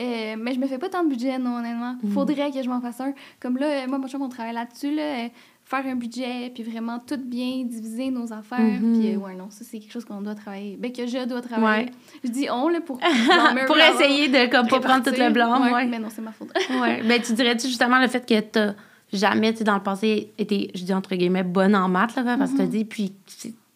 Euh, 0.00 0.36
mais 0.38 0.54
je 0.54 0.58
me 0.58 0.66
fais 0.66 0.78
pas 0.78 0.88
tant 0.88 1.04
de 1.04 1.10
budget, 1.10 1.38
non, 1.38 1.58
honnêtement. 1.58 1.96
Mhm. 2.02 2.10
Faudrait 2.12 2.50
que 2.50 2.62
je 2.62 2.68
m'en 2.68 2.80
fasse 2.80 3.00
un. 3.00 3.12
Comme 3.40 3.58
là, 3.58 3.84
euh, 3.84 3.86
moi, 3.88 3.98
mon 3.98 4.08
chum, 4.08 4.22
on 4.22 4.28
travaille 4.28 4.54
là-dessus, 4.54 4.92
là. 4.94 5.28
Faire 5.64 5.86
un 5.86 5.94
budget, 5.96 6.50
puis 6.54 6.62
vraiment 6.64 6.98
tout 6.98 7.16
bien 7.18 7.64
diviser 7.64 8.10
nos 8.10 8.32
affaires. 8.32 8.58
Mhm. 8.60 8.98
Puis, 8.98 9.14
euh, 9.14 9.18
ouais, 9.18 9.34
non, 9.34 9.48
ça, 9.50 9.64
c'est 9.64 9.78
quelque 9.78 9.92
chose 9.92 10.04
qu'on 10.04 10.20
doit 10.20 10.34
travailler. 10.34 10.76
Ben, 10.78 10.92
que 10.92 11.06
je 11.06 11.24
dois 11.26 11.40
travailler. 11.40 11.86
Ouais. 11.86 11.92
Je 12.24 12.30
dis 12.30 12.48
on, 12.50 12.68
là, 12.68 12.80
pour. 12.80 12.98
Pour 13.66 13.78
essayer 13.78 14.28
de 14.28 14.50
comme 14.50 14.68
pas 14.68 14.80
prendre 14.80 15.04
tout 15.04 15.14
le 15.18 15.30
blanc, 15.30 15.62
Ouais, 15.62 15.72
ouais. 15.72 15.86
Mais 15.86 15.98
non, 15.98 16.08
c'est 16.10 16.22
ma 16.22 16.32
faute. 16.32 16.52
Ouais. 16.80 17.02
Ben, 17.06 17.20
tu 17.22 17.32
dirais-tu 17.32 17.68
justement 17.68 17.98
le 18.00 18.08
fait 18.08 18.26
que 18.26 18.38
t'as 18.40 18.74
jamais, 19.12 19.52
tu 19.54 19.64
dans 19.64 19.74
le 19.76 19.82
passé, 19.82 20.32
été, 20.38 20.70
je 20.74 20.84
dis 20.84 20.92
entre 20.94 21.14
guillemets, 21.14 21.42
bonne 21.42 21.74
en 21.76 21.88
maths, 21.88 22.16
là, 22.16 22.36
parce 22.36 22.52
que 22.52 22.58
t'as 22.58 22.64
Mhm. 22.64 22.70
dit, 22.70 22.84
puis 22.84 23.12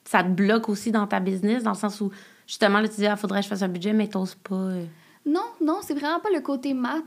ça 0.05 0.23
te 0.23 0.29
bloque 0.29 0.69
aussi 0.69 0.91
dans 0.93 1.07
ta 1.07 1.21
business, 1.21 1.63
dans 1.63 1.73
le 1.73 1.77
sens 1.77 2.01
où, 2.01 2.11
justement, 2.47 2.81
là, 2.81 2.89
tu 2.89 2.97
dis, 2.97 3.07
ah, 3.07 3.17
faudrait 3.17 3.41
que 3.41 3.45
je 3.45 3.49
fasse 3.49 3.63
un 3.63 3.69
budget, 3.69 3.93
mais 3.93 4.09
t'oses 4.09 4.35
pas. 4.37 4.55
euh. 4.55 4.85
Non, 5.27 5.41
non, 5.65 5.79
c'est 5.83 5.95
vraiment 5.95 6.21
pas 6.21 6.29
le 6.33 6.41
côté 6.41 6.73
maths. 6.75 7.03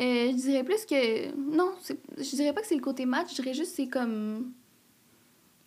Euh, 0.00 0.30
je 0.30 0.36
dirais 0.36 0.64
plus 0.64 0.84
que. 0.86 1.34
Non, 1.36 1.70
je 2.18 2.36
dirais 2.36 2.52
pas 2.52 2.60
que 2.62 2.66
c'est 2.66 2.74
le 2.74 2.80
côté 2.80 3.04
maths, 3.06 3.28
je 3.30 3.36
dirais 3.42 3.54
juste 3.54 3.74
c'est 3.76 3.88
comme. 3.88 4.52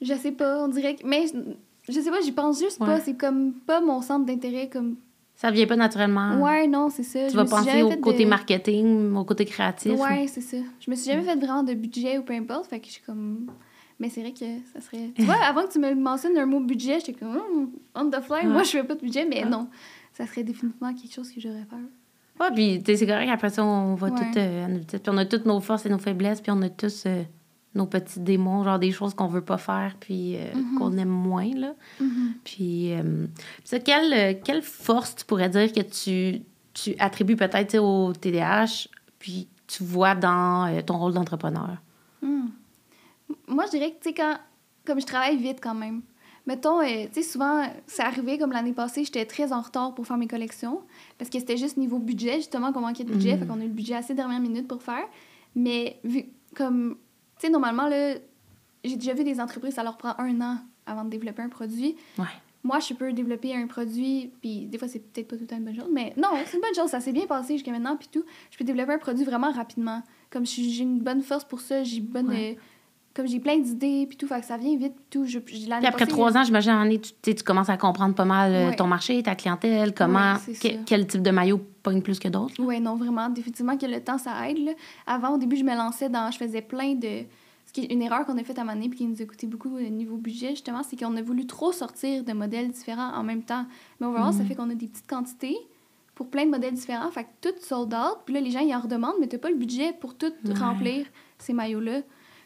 Je 0.02 0.14
sais 0.14 0.32
pas, 0.32 0.64
on 0.64 0.68
dirait 0.68 0.96
que. 0.96 1.06
Mais 1.06 1.26
je, 1.28 1.94
je 1.94 2.00
sais 2.02 2.10
pas, 2.12 2.22
j'y 2.22 2.32
pense 2.32 2.60
juste 2.60 2.80
pas. 2.80 3.00
C'est 3.00 3.16
comme 3.16 3.54
pas 3.54 3.82
mon 3.82 4.02
centre 4.02 4.26
d'intérêt. 4.26 4.68
comme... 4.70 4.98
Ça 5.36 5.52
vient 5.52 5.68
pas 5.68 5.76
naturellement. 5.76 6.42
Ouais, 6.42 6.66
non, 6.68 6.90
c'est 6.90 7.04
ça. 7.04 7.26
Tu 7.26 7.32
Je 7.32 7.36
vas 7.36 7.46
penser 7.46 7.84
au 7.84 7.92
côté 7.98 8.24
de- 8.24 8.30
marketing, 8.30 9.14
au 9.16 9.24
côté 9.26 9.46
créatif. 9.46 9.92
Ouais, 10.00 10.28
c'est 10.28 10.42
ça. 10.42 10.58
Je 10.80 10.90
me 10.90 10.96
suis 10.96 11.12
jamais 11.12 11.24
fait 11.24 11.36
vraiment 11.36 11.64
de 11.64 11.74
budget 11.74 12.18
ou 12.18 12.24
peu 12.24 12.34
importe. 12.34 12.68
Fait 12.68 12.80
que 12.80 12.88
je 12.88 12.94
suis 12.94 13.04
comme. 13.04 13.48
Mais 14.00 14.10
c'est 14.10 14.22
vrai 14.22 14.32
que 14.34 14.46
ça 14.74 14.82
serait. 14.82 15.12
Tu 15.16 15.22
vois, 15.26 15.36
avant 15.44 15.66
que 15.68 15.72
tu 15.74 15.80
me 15.80 15.94
mentionnes 15.94 16.38
un 16.38 16.46
mot 16.46 16.60
budget, 16.60 17.00
j'étais 17.00 17.14
comme. 17.14 17.36
Hmm, 17.36 17.68
on 17.96 18.10
the 18.10 18.22
fly, 18.22 18.40
Ouais. 18.42 18.46
moi 18.48 18.64
je 18.64 18.72
fais 18.72 18.84
pas 18.84 18.96
de 18.96 19.02
budget, 19.02 19.26
mais 19.26 19.44
Ouais. 19.44 19.50
non. 19.50 19.68
Ça 20.14 20.26
serait 20.26 20.44
définitivement 20.44 20.94
quelque 20.94 21.14
chose 21.14 21.30
que 21.32 21.40
j'aurais 21.40 21.66
faire. 21.70 21.80
Ouais, 22.40 22.52
puis 22.54 22.84
c'est 22.86 23.08
correct, 23.08 23.30
après 23.32 23.50
ça, 23.50 23.64
on 23.64 23.96
va 23.96 24.08
Ouais. 24.10 24.14
tout 24.20 24.38
euh. 24.40 24.80
Puis 24.88 25.00
on 25.08 25.18
a 25.18 25.26
toutes 25.26 25.46
nos 25.46 25.60
forces 25.62 25.86
et 25.86 25.90
nos 25.90 25.98
faiblesses, 26.00 26.42
puis 26.42 26.52
on 26.52 26.62
a 26.62 26.70
tous 26.70 27.04
euh, 27.06 27.24
nos 27.76 27.86
petits 27.86 28.20
démons, 28.20 28.64
genre 28.64 28.78
des 28.80 28.92
choses 28.92 29.14
qu'on 29.14 29.28
veut 29.28 29.44
pas 29.44 29.58
faire, 29.58 29.96
puis 30.00 30.36
euh, 30.36 30.54
Mhm. 30.54 30.78
qu'on 30.78 30.98
aime 30.98 31.08
moins, 31.10 31.50
là. 31.56 31.74
Mhm. 32.00 32.34
Puis, 32.44 32.94
euh, 32.94 33.28
puis 33.58 33.64
ça, 33.66 33.80
quelle, 33.80 34.42
quelle 34.42 34.62
force 34.62 35.16
tu 35.16 35.26
pourrais 35.26 35.50
dire 35.50 35.72
que 35.72 35.82
tu, 35.82 36.42
tu 36.74 36.96
attribues 37.00 37.36
peut-être 37.38 37.78
au 37.78 38.12
TDAH, 38.14 38.88
puis 39.20 39.48
tu 39.68 39.84
vois 39.84 40.14
dans 40.16 40.82
ton 40.86 40.98
rôle 40.98 41.14
d'entrepreneur? 41.14 41.78
Hmm. 42.22 42.48
Moi, 43.48 43.66
je 43.68 43.72
dirais 43.78 43.92
que, 43.92 44.04
tu 44.04 44.10
sais, 44.10 44.14
quand. 44.14 44.36
Comme 44.86 45.02
je 45.02 45.06
travaille 45.08 45.38
vite 45.38 45.58
quand 45.64 45.74
même. 45.74 46.02
Mettons, 46.48 46.80
euh, 46.82 47.06
tu 47.08 47.14
sais, 47.14 47.24
souvent, 47.24 47.64
c'est 47.88 48.04
arrivé 48.04 48.38
comme 48.38 48.52
l'année 48.52 48.74
passée, 48.74 49.04
j'étais 49.04 49.26
très 49.26 49.52
en 49.52 49.62
retard 49.62 49.96
pour 49.96 50.06
faire 50.06 50.18
mes 50.18 50.28
collections. 50.28 50.82
Parce 51.18 51.30
que 51.30 51.40
c'était 51.40 51.58
juste 51.58 51.78
niveau 51.78 51.98
budget, 51.98 52.36
justement, 52.36 52.72
qu'on 52.72 52.82
manquait 52.82 53.04
de 53.04 53.12
budget. 53.12 53.34
Mhm. 53.34 53.40
Fait 53.40 53.46
qu'on 53.48 53.60
a 53.60 53.64
eu 53.64 53.68
le 53.68 53.74
budget 53.74 53.96
assez 53.96 54.14
dernière 54.14 54.40
minute 54.40 54.68
pour 54.68 54.84
faire. 54.84 55.06
Mais, 55.56 56.00
vu. 56.04 56.26
Comme. 56.56 56.98
Tu 57.40 57.48
sais, 57.48 57.50
normalement, 57.50 57.88
là, 57.88 58.16
j'ai 58.84 58.96
déjà 58.96 59.14
vu 59.14 59.24
des 59.24 59.42
entreprises, 59.42 59.74
ça 59.74 59.84
leur 59.84 59.98
prend 59.98 60.14
un 60.20 60.40
an 60.42 60.58
avant 60.86 61.04
de 61.04 61.10
développer 61.10 61.42
un 61.42 61.50
produit. 61.50 61.96
Ouais. 62.18 62.26
Moi, 62.64 62.80
je 62.80 62.94
peux 62.94 63.14
développer 63.14 63.56
un 63.56 63.68
produit, 63.68 64.32
puis 64.42 64.66
des 64.66 64.78
fois, 64.78 64.88
c'est 64.88 65.00
peut-être 65.00 65.28
pas 65.28 65.36
tout 65.36 65.44
le 65.44 65.48
temps 65.48 65.58
une 65.58 65.66
bonne 65.66 65.76
chose, 65.76 65.90
mais 65.92 66.14
non, 66.18 66.30
c'est 66.46 66.56
une 66.58 66.62
bonne 66.62 66.74
chose, 66.74 66.90
ça 66.90 67.00
s'est 67.00 67.12
bien 67.12 67.28
passé 67.28 67.54
jusqu'à 67.54 67.72
maintenant, 67.72 67.96
puis 67.96 68.08
tout. 68.12 68.24
Je 68.50 68.58
peux 68.58 68.64
développer 68.64 68.94
un 68.94 68.98
produit 68.98 69.24
vraiment 69.24 69.52
rapidement. 69.52 70.02
Comme 70.32 70.48
j'ai 70.48 70.82
une 70.82 71.00
bonne 71.00 71.22
force 71.22 71.44
pour 71.44 71.62
ça, 71.62 71.84
j'ai 71.84 71.98
une 71.98 72.06
bonne. 72.06 72.30
Ouais. 72.30 72.58
euh, 72.58 72.62
comme 73.16 73.28
j'ai 73.28 73.40
plein 73.40 73.58
d'idées, 73.58 74.06
puis 74.08 74.18
tout, 74.18 74.28
fait 74.28 74.42
que 74.42 74.46
ça 74.46 74.58
vient 74.58 74.76
vite, 74.76 74.94
puis 74.94 75.06
tout. 75.10 75.26
Je, 75.26 75.40
puis 75.40 75.70
après 75.72 76.06
trois 76.06 76.38
ans, 76.38 76.44
j'imagine, 76.44 77.00
tu, 77.00 77.34
tu 77.34 77.44
commences 77.44 77.70
à 77.70 77.78
comprendre 77.78 78.14
pas 78.14 78.26
mal 78.26 78.54
euh, 78.54 78.72
ton 78.76 78.88
marché, 78.88 79.24
ta 79.24 79.36
clientèle, 79.36 79.94
comment, 79.94 80.36
quel 80.86 81.08
type 81.08 81.22
de 81.22 81.32
maillot 81.32 81.62
pogne 81.82 82.02
plus 82.02 82.20
que 82.20 82.28
d'autres? 82.28 82.56
Oui, 82.60 82.82
non, 82.82 82.96
vraiment. 82.98 83.30
Définitivement 83.30 83.78
que 83.78 83.86
le 83.86 84.02
temps, 84.02 84.18
ça 84.18 84.50
aide. 84.50 84.58
Là. 84.58 84.72
Avant, 85.08 85.36
au 85.36 85.38
début, 85.38 85.56
je 85.56 85.64
me 85.64 85.76
lançais 85.76 86.10
dans. 86.10 86.30
Je 86.30 86.38
faisais 86.38 86.62
plein 86.62 86.96
de. 86.96 87.24
Ce 87.66 87.72
qui 87.72 87.86
est 87.86 87.94
une 87.94 88.02
erreur 88.02 88.26
qu'on 88.26 88.38
a 88.38 88.44
faite 88.44 88.60
à 88.60 88.64
Mané 88.64 88.90
puis 88.90 89.00
qui 89.00 89.06
nous 89.06 89.22
a 89.22 89.26
coûté 89.26 89.48
beaucoup 89.48 89.76
au 89.76 89.80
niveau 89.80 90.18
budget, 90.18 90.50
justement, 90.50 90.84
c'est 90.84 90.98
qu'on 90.98 91.16
a 91.16 91.22
voulu 91.22 91.48
trop 91.48 91.72
sortir 91.72 92.24
de 92.24 92.34
modèles 92.34 92.70
différents 92.70 93.14
en 93.14 93.24
même 93.24 93.44
temps. 93.44 93.66
Mais 94.00 94.08
overall, 94.08 94.34
ça 94.34 94.44
mhm. 94.44 94.48
fait 94.48 94.56
qu'on 94.56 94.70
a 94.70 94.76
des 94.76 94.88
petites 94.88 95.08
quantités 95.08 95.58
pour 96.14 96.30
plein 96.30 96.46
de 96.46 96.52
modèles 96.52 96.74
différents. 96.74 97.10
Fait 97.12 97.24
que 97.24 97.50
tout 97.50 97.56
sold 97.62 97.94
out. 97.94 98.20
Puis 98.26 98.34
là, 98.36 98.42
les 98.42 98.52
gens, 98.52 98.60
ils 98.60 98.76
en 98.76 98.82
redemandent, 98.82 99.16
mais 99.22 99.28
t'as 99.28 99.38
pas 99.38 99.50
le 99.50 99.56
budget 99.56 99.94
pour 99.94 100.16
tout 100.16 100.32
remplir 100.60 101.06
ces 101.38 101.54
maillots-là. 101.54 102.02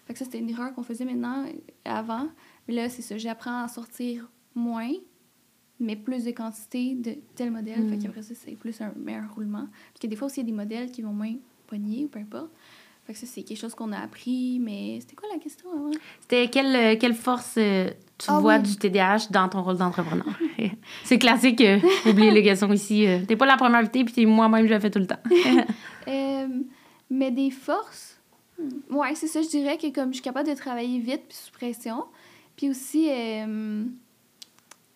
Fait 0.09 0.13
que 0.13 0.19
ça, 0.19 0.25
c'était 0.25 0.39
une 0.39 0.49
erreur 0.49 0.73
qu'on 0.73 0.81
faisait 0.81 1.05
maintenant, 1.05 1.45
avant. 1.85 2.29
Mais 2.67 2.73
là, 2.73 2.89
c'est 2.89 3.03
ça. 3.03 3.15
J'apprends 3.19 3.63
à 3.63 3.67
sortir 3.67 4.27
moins, 4.55 4.89
mais 5.79 5.95
plus 5.95 6.23
de 6.23 6.31
quantité 6.31 6.95
de 6.95 7.13
tel 7.35 7.51
modèle. 7.51 7.87
Fait 7.87 7.95
mm. 7.95 8.01
qu'après 8.01 8.23
ça, 8.23 8.33
c'est 8.33 8.55
plus 8.55 8.81
un 8.81 8.91
meilleur 8.95 9.31
roulement. 9.35 9.67
Parce 9.93 9.99
que 10.01 10.07
des 10.07 10.15
fois 10.15 10.25
aussi, 10.25 10.39
il 10.39 10.45
y 10.45 10.47
a 10.47 10.49
des 10.49 10.57
modèles 10.57 10.89
qui 10.89 11.03
vont 11.03 11.13
moins 11.13 11.35
pogner 11.67 12.05
ou 12.05 12.07
peu 12.07 12.17
importe. 12.17 12.49
Fait 13.05 13.13
que 13.13 13.19
ça, 13.19 13.27
c'est 13.27 13.43
quelque 13.43 13.59
chose 13.59 13.75
qu'on 13.75 13.91
a 13.91 13.99
appris. 13.99 14.57
Mais 14.59 14.97
c'était 14.99 15.15
quoi 15.15 15.29
la 15.31 15.37
question 15.37 15.71
avant? 15.71 15.91
C'était 16.21 16.47
quelle, 16.47 16.75
euh, 16.75 16.95
quelle 16.99 17.13
force 17.13 17.53
euh, 17.59 17.91
tu 18.17 18.29
ah 18.29 18.39
vois 18.39 18.57
du 18.57 18.77
TDAH 18.77 19.27
dans 19.29 19.47
ton 19.47 19.61
rôle 19.61 19.77
d'entrepreneur? 19.77 20.25
c'est 21.03 21.19
classique, 21.19 21.61
euh, 21.61 21.77
oubliez 22.07 22.31
les 22.31 22.41
questions 22.41 22.73
ici. 22.73 23.05
T'es 23.27 23.35
pas 23.35 23.45
la 23.45 23.57
première 23.57 23.81
invitée, 23.81 24.03
puis 24.05 24.25
moi-même, 24.25 24.65
je 24.65 24.73
le 24.73 24.79
fais 24.79 24.89
tout 24.89 24.97
le 24.97 25.05
temps. 25.05 25.21
mais 27.11 27.29
des 27.29 27.51
forces. 27.51 28.08
Ouais, 28.89 29.15
c'est 29.15 29.27
ça, 29.27 29.41
je 29.41 29.47
dirais 29.47 29.77
que 29.77 29.87
comme 29.93 30.09
je 30.09 30.15
suis 30.15 30.23
capable 30.23 30.49
de 30.49 30.55
travailler 30.55 30.99
vite 30.99 31.23
puis 31.27 31.37
sous 31.37 31.51
pression. 31.51 32.05
Puis 32.55 32.69
aussi, 32.69 33.09
euh, 33.09 33.85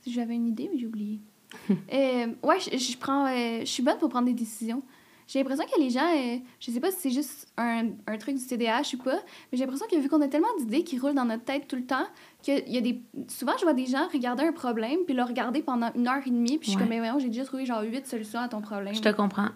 j'avais 0.06 0.36
une 0.36 0.48
idée, 0.48 0.70
mais 0.72 0.80
j'ai 0.80 0.88
oublié. 0.88 1.20
euh, 1.70 2.28
ouais, 2.44 2.60
je, 2.60 2.78
je 2.78 2.98
prends, 2.98 3.26
euh, 3.28 3.60
je 3.62 3.66
suis 3.66 3.84
bonne 3.84 3.98
pour 3.98 4.10
prendre 4.10 4.26
des 4.26 4.34
décisions. 4.34 4.84
J'ai 5.28 5.40
l'impression 5.40 5.66
que 5.66 5.80
les 5.80 5.90
gens, 5.90 6.06
euh, 6.16 6.38
je 6.60 6.72
sais 6.72 6.80
pas 6.80 6.92
si 6.92 6.98
c'est 7.00 7.12
juste 7.12 7.48
un, 7.58 7.88
un, 8.08 8.18
truc 8.18 8.36
du 8.36 8.46
TDAH 8.46 8.96
ou 8.96 8.98
pas, 8.98 9.16
mais 9.16 9.58
j'ai 9.58 9.60
l'impression 9.60 9.88
que 9.90 9.96
vu 9.96 10.10
qu'on 10.10 10.22
a 10.22 10.28
tellement 10.28 10.54
d'idées 10.60 10.84
qui 10.84 11.00
roulent 11.00 11.16
dans 11.16 11.26
notre 11.26 11.44
tête 11.44 11.68
tout 11.68 11.76
le 11.76 11.86
temps, 11.86 12.06
qu'il 12.42 12.68
y 12.70 12.78
a 12.78 12.82
des. 12.82 13.02
Souvent, 13.30 13.54
je 13.58 13.64
vois 13.64 13.74
des 13.74 13.86
gens 13.86 14.08
regarder 14.12 14.44
un 14.44 14.52
problème, 14.52 15.00
puis 15.06 15.16
le 15.16 15.24
regarder 15.24 15.62
pendant 15.62 15.92
une 15.96 16.08
heure 16.08 16.22
et 16.26 16.30
demie, 16.30 16.58
puis 16.58 16.66
je 16.66 16.72
suis 16.72 16.78
comme, 16.78 16.90
mais 16.90 17.00
voyons, 17.00 17.20
j'ai 17.20 17.30
déjà 17.30 17.46
trouvé 17.46 17.66
genre 17.66 17.82
huit 17.84 18.06
solutions 18.06 18.40
à 18.40 18.50
ton 18.50 18.62
problème. 18.62 18.94
Je 18.94 19.02
te 19.02 19.10
comprends 19.10 19.50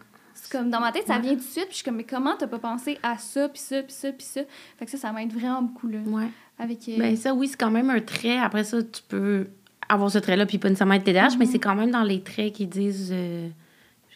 comme 0.51 0.69
dans 0.69 0.79
ma 0.79 0.91
tête, 0.91 1.07
ça 1.07 1.19
vient 1.19 1.33
tout 1.33 1.39
de 1.39 1.43
suite. 1.43 1.65
Puis 1.65 1.71
je 1.71 1.75
suis 1.75 1.83
comme, 1.83 1.95
mais 1.95 2.03
comment 2.03 2.35
t'as 2.37 2.47
pas 2.47 2.59
pensé 2.59 2.97
à 3.03 3.17
ça, 3.17 3.49
puis 3.49 3.59
ça, 3.59 3.81
puis 3.81 3.93
ça, 3.93 4.11
puis 4.11 4.25
ça? 4.25 4.41
Fait 4.77 4.85
que 4.85 4.91
ça, 4.91 4.97
ça 4.97 5.11
m'aide 5.11 5.33
vraiment 5.33 5.61
beaucoup, 5.61 5.87
là. 5.87 5.99
Ouais. 6.05 6.29
Avec, 6.59 6.87
euh, 6.89 6.97
Ben, 6.97 7.15
ça, 7.15 7.33
oui, 7.33 7.47
c'est 7.47 7.57
quand 7.57 7.71
même 7.71 7.89
un 7.89 7.99
trait. 7.99 8.37
Après 8.37 8.63
ça, 8.63 8.81
tu 8.81 9.01
peux 9.07 9.47
avoir 9.89 10.11
ce 10.11 10.17
trait-là, 10.17 10.45
puis 10.45 10.57
pas 10.57 10.69
nécessairement 10.69 10.95
être 10.95 11.03
TDAH, 11.03 11.37
mais 11.37 11.45
mhm. 11.45 11.51
c'est 11.51 11.59
quand 11.59 11.75
même 11.75 11.91
dans 11.91 12.03
les 12.03 12.21
traits 12.21 12.53
qui 12.53 12.67
disent. 12.67 13.11
Euh, 13.13 13.49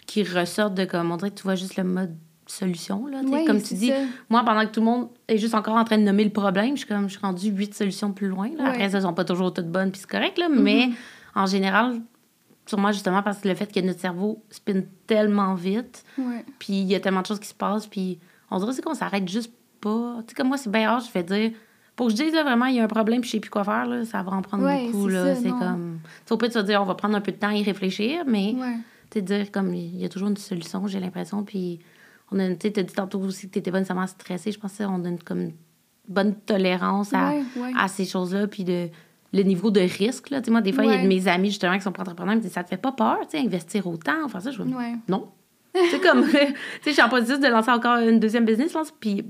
qui 0.08 0.24
ressortent 0.24 0.74
de 0.76 0.86
comme. 0.86 1.12
On 1.12 1.18
dirait 1.18 1.32
que 1.32 1.38
tu 1.38 1.44
vois 1.44 1.56
juste 1.56 1.78
le 1.78 1.84
mode 1.84 2.16
solution, 2.48 3.08
là. 3.08 3.22
comme 3.48 3.62
tu 3.62 3.76
dis, 3.76 3.92
moi, 4.30 4.44
pendant 4.44 4.66
que 4.66 4.72
tout 4.72 4.82
le 4.82 4.86
monde 4.86 5.08
est 5.28 5.38
juste 5.38 5.54
encore 5.54 5.76
en 5.76 5.86
train 5.86 5.98
de 5.98 6.04
nommer 6.04 6.26
le 6.26 6.32
problème, 6.32 6.76
je 6.76 6.80
suis 6.80 6.88
comme, 6.88 7.08
je 7.08 7.14
suis 7.14 7.22
rendue 7.22 7.50
huit 7.50 7.74
solutions 7.74 8.12
plus 8.12 8.28
loin, 8.28 8.50
là. 8.58 8.70
Après, 8.70 8.84
elles 8.84 9.02
sont 9.02 9.14
pas 9.14 9.24
toujours 9.24 9.54
toutes 9.54 9.70
bonnes, 9.70 9.92
puis 9.92 10.02
c'est 10.02 10.10
correct, 10.10 10.38
là, 10.38 10.50
mais 10.50 10.88
mhm. 10.88 10.94
en 11.36 11.46
général, 11.46 12.02
Sûrement 12.66 12.92
justement 12.92 13.24
parce 13.24 13.40
que 13.40 13.48
le 13.48 13.56
fait 13.56 13.72
que 13.72 13.80
notre 13.80 14.00
cerveau 14.00 14.44
spinne 14.50 14.86
tellement 15.08 15.56
vite. 15.56 16.04
Puis 16.60 16.74
il 16.74 16.88
y 16.88 16.96
a 16.96 17.00
tellement 17.00 17.22
de 17.22 17.26
choses 17.28 17.40
qui 17.40 17.48
se 17.48 17.54
passent. 17.54 17.88
Puis 17.88 18.20
on 18.50 18.60
dirait 18.60 18.82
qu'on 18.82 18.94
s'arrête 18.94 19.28
juste 19.28 19.52
pas. 19.80 20.18
Tu 20.20 20.30
sais, 20.30 20.36
comme 20.36 20.48
moi, 20.48 20.58
c'est 20.58 20.72
bien 20.72 20.90
rare, 20.90 21.02
je 21.02 21.12
vais 21.12 21.24
dire. 21.24 21.52
Pour 21.96 22.08
que 22.08 22.14
je 22.14 22.24
dise 22.24 22.34
là, 22.34 22.44
vraiment, 22.44 22.66
il 22.66 22.76
y 22.76 22.80
a 22.80 22.84
un 22.84 22.88
problème, 22.88 23.22
puis 23.22 23.30
je 23.30 23.34
sais 23.34 23.40
plus 23.40 23.50
quoi 23.50 23.64
faire, 23.64 23.86
là, 23.86 24.06
ça 24.06 24.24
va 24.24 24.32
en 24.32 24.42
prendre 24.42 24.64
beaucoup. 24.64 25.10
C'est 25.10 25.50
comme. 25.50 26.00
Tu 26.26 26.38
peut 26.38 26.50
te 26.50 26.60
dire, 26.60 26.82
on 26.82 26.86
va 26.86 26.96
prendre 26.96 27.16
un 27.16 27.22
peu 27.22 27.32
de 27.32 27.38
temps 27.38 27.50
à 27.50 27.56
y 27.56 27.64
réfléchir, 27.64 28.24
mais. 28.28 28.56
Tu 29.10 29.22
dire, 29.22 29.52
comme, 29.52 29.74
il 29.74 29.98
y 29.98 30.06
a 30.06 30.10
toujours 30.10 30.30
une 30.30 30.38
solution, 30.38 30.88
j'ai 30.88 31.02
l'impression. 31.02 31.44
Puis 31.44 31.80
on 32.32 32.40
a, 32.40 32.56
tu 32.56 32.68
as 32.68 32.84
dit 32.84 32.94
tantôt 32.94 33.20
aussi 33.20 33.48
que 33.48 33.54
tu 33.54 33.60
étais 33.60 33.70
pas 33.70 33.80
nécessairement 33.80 34.08
stressée. 34.08 34.54
Je 34.54 34.60
pense 34.60 34.78
qu'on 34.78 35.04
a 35.04 35.10
une 35.10 35.22
comme, 35.22 35.52
bonne 36.08 36.34
tolérance 36.34 37.14
à, 37.14 37.34
à 37.78 37.90
ces 37.90 38.06
choses-là. 38.06 38.48
Puis 38.48 38.64
de 38.64 38.90
le 39.34 39.44
niveau 39.44 39.72
de 39.72 39.82
risque. 39.82 40.30
Là. 40.30 40.42
Moi, 40.50 40.62
des 40.62 40.74
fois, 40.74 40.84
il 40.86 40.92
y 40.92 40.94
a 40.94 41.02
de 41.02 41.08
mes 41.08 41.28
amis 41.28 41.50
justement 41.50 41.78
qui 41.78 41.84
sont 41.84 41.90
entrepreneurs 41.90 42.34
qui 42.34 42.38
me 42.38 42.44
disent 42.44 42.54
Ça 42.54 42.64
te 42.64 42.70
fait 42.70 42.78
pas 42.78 42.92
peur, 42.92 43.20
investir 43.34 43.88
autant, 43.88 44.28
faire 44.28 44.42
ça? 44.42 44.52
Je 44.52 44.62
dis 44.62 44.74
Non. 45.08 45.30
c'est 45.74 46.02
comme, 46.02 46.26
tu 46.30 46.38
sais, 46.38 46.54
je 46.86 46.92
suis 46.92 47.02
en 47.02 47.08
processus 47.08 47.40
de 47.40 47.48
lancer 47.48 47.72
encore 47.72 47.98
une 47.98 48.20
deuxième 48.20 48.46
business, 48.46 48.74
là, 48.74 48.82
puis 49.00 49.26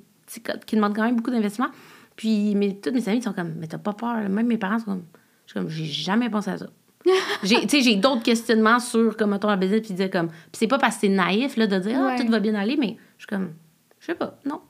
qui 0.66 0.76
demande 0.76 0.96
quand 0.96 1.04
même 1.04 1.18
beaucoup 1.18 1.32
d'investissement. 1.32 1.70
Puis 2.16 2.56
mais, 2.56 2.80
tous 2.82 2.92
mes 2.92 3.08
amis 3.10 3.22
sont 3.22 3.34
comme 3.34 3.54
Mais 3.58 3.68
t'as 3.68 3.78
pas 3.78 3.94
peur. 3.94 4.18
Même 4.30 4.48
mes 4.48 4.58
parents 4.58 4.80
sont 4.80 4.86
comme 4.86 5.04
Je 5.46 5.52
suis 5.52 5.60
comme 5.60 5.70
J'ai 5.70 5.86
jamais 5.86 6.30
pensé 6.30 6.52
à 6.52 6.58
ça. 6.58 6.68
j'ai, 7.44 7.68
j'ai 7.68 7.96
d'autres 7.96 8.22
questionnements 8.22 8.80
sur 8.80 9.18
comment 9.18 9.40
ton 9.40 9.56
business, 9.58 9.82
puis 9.82 9.94
dire 9.94 10.10
comme. 10.10 10.28
Puis 10.28 10.54
c'est 10.54 10.68
pas 10.68 10.78
parce 10.78 10.96
que 10.96 11.02
c'est 11.02 11.10
naïf 11.10 11.58
là, 11.58 11.68
de 11.68 11.80
dire 11.80 12.00
Ah, 12.00 12.16
tout 12.20 12.28
va 12.28 12.40
bien 12.40 12.56
aller, 12.56 12.78
mais 12.78 12.98
je 13.18 13.24
suis 13.24 13.28
comme 13.28 13.54
Je 14.00 14.08
sais 14.08 14.16
pas, 14.16 14.40
non. 14.46 14.62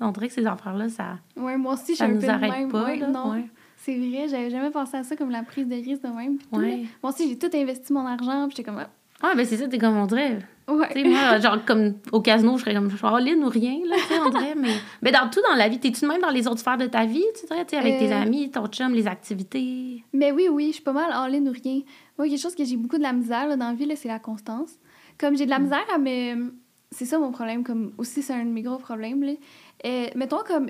On 0.00 0.10
dirait 0.10 0.28
que 0.28 0.34
ces 0.34 0.46
affaires-là, 0.46 0.88
ça. 0.88 1.18
Ouais, 1.36 1.56
moi 1.56 1.74
aussi, 1.74 1.92
je 1.92 1.96
suis 1.96 2.04
un 2.04 2.16
peu 2.18 2.26
même. 2.26 2.70
Pas, 2.70 2.96
là, 2.96 3.06
non. 3.08 3.44
C'est 3.84 3.96
vrai, 3.96 4.28
j'avais 4.28 4.48
jamais 4.48 4.70
pensé 4.70 4.96
à 4.96 5.02
ça 5.02 5.16
comme 5.16 5.30
la 5.30 5.42
prise 5.42 5.66
de 5.66 5.74
risque 5.74 6.02
de 6.02 6.08
même. 6.08 6.38
Ouais. 6.52 6.84
Moi 7.02 7.12
aussi, 7.12 7.28
j'ai 7.28 7.36
tout 7.36 7.50
investi 7.52 7.92
mon 7.92 8.06
argent, 8.06 8.46
puis 8.46 8.56
j'étais 8.56 8.70
comme. 8.70 8.84
Ah, 9.20 9.34
ben 9.34 9.44
c'est 9.44 9.56
ça, 9.56 9.66
t'es 9.66 9.78
comme 9.78 9.96
on 9.96 10.06
dirait. 10.06 10.38
Ouais. 10.68 10.88
Tu 10.92 11.02
sais, 11.02 11.08
moi, 11.08 11.38
genre, 11.40 11.64
comme 11.64 11.94
au 12.12 12.20
casino, 12.20 12.56
je 12.56 12.62
serais 12.62 12.74
comme, 12.74 12.88
je 12.88 12.96
suis 12.96 13.06
all-in 13.06 13.42
ou 13.42 13.48
rien, 13.48 13.80
là, 13.88 13.96
tu 13.96 14.02
sais, 14.02 14.20
on 14.20 14.30
dirait. 14.30 14.54
Mais, 14.54 14.74
mais 15.02 15.10
dans 15.10 15.28
tout 15.28 15.40
dans 15.48 15.56
la 15.56 15.68
vie, 15.68 15.80
t'es-tu 15.80 16.06
même 16.06 16.20
dans 16.20 16.30
les 16.30 16.46
autres 16.46 16.60
sphères 16.60 16.78
de 16.78 16.86
ta 16.86 17.06
vie, 17.06 17.24
tu 17.38 17.46
dirais, 17.46 17.64
tu 17.64 17.70
sais, 17.70 17.76
avec 17.78 17.98
tes 17.98 18.12
euh. 18.12 18.22
amis, 18.22 18.50
ton 18.52 18.68
chum, 18.68 18.94
les 18.94 19.08
activités? 19.08 20.04
Mais 20.12 20.30
oui, 20.30 20.48
oui, 20.48 20.68
je 20.68 20.74
suis 20.74 20.82
pas 20.82 20.92
mal 20.92 21.10
all-in 21.12 21.44
ou 21.46 21.52
rien. 21.52 21.80
Moi, 22.18 22.28
quelque 22.28 22.40
chose 22.40 22.54
que 22.54 22.64
j'ai 22.64 22.76
beaucoup 22.76 22.98
de 22.98 23.02
la 23.02 23.12
misère 23.12 23.48
là, 23.48 23.56
dans 23.56 23.68
la 23.68 23.74
vie, 23.74 23.90
c'est 23.96 24.08
la 24.08 24.20
constance. 24.20 24.78
Comme 25.18 25.36
j'ai 25.36 25.44
de 25.44 25.50
la 25.50 25.58
mm. 25.58 25.62
misère 25.62 25.86
à 25.92 25.98
me. 25.98 26.54
C'est 26.92 27.06
ça 27.06 27.18
mon 27.18 27.32
problème, 27.32 27.64
comme 27.64 27.92
aussi, 27.98 28.22
c'est 28.22 28.34
un 28.34 28.44
de 28.44 28.50
mes 28.50 28.62
gros 28.62 28.78
problèmes, 28.78 29.24
là. 29.24 29.32
Euh, 29.86 30.06
mettons, 30.14 30.44
comme 30.46 30.68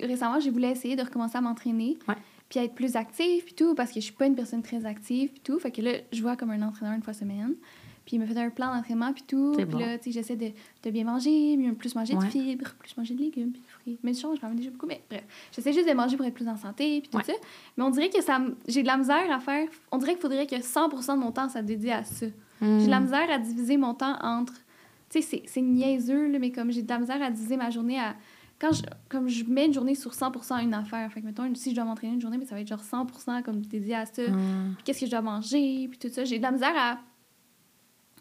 récemment, 0.00 0.40
j'ai 0.40 0.50
voulu 0.50 0.64
essayer 0.64 0.96
de 0.96 1.02
recommencer 1.02 1.38
à 1.38 1.40
m'entraîner. 1.40 1.98
Ouais 2.08 2.16
puis 2.52 2.60
être 2.60 2.74
plus 2.74 2.96
active, 2.96 3.44
puis 3.44 3.54
tout, 3.54 3.74
parce 3.74 3.88
que 3.88 3.94
je 3.94 4.04
suis 4.04 4.12
pas 4.12 4.26
une 4.26 4.34
personne 4.34 4.60
très 4.60 4.84
active, 4.84 5.30
puis 5.30 5.40
tout. 5.42 5.58
Fait 5.58 5.70
que 5.70 5.80
là, 5.80 5.92
je 6.12 6.20
vois 6.20 6.36
comme 6.36 6.50
un 6.50 6.60
entraîneur 6.60 6.94
une 6.94 7.02
fois 7.02 7.14
semaine. 7.14 7.54
Puis 8.04 8.16
il 8.16 8.20
me 8.20 8.26
fait 8.26 8.38
un 8.38 8.50
plan 8.50 8.74
d'entraînement, 8.74 9.10
puis 9.14 9.22
tout. 9.26 9.54
Puis 9.56 9.78
là, 9.78 9.96
tu 9.96 10.04
sais, 10.04 10.10
j'essaie 10.12 10.36
de, 10.36 10.50
de, 10.82 10.90
bien 10.90 11.04
manger, 11.04 11.56
mieux, 11.56 11.72
plus 11.72 11.94
manger 11.94 12.14
de 12.14 12.24
fibres, 12.24 12.74
plus 12.78 12.94
manger 12.98 13.14
de 13.14 13.20
légumes, 13.20 13.52
puis 13.52 13.62
de 13.62 13.66
fruits. 13.66 13.98
Mais 14.02 14.12
je 14.12 14.20
change 14.20 14.38
quand 14.38 14.48
même 14.48 14.58
déjà 14.58 14.68
beaucoup, 14.68 14.84
mais 14.84 15.00
bref. 15.08 15.24
J'essaie 15.50 15.72
juste 15.72 15.88
de 15.88 15.94
manger 15.94 16.18
pour 16.18 16.26
être 16.26 16.34
plus 16.34 16.48
en 16.48 16.58
santé, 16.58 17.00
puis 17.00 17.08
tout 17.08 17.24
ça. 17.24 17.32
Mais 17.78 17.84
on 17.84 17.90
dirait 17.90 18.10
que 18.10 18.20
ça 18.20 18.38
j'ai 18.68 18.82
de 18.82 18.86
la 18.86 18.98
misère 18.98 19.30
à 19.30 19.40
faire. 19.40 19.66
On 19.90 19.96
dirait 19.96 20.12
qu'il 20.12 20.20
faudrait 20.20 20.46
que 20.46 20.56
100% 20.56 21.14
de 21.14 21.20
mon 21.20 21.32
temps 21.32 21.48
soit 21.48 21.62
dédié 21.62 21.92
à 21.92 22.04
ça. 22.04 22.26
J'ai 22.60 22.84
de 22.84 22.90
la 22.90 23.00
hmm. 23.00 23.04
misère 23.04 23.30
à 23.30 23.38
diviser 23.38 23.78
mon 23.78 23.94
temps 23.94 24.18
entre. 24.20 24.52
Tu 25.08 25.22
sais, 25.22 25.42
c'est 25.46 25.62
niaiseux, 25.62 26.26
là, 26.28 26.38
mais 26.38 26.50
comme 26.50 26.70
j'ai 26.70 26.82
de 26.82 26.88
la 26.90 26.98
misère 26.98 27.22
à 27.22 27.30
diviser 27.30 27.56
ma 27.56 27.70
journée 27.70 27.98
à 27.98 28.14
quand 28.62 28.72
je, 28.72 28.82
comme 29.08 29.28
je 29.28 29.44
mets 29.44 29.66
une 29.66 29.74
journée 29.74 29.96
sur 29.96 30.12
100% 30.12 30.54
à 30.54 30.62
une 30.62 30.72
affaire, 30.72 31.10
fait 31.12 31.20
que 31.20 31.26
mettons, 31.26 31.52
si 31.56 31.70
je 31.70 31.74
dois 31.74 31.84
m'entraîner 31.84 32.14
une 32.14 32.20
journée, 32.20 32.38
mais 32.38 32.46
ça 32.46 32.54
va 32.54 32.60
être 32.60 32.68
genre 32.68 32.80
100% 32.80 33.42
comme 33.42 33.60
dédié 33.60 33.96
à 33.96 34.06
ça. 34.06 34.22
Mm. 34.22 34.74
Puis 34.76 34.84
qu'est-ce 34.84 35.00
que 35.00 35.06
je 35.06 35.10
dois 35.10 35.20
manger, 35.20 35.88
puis 35.90 35.98
tout 35.98 36.08
ça. 36.08 36.22
J'ai 36.24 36.38
de 36.38 36.44
la 36.44 36.52
misère 36.52 36.72
à 36.76 36.98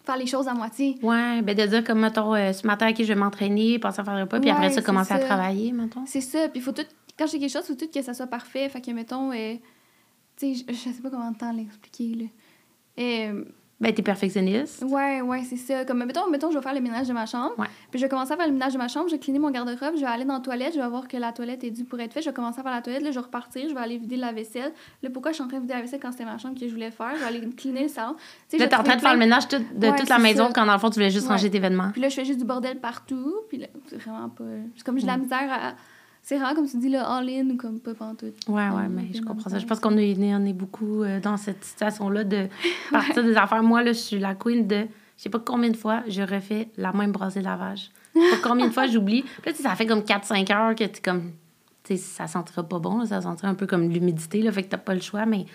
faire 0.04 0.18
les 0.18 0.26
choses 0.26 0.48
à 0.48 0.56
moitié. 0.56 0.98
Ouais, 1.04 1.44
ben 1.44 1.56
de 1.56 1.64
dire 1.68 1.84
comme, 1.84 2.00
mettons, 2.00 2.34
euh, 2.34 2.54
ce 2.54 2.66
matin, 2.66 2.92
qui 2.92 3.04
je 3.04 3.14
vais 3.14 3.20
m'entraîner, 3.20 3.78
passer 3.78 4.00
à 4.00 4.04
faire 4.04 4.16
le 4.16 4.24
repas, 4.24 4.40
puis 4.40 4.50
après 4.50 4.72
ça, 4.72 4.82
commencer 4.82 5.14
à 5.14 5.20
travailler, 5.20 5.72
mettons. 5.74 6.08
C'est 6.08 6.22
ça. 6.22 6.50
Puis 6.50 6.60
faut 6.60 6.72
tout, 6.72 6.88
quand 7.20 7.28
j'ai 7.28 7.38
quelque 7.38 7.52
chose, 7.52 7.66
il 7.70 7.76
faut 7.76 7.86
tout 7.86 7.92
que 7.94 8.02
ça 8.02 8.16
soit 8.16 8.26
parfait. 8.26 8.68
Fait 8.68 8.82
que, 8.82 8.90
mettons, 8.90 9.32
euh, 9.32 9.54
tu 10.38 10.56
sais, 10.56 10.66
je, 10.68 10.74
je, 10.74 10.90
sais 10.90 11.02
pas 11.04 11.12
comment 11.12 11.32
temps 11.34 11.54
l'expliquer, 11.54 12.16
là. 12.16 12.26
Euh, 13.00 13.46
ben, 13.82 13.94
t'es 13.94 14.04
perfectionniste. 14.04 14.84
Ouais, 14.88 15.22
ouais, 15.22 15.42
c'est 15.44 15.58
ça. 15.58 15.84
Comme, 15.86 16.06
mettons, 16.06 16.30
mettons, 16.30 16.52
je 16.52 16.58
vais 16.58 16.62
faire 16.62 16.76
le 16.76 16.82
ménage 16.82 17.08
de 17.08 17.14
ma 17.14 17.26
chambre. 17.26 17.56
Puis 17.90 18.00
je 18.00 18.06
vais 18.06 18.10
commencer 18.10 18.32
à 18.32 18.38
faire 18.38 18.46
le 18.46 18.54
ménage 18.54 18.74
de 18.74 18.78
ma 18.78 18.88
chambre, 18.88 19.08
je 19.10 19.16
vais 19.16 19.20
cleaner 19.20 19.40
mon 19.40 19.50
garde-robe, 19.50 19.96
je 19.96 20.02
vais 20.02 20.06
aller 20.06 20.24
dans 20.24 20.36
la 20.36 20.40
toilette, 20.40 20.76
je 20.76 20.80
vais 20.80 20.88
voir 20.88 21.08
que 21.08 21.18
la 21.18 21.34
toilette 21.34 21.64
est 21.64 21.72
due 21.72 21.84
pour 21.84 22.00
être 22.00 22.14
faite. 22.14 22.24
Je 22.24 22.30
vais 22.30 22.36
commencer 22.36 22.60
à 22.60 22.64
faire 22.64 22.72
la 22.72 22.82
toilette, 22.82 23.02
là, 23.02 23.10
je 23.10 23.16
vais 23.16 23.26
repartir, 23.26 23.68
je 23.68 23.74
vais 23.74 23.80
aller 23.80 23.98
vider 23.98 24.18
la 24.18 24.32
vaisselle. 24.32 24.72
Là, 25.02 25.10
pourquoi 25.10 25.32
je 25.32 25.36
suis 25.36 25.44
en 25.44 25.48
train 25.48 25.58
de 25.58 25.64
vider 25.64 25.74
la 25.74 25.82
vaisselle 25.82 26.00
quand 26.00 26.12
c'était 26.12 26.26
ma 26.26 26.38
chambre 26.38 26.60
que 26.60 26.68
je 26.68 26.72
voulais 26.72 26.92
faire? 26.92 27.12
Je 27.16 27.20
vais 27.22 27.26
aller 27.26 27.50
cleaner 27.50 27.84
le 27.84 27.90
salon. 27.90 28.16
Tu 28.50 28.58
là, 28.58 28.68
t'es 28.68 28.76
en 28.76 28.84
train 28.84 28.96
de 28.96 29.02
faire 29.02 29.14
le 29.14 29.20
ménage 29.20 29.48
de 29.48 29.58
toute 29.98 30.10
la 30.10 30.20
maison 30.20 30.50
quand 30.54 30.66
dans 30.66 30.74
le 30.74 30.80
fond, 30.80 30.90
tu 30.90 30.96
voulais 30.96 31.10
juste 31.10 31.28
ranger 31.28 31.50
tes 31.50 31.60
vêtements. 31.60 31.90
Puis 31.92 32.02
là, 32.02 32.10
je 32.10 32.16
fais 32.16 32.26
juste 32.26 32.40
du 32.40 32.46
bordel 32.46 32.80
partout. 32.80 33.34
Puis 33.50 33.58
là, 33.58 33.68
c'est 33.88 33.98
vraiment 33.98 34.30
pas. 34.30 34.44
C'est 34.76 34.86
comme 34.86 34.98
j'ai 34.98 35.04
de 35.04 35.08
la 35.08 35.18
misère 35.18 35.50
à 35.52 35.74
c'est 36.24 36.38
rare, 36.38 36.54
comme 36.54 36.68
tu 36.68 36.78
dis, 36.78 36.90
le 36.90 37.00
all-in 37.00 37.50
ou 37.50 37.58
comme 37.58 37.80
pas 37.80 37.94
pantoute. 37.94 38.36
Ouais, 38.48 38.70
ouais, 38.70 38.88
mais 38.90 39.08
je 39.14 39.22
comprends 39.22 39.50
ça. 39.50 39.58
Je 39.58 39.66
pense 39.66 39.80
qu'on 39.80 39.98
est, 39.98 40.16
on 40.20 40.46
est 40.46 40.54
beaucoup 40.54 41.04
euh, 41.04 41.20
dans 41.20 41.36
cette 41.36 41.64
situation-là 41.64 42.24
de 42.24 42.48
partir 42.92 43.24
des 43.24 43.36
affaires. 43.36 43.64
Moi, 43.64 43.84
là, 43.84 43.92
je 43.92 44.00
suis 44.00 44.20
la 44.20 44.36
queen 44.36 44.68
de. 44.68 44.86
Je 45.18 45.24
sais 45.24 45.30
pas 45.30 45.40
combien 45.40 45.70
de 45.70 45.78
fois 45.78 46.04
je 46.08 46.22
refais 46.22 46.70
la 46.78 46.94
même 46.94 47.12
brassée 47.12 47.40
de 47.40 47.46
lavage. 47.46 47.92
Je 48.16 48.22
sais 48.22 48.42
pas 48.42 48.50
combien 48.50 48.68
de 48.68 48.74
fois 48.74 48.88
j'oublie. 48.88 49.24
Puis 49.24 49.52
là, 49.52 49.58
ça 49.58 49.76
fait 49.76 49.86
comme 49.86 50.02
4-5 50.02 50.54
heures 50.54 50.76
que 50.76 50.84
tu 50.84 51.02
comme. 51.02 51.32
Tu 51.84 51.96
sais, 51.96 51.98
ça 51.98 52.28
sentira 52.28 52.64
pas 52.64 52.78
bon, 52.78 53.04
ça 53.06 53.22
sentira 53.22 53.48
un 53.48 53.56
peu 53.56 53.66
comme 53.66 53.90
l'humidité, 53.90 54.44
là, 54.44 54.52
fait 54.52 54.62
que 54.62 54.70
t'as 54.70 54.78
pas 54.78 54.94
le 54.94 55.02
choix, 55.02 55.26
mais 55.26 55.48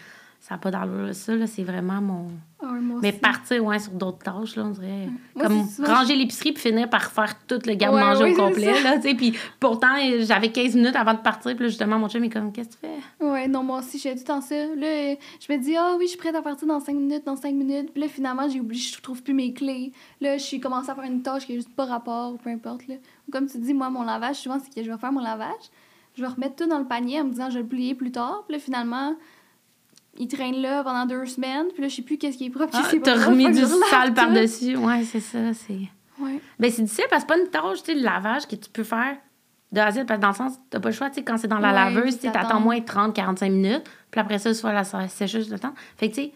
Ça 0.47 0.55
n'a 0.55 0.59
pas 0.59 0.71
d'allure. 0.71 1.13
Ça, 1.13 1.35
là, 1.35 1.49
c'est 1.49 1.65
vraiment 1.65 2.01
mon. 2.01 2.29
Ah 2.63 2.67
moi 2.67 3.01
Mais 3.03 3.09
aussi. 3.09 3.19
partir, 3.19 3.65
ouais, 3.65 3.81
sur 3.81 3.91
d'autres 3.91 4.19
tâches, 4.19 4.55
là, 4.55 4.63
on 4.67 4.71
dirait. 4.71 5.09
Moi, 5.35 5.45
Comme 5.45 5.65
ranger 5.85 6.15
l'épicerie 6.15 6.53
puis 6.53 6.63
finir 6.63 6.89
par 6.89 7.11
faire 7.11 7.35
tout 7.49 7.59
le 7.67 7.75
garde 7.75 7.97
Ouais, 7.97 8.01
manger 8.01 8.25
oui, 8.27 8.33
au 8.33 8.37
complet, 8.37 8.81
là. 8.81 8.97
Puis 9.01 9.37
pourtant, 9.59 9.97
j'avais 10.21 10.53
15 10.53 10.77
minutes 10.77 10.95
avant 10.95 11.15
de 11.15 11.19
partir. 11.19 11.53
Puis 11.57 11.65
là, 11.65 11.69
justement, 11.69 11.99
mon 11.99 12.09
chum 12.09 12.23
est 12.23 12.31
comme, 12.31 12.53
qu'est-ce 12.53 12.69
que 12.69 12.75
tu 12.75 12.93
fais? 13.19 13.27
Ouais, 13.27 13.49
non, 13.49 13.65
moi 13.65 13.81
aussi, 13.81 14.01
tout 14.01 14.09
le 14.09 14.23
temps 14.23 14.41
ça. 14.41 14.55
Là, 14.55 15.17
je 15.41 15.53
me 15.53 15.59
dis, 15.59 15.75
ah 15.77 15.97
oui, 15.99 16.05
je 16.05 16.11
suis 16.11 16.19
prête 16.19 16.37
à 16.37 16.43
partir 16.43 16.69
dans 16.69 16.79
5 16.79 16.95
minutes, 16.95 17.27
dans 17.27 17.35
5 17.35 17.53
minutes. 17.53 17.91
Puis 17.91 18.03
là, 18.03 18.09
finalement, 18.09 18.49
j'ai 18.49 18.61
oublié, 18.61 18.81
je 18.81 19.03
trouve 19.03 19.25
plus 19.25 19.35
mes 19.35 19.53
clés. 19.53 19.91
Là, 20.21 20.39
je 20.39 20.45
suis 20.45 20.61
commencé 20.61 20.91
à 20.91 20.95
faire 20.95 21.03
une 21.11 21.23
tâche 21.23 21.45
qui 21.45 21.55
est 21.55 21.57
juste 21.57 21.75
pas 21.75 21.87
rapport, 21.87 22.35
ou 22.35 22.37
peu 22.37 22.51
importe. 22.51 22.87
Là. 22.87 22.95
Comme 23.33 23.49
tu 23.49 23.59
dis, 23.59 23.75
moi, 23.75 23.91
mon 23.91 24.05
lavage, 24.05 24.37
souvent, 24.37 24.59
c'est 24.63 24.73
que 24.73 24.87
je 24.87 24.93
vais 24.93 24.99
faire 24.99 25.11
mon 25.11 25.23
lavage. 25.23 25.73
Je 26.15 26.23
vais 26.23 26.29
remettre 26.29 26.55
tout 26.55 26.69
dans 26.69 26.79
le 26.79 26.87
panier 26.87 27.21
en 27.21 27.25
me 27.25 27.31
disant, 27.31 27.51
je 27.51 27.57
vais 27.57 27.63
le 27.63 27.69
plier 27.69 27.97
plus 27.97 28.13
tard. 28.13 28.45
Puis 28.47 28.57
là, 28.57 28.63
finalement, 28.63 29.17
il 30.19 30.29
traîne 30.29 30.57
là 30.57 30.83
pendant 30.83 31.07
deux 31.07 31.27
semaines. 31.27 31.67
Puis 31.73 31.83
là, 31.83 31.89
je 31.89 31.97
sais 31.97 32.03
plus 32.03 32.19
qu'est-ce 32.19 32.39
qui 32.39 32.47
est 32.47 32.51
propre, 32.51 32.73
Ah, 32.75 32.89
t'as 33.03 33.27
remis 33.27 33.51
du 33.51 33.65
sale 33.91 34.15
par-dessus. 34.15 34.77
Ouais, 34.77 35.03
c'est 35.05 35.21
ça. 35.21 35.53
C'est. 35.55 35.81
Ouais. 36.19 36.41
Ben, 36.59 36.71
c'est 36.71 36.83
difficile 36.83 37.05
parce 37.11 37.25
que 37.25 37.33
c'est 37.33 37.37
pas 37.39 37.45
une 37.45 37.51
tâche, 37.51 37.83
tu 37.83 37.93
sais, 37.93 37.95
le 37.99 38.03
lavage 38.05 38.47
que 38.47 38.57
tu 38.57 38.71
peux 38.71 38.85
faire 38.85 39.17
de 39.73 39.81
A 39.81 39.87
à 39.87 39.93
Z. 39.93 40.05
Parce 40.07 40.19
que 40.19 40.23
dans 40.23 40.29
le 40.31 40.35
sens, 40.35 40.55
t'as 40.71 40.81
pas 40.81 40.89
le 40.89 40.95
choix, 40.95 41.09
tu 41.11 41.17
sais, 41.17 41.25
quand 41.25 41.37
c'est 41.37 41.49
dans 41.49 41.59
la 41.59 41.69
Ouais, 41.69 41.75
laveuse, 41.95 42.19
tu 42.19 42.31
t'attends 42.31 42.61
moins 42.61 42.81
30, 42.81 43.15
45 43.15 43.51
minutes. 43.53 43.85
Puis 44.11 44.21
après 44.21 44.39
ça, 44.39 44.55
soit 44.55 44.73
la 44.73 44.85
sécheuse 45.09 45.51
le 45.51 45.59
temps. 45.59 45.75
Fait 45.97 46.09
que, 46.11 46.15
tu 46.15 46.23
sais, 46.23 46.33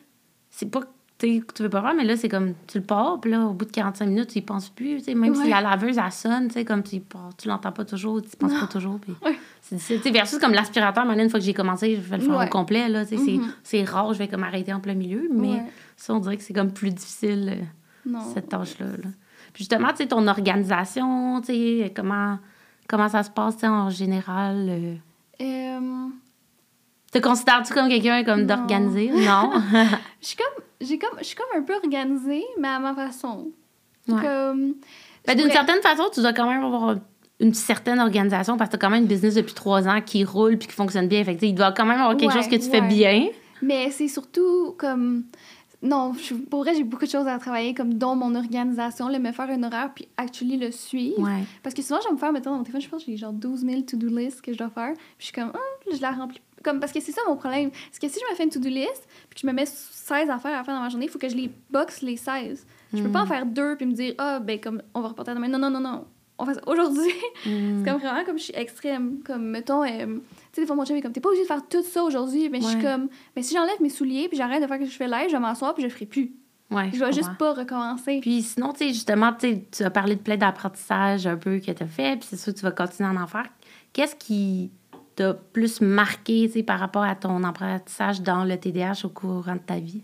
c'est 0.50 0.70
pas 0.70 0.80
que 1.28 1.52
tu 1.54 1.62
veux 1.62 1.68
pas 1.70 1.83
faire, 1.83 1.94
mais 1.94 2.04
là, 2.04 2.16
c'est 2.16 2.28
comme, 2.28 2.54
tu 2.66 2.78
le 2.78 2.85
pars, 2.85 3.20
puis 3.20 3.30
là, 3.30 3.46
au 3.46 3.52
bout 3.52 3.64
de 3.64 3.70
45 3.70 4.06
minutes, 4.06 4.28
tu 4.30 4.38
y 4.38 4.42
penses 4.42 4.68
plus, 4.70 4.98
tu 4.98 5.04
sais, 5.04 5.14
même 5.14 5.35
si 5.35 5.42
Ouais. 5.42 5.50
la 5.50 5.61
laveuse, 5.61 5.98
elle 5.98 6.12
sonne, 6.12 6.48
tu 6.48 6.54
sais, 6.54 6.64
comme 6.64 6.83
tu 6.83 7.00
tu 7.38 7.48
l'entends 7.48 7.72
pas 7.72 7.85
toujours, 7.85 8.20
tu 8.22 8.37
penses 8.37 8.59
pas 8.59 8.66
toujours, 8.66 8.98
puis 8.98 9.12
Ouais. 9.24 9.38
c'est 9.62 9.76
difficile. 9.76 10.12
Versus 10.12 10.38
comme 10.38 10.52
l'aspirateur, 10.52 11.04
maintenant, 11.04 11.22
une 11.24 11.30
fois 11.30 11.38
que 11.40 11.44
j'ai 11.46 11.54
commencé, 11.54 11.96
je 11.96 12.00
vais 12.00 12.16
le 12.18 12.22
faire 12.24 12.37
Ouais. 12.38 12.46
au 12.46 12.48
complet, 12.48 12.88
là, 12.88 13.04
tu 13.04 13.16
sais, 13.18 13.24
c'est- 13.24 13.40
c'est 13.62 13.85
rare, 13.85 14.12
je 14.14 14.18
vais 14.18 14.28
comme 14.28 14.42
arrêter 14.44 14.72
en 14.72 14.80
plein 14.80 14.94
milieu, 14.94 15.28
mais 15.33 15.62
ça, 15.96 16.14
on 16.14 16.18
dirait 16.20 16.37
que 16.37 16.42
c'est 16.42 16.54
comme 16.54 16.72
plus 16.72 16.90
difficile. 16.90 17.59
euh, 17.61 17.64
cette 18.33 18.48
tâche-là. 18.48 18.87
là. 18.87 19.11
Puis 19.52 19.59
justement, 19.64 19.88
tu 19.90 19.96
sais, 19.96 20.06
ton 20.06 20.26
organisation, 20.26 21.40
tu 21.42 21.46
sais, 21.52 21.92
comment, 21.94 22.38
comment 22.88 23.09
ça 23.11 23.22
se 23.22 23.30
passe, 23.30 23.56
tu 23.56 23.61
sais, 23.61 23.68
en 23.68 23.90
général? 23.90 24.66
euh, 24.68 24.94
Euh, 25.42 26.09
te 27.12 27.18
considères-tu 27.18 27.72
comme 27.74 27.88
quelqu'un 27.88 28.24
comme 28.24 28.40
Non. 28.42 28.46
d'organisé? 28.56 29.11
Non. 29.11 29.52
je 30.20 30.26
suis 30.26 30.37
comme, 30.37 30.64
j'ai 30.80 30.98
comme, 30.98 31.18
je 31.18 31.24
suis 31.24 31.36
comme 31.36 31.46
un 31.56 31.62
peu 31.62 31.74
organisée, 31.74 32.44
mais 32.58 32.68
à 32.68 32.78
ma 32.78 32.94
façon. 32.94 33.50
Ouais. 34.08 34.14
Comme, 34.22 34.74
Ben, 35.26 35.34
D'une 35.34 35.42
pourrais- 35.48 35.52
certaine 35.52 35.82
façon, 35.82 36.04
tu 36.12 36.20
dois 36.20 36.32
quand 36.32 36.48
même 36.48 36.64
avoir 36.64 36.96
une 37.40 37.54
certaine 37.54 38.00
organisation 38.00 38.56
parce 38.56 38.70
que 38.70 38.76
tu 38.76 38.76
as 38.76 38.86
quand 38.86 38.90
même 38.90 39.02
une 39.02 39.08
business 39.08 39.34
depuis 39.34 39.54
trois 39.54 39.86
ans 39.88 40.00
qui 40.00 40.24
roule 40.24 40.56
puis 40.58 40.68
qui 40.68 40.74
fonctionne 40.74 41.08
bien. 41.08 41.22
Fait 41.24 41.36
que, 41.36 41.44
il 41.44 41.54
doit 41.54 41.72
quand 41.72 41.84
même 41.86 42.00
avoir 42.00 42.16
quelque 42.16 42.32
Ouais, 42.34 42.42
chose 42.42 42.48
que 42.50 42.56
tu 42.56 42.70
fais 42.70 42.80
bien. 42.80 43.28
Mais 43.62 43.90
c'est 43.90 44.08
surtout 44.08 44.74
comme. 44.78 45.24
Non, 45.82 46.12
je- 46.12 46.34
pour 46.34 46.60
vrai, 46.60 46.74
j'ai 46.74 46.84
beaucoup 46.84 47.06
de 47.06 47.10
choses 47.10 47.26
à 47.26 47.38
travailler, 47.38 47.72
comme 47.72 47.94
dont 47.94 48.14
mon 48.14 48.34
organisation, 48.34 49.08
le 49.08 49.18
me 49.18 49.32
faire 49.32 49.48
un 49.48 49.62
horaire, 49.62 49.90
puis 49.94 50.08
actually 50.18 50.58
le 50.58 50.70
suivre. 50.72 51.18
Ouais. 51.22 51.42
Parce 51.62 51.74
que 51.74 51.80
souvent, 51.80 52.00
je 52.02 52.08
vais 52.08 52.12
me 52.14 52.18
faire, 52.18 52.32
mettons, 52.32 52.50
dans 52.50 52.58
mon 52.58 52.62
téléphone, 52.64 52.82
je 52.82 52.88
pense 52.90 53.02
que 53.02 53.10
j'ai 53.10 53.16
genre 53.16 53.32
12 53.32 53.60
000 53.64 53.80
to-do 53.82 54.08
lists 54.08 54.42
que 54.42 54.52
je 54.52 54.58
dois 54.58 54.68
faire. 54.68 54.92
Puis 54.92 55.04
je 55.20 55.24
suis 55.26 55.32
comme, 55.34 55.48
Hum, 55.54 55.94
je 55.96 56.00
la 56.02 56.10
remplis. 56.10 56.42
Comme, 56.62 56.81
parce 56.81 56.92
que 56.92 57.01
c'est 57.01 57.12
ça 57.12 57.23
mon 57.27 57.37
problème. 57.37 57.70
C'est 57.90 58.01
que 58.01 58.09
si 58.09 58.20
je 58.20 58.31
me 58.31 58.37
fais 58.37 58.44
une 58.44 58.51
to-do 58.51 58.68
list, 58.68 59.09
puis 59.29 59.37
que 59.37 59.40
je 59.40 59.46
me 59.46 59.53
mets 59.53 59.66
16 59.66 60.29
affaires 60.29 60.59
à 60.59 60.64
faire 60.64 60.75
dans 60.75 60.83
ma 60.83 60.88
journée, 60.88 61.07
il 61.07 61.11
faut 61.11 61.18
que 61.18 61.29
je 61.29 61.37
les 61.37 61.51
boxe 61.70 62.03
les 62.03 62.16
16. 62.16 62.66
Je 62.92 63.03
peux 63.03 63.11
pas 63.11 63.23
en 63.23 63.27
faire 63.27 63.46
deux, 63.46 63.77
puis 63.77 63.87
me 63.87 63.92
dire, 63.92 64.14
ah, 64.18 64.40
ben, 64.40 64.61
comme, 64.61 64.83
on 64.94 65.01
va 65.01 65.09
reporter 65.09 65.35
demain. 65.35 65.49
Non, 65.49 65.59
non, 65.59 65.70
non, 65.70 65.81
non. 65.81 66.05
On 66.38 66.46
fait 66.46 66.55
ça 66.55 66.62
aujourd'hui. 66.66 67.12
Mm. 67.46 67.79
C'est 67.79 67.90
comme 67.90 68.01
vraiment 68.01 68.23
comme 68.25 68.38
je 68.38 68.44
suis 68.44 68.55
extrême. 68.55 69.20
Comme, 69.25 69.44
mettons, 69.44 69.83
euh, 69.83 70.05
tu 70.05 70.20
sais, 70.53 70.61
des 70.61 70.66
fois, 70.66 70.77
mon 70.77 70.85
chum 70.85 70.94
est 70.94 71.01
comme, 71.01 71.12
t'es 71.12 71.20
pas 71.20 71.31
obligé 71.31 71.44
de 71.44 71.49
faire 71.49 71.66
tout 71.66 71.83
ça 71.83 72.03
aujourd'hui. 72.03 72.51
Mais 72.51 72.61
je 72.61 72.66
suis 72.66 72.83
comme, 72.83 73.09
mais 73.35 73.42
si 73.42 73.55
j'enlève 73.55 73.81
mes 73.81 73.88
souliers, 73.88 74.29
puis 74.29 74.37
j'arrête 74.37 74.61
de 74.61 74.66
faire 74.66 74.79
que 74.79 74.85
je 74.85 74.90
fais 74.90 75.09
là, 75.09 75.27
je 75.27 75.33
vais 75.33 75.38
m'asseoir, 75.38 75.73
puis 75.73 75.83
je 75.83 75.88
ferai 75.88 76.05
plus. 76.05 76.35
Ouais, 76.70 76.90
Je 76.92 77.03
vais 77.03 77.12
juste 77.12 77.35
pas 77.38 77.55
recommencer. 77.55 78.20
Puis 78.20 78.42
sinon, 78.42 78.73
tu 78.73 78.81
sais, 78.81 78.88
justement, 78.88 79.33
tu 79.33 79.83
as 79.83 79.90
parlé 79.90 80.16
de 80.16 80.20
plein 80.20 80.37
d'apprentissage 80.37 81.27
un 81.27 81.37
peu 81.37 81.59
que 81.61 81.70
tu 81.73 81.83
as 81.83 81.87
fait, 81.87 82.18
puis 82.18 82.29
c'est 82.31 82.37
sûr 82.37 82.53
que 82.53 82.59
tu 82.59 82.64
vas 82.64 82.73
continuer 82.73 83.09
à 83.09 83.23
en 83.23 83.27
faire. 83.27 83.46
Qu'est-ce 83.94 84.14
qui 84.14 84.70
t'a 85.20 85.35
plus 85.35 85.80
marqué, 85.80 86.48
par 86.62 86.78
rapport 86.80 87.02
à 87.02 87.14
ton 87.14 87.42
apprentissage 87.44 88.22
dans 88.22 88.44
le 88.44 88.56
TDAH 88.59 89.04
au 89.04 89.09
courant 89.11 89.54
de 89.54 89.61
ta 89.61 89.78
vie? 89.78 90.02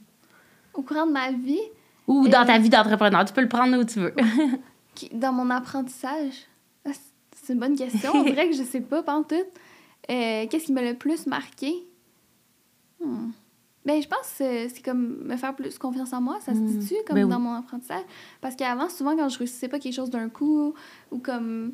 Au 0.74 0.82
courant 0.82 1.06
de 1.06 1.12
ma 1.12 1.32
vie, 1.32 1.58
Ou 2.06 2.28
dans 2.28 2.42
Euh, 2.42 2.46
ta 2.46 2.58
vie 2.58 2.68
d'entrepreneur? 2.68 3.24
Tu 3.24 3.32
peux 3.32 3.40
le 3.40 3.48
prendre 3.48 3.76
où 3.78 3.84
tu 3.84 3.98
veux. 4.00 4.14
dans 5.12 5.32
mon 5.32 5.50
apprentissage, 5.50 6.34
ah, 6.86 6.90
c'est 7.34 7.52
une 7.54 7.58
bonne 7.58 7.76
question. 7.76 8.12
On 8.14 8.22
dirait 8.24 8.48
que 8.48 8.54
je 8.56 8.62
sais 8.62 8.80
pas, 8.80 9.02
pas 9.02 9.14
en 9.16 9.22
tout. 9.24 9.34
Euh, 9.34 10.46
Qu'est-ce 10.48 10.66
qui 10.66 10.72
m'a 10.72 10.82
le 10.82 10.94
plus 10.94 11.26
marqué? 11.26 11.72
Hmm. 13.04 13.30
Ben, 13.84 14.00
je 14.02 14.08
pense 14.08 14.20
que 14.38 14.68
c'est- 14.68 14.84
comme 14.84 15.24
me 15.24 15.36
faire 15.36 15.54
plus 15.54 15.78
confiance 15.78 16.12
en 16.12 16.20
moi, 16.20 16.38
ça 16.40 16.52
se 16.54 16.58
Hmm. 16.58 16.66
dit-tu, 16.66 16.94
comme 17.06 17.14
Ben 17.16 17.24
oui. 17.24 17.30
dans 17.30 17.40
mon 17.40 17.54
apprentissage? 17.54 18.02
Parce 18.40 18.54
qu'avant, 18.56 18.88
souvent, 18.88 19.16
quand 19.16 19.28
je 19.28 19.38
réussissais 19.38 19.68
pas 19.68 19.78
quelque 19.78 19.94
chose 19.94 20.10
d'un 20.10 20.28
coup, 20.28 20.74
ou 21.10 21.18
comme... 21.18 21.72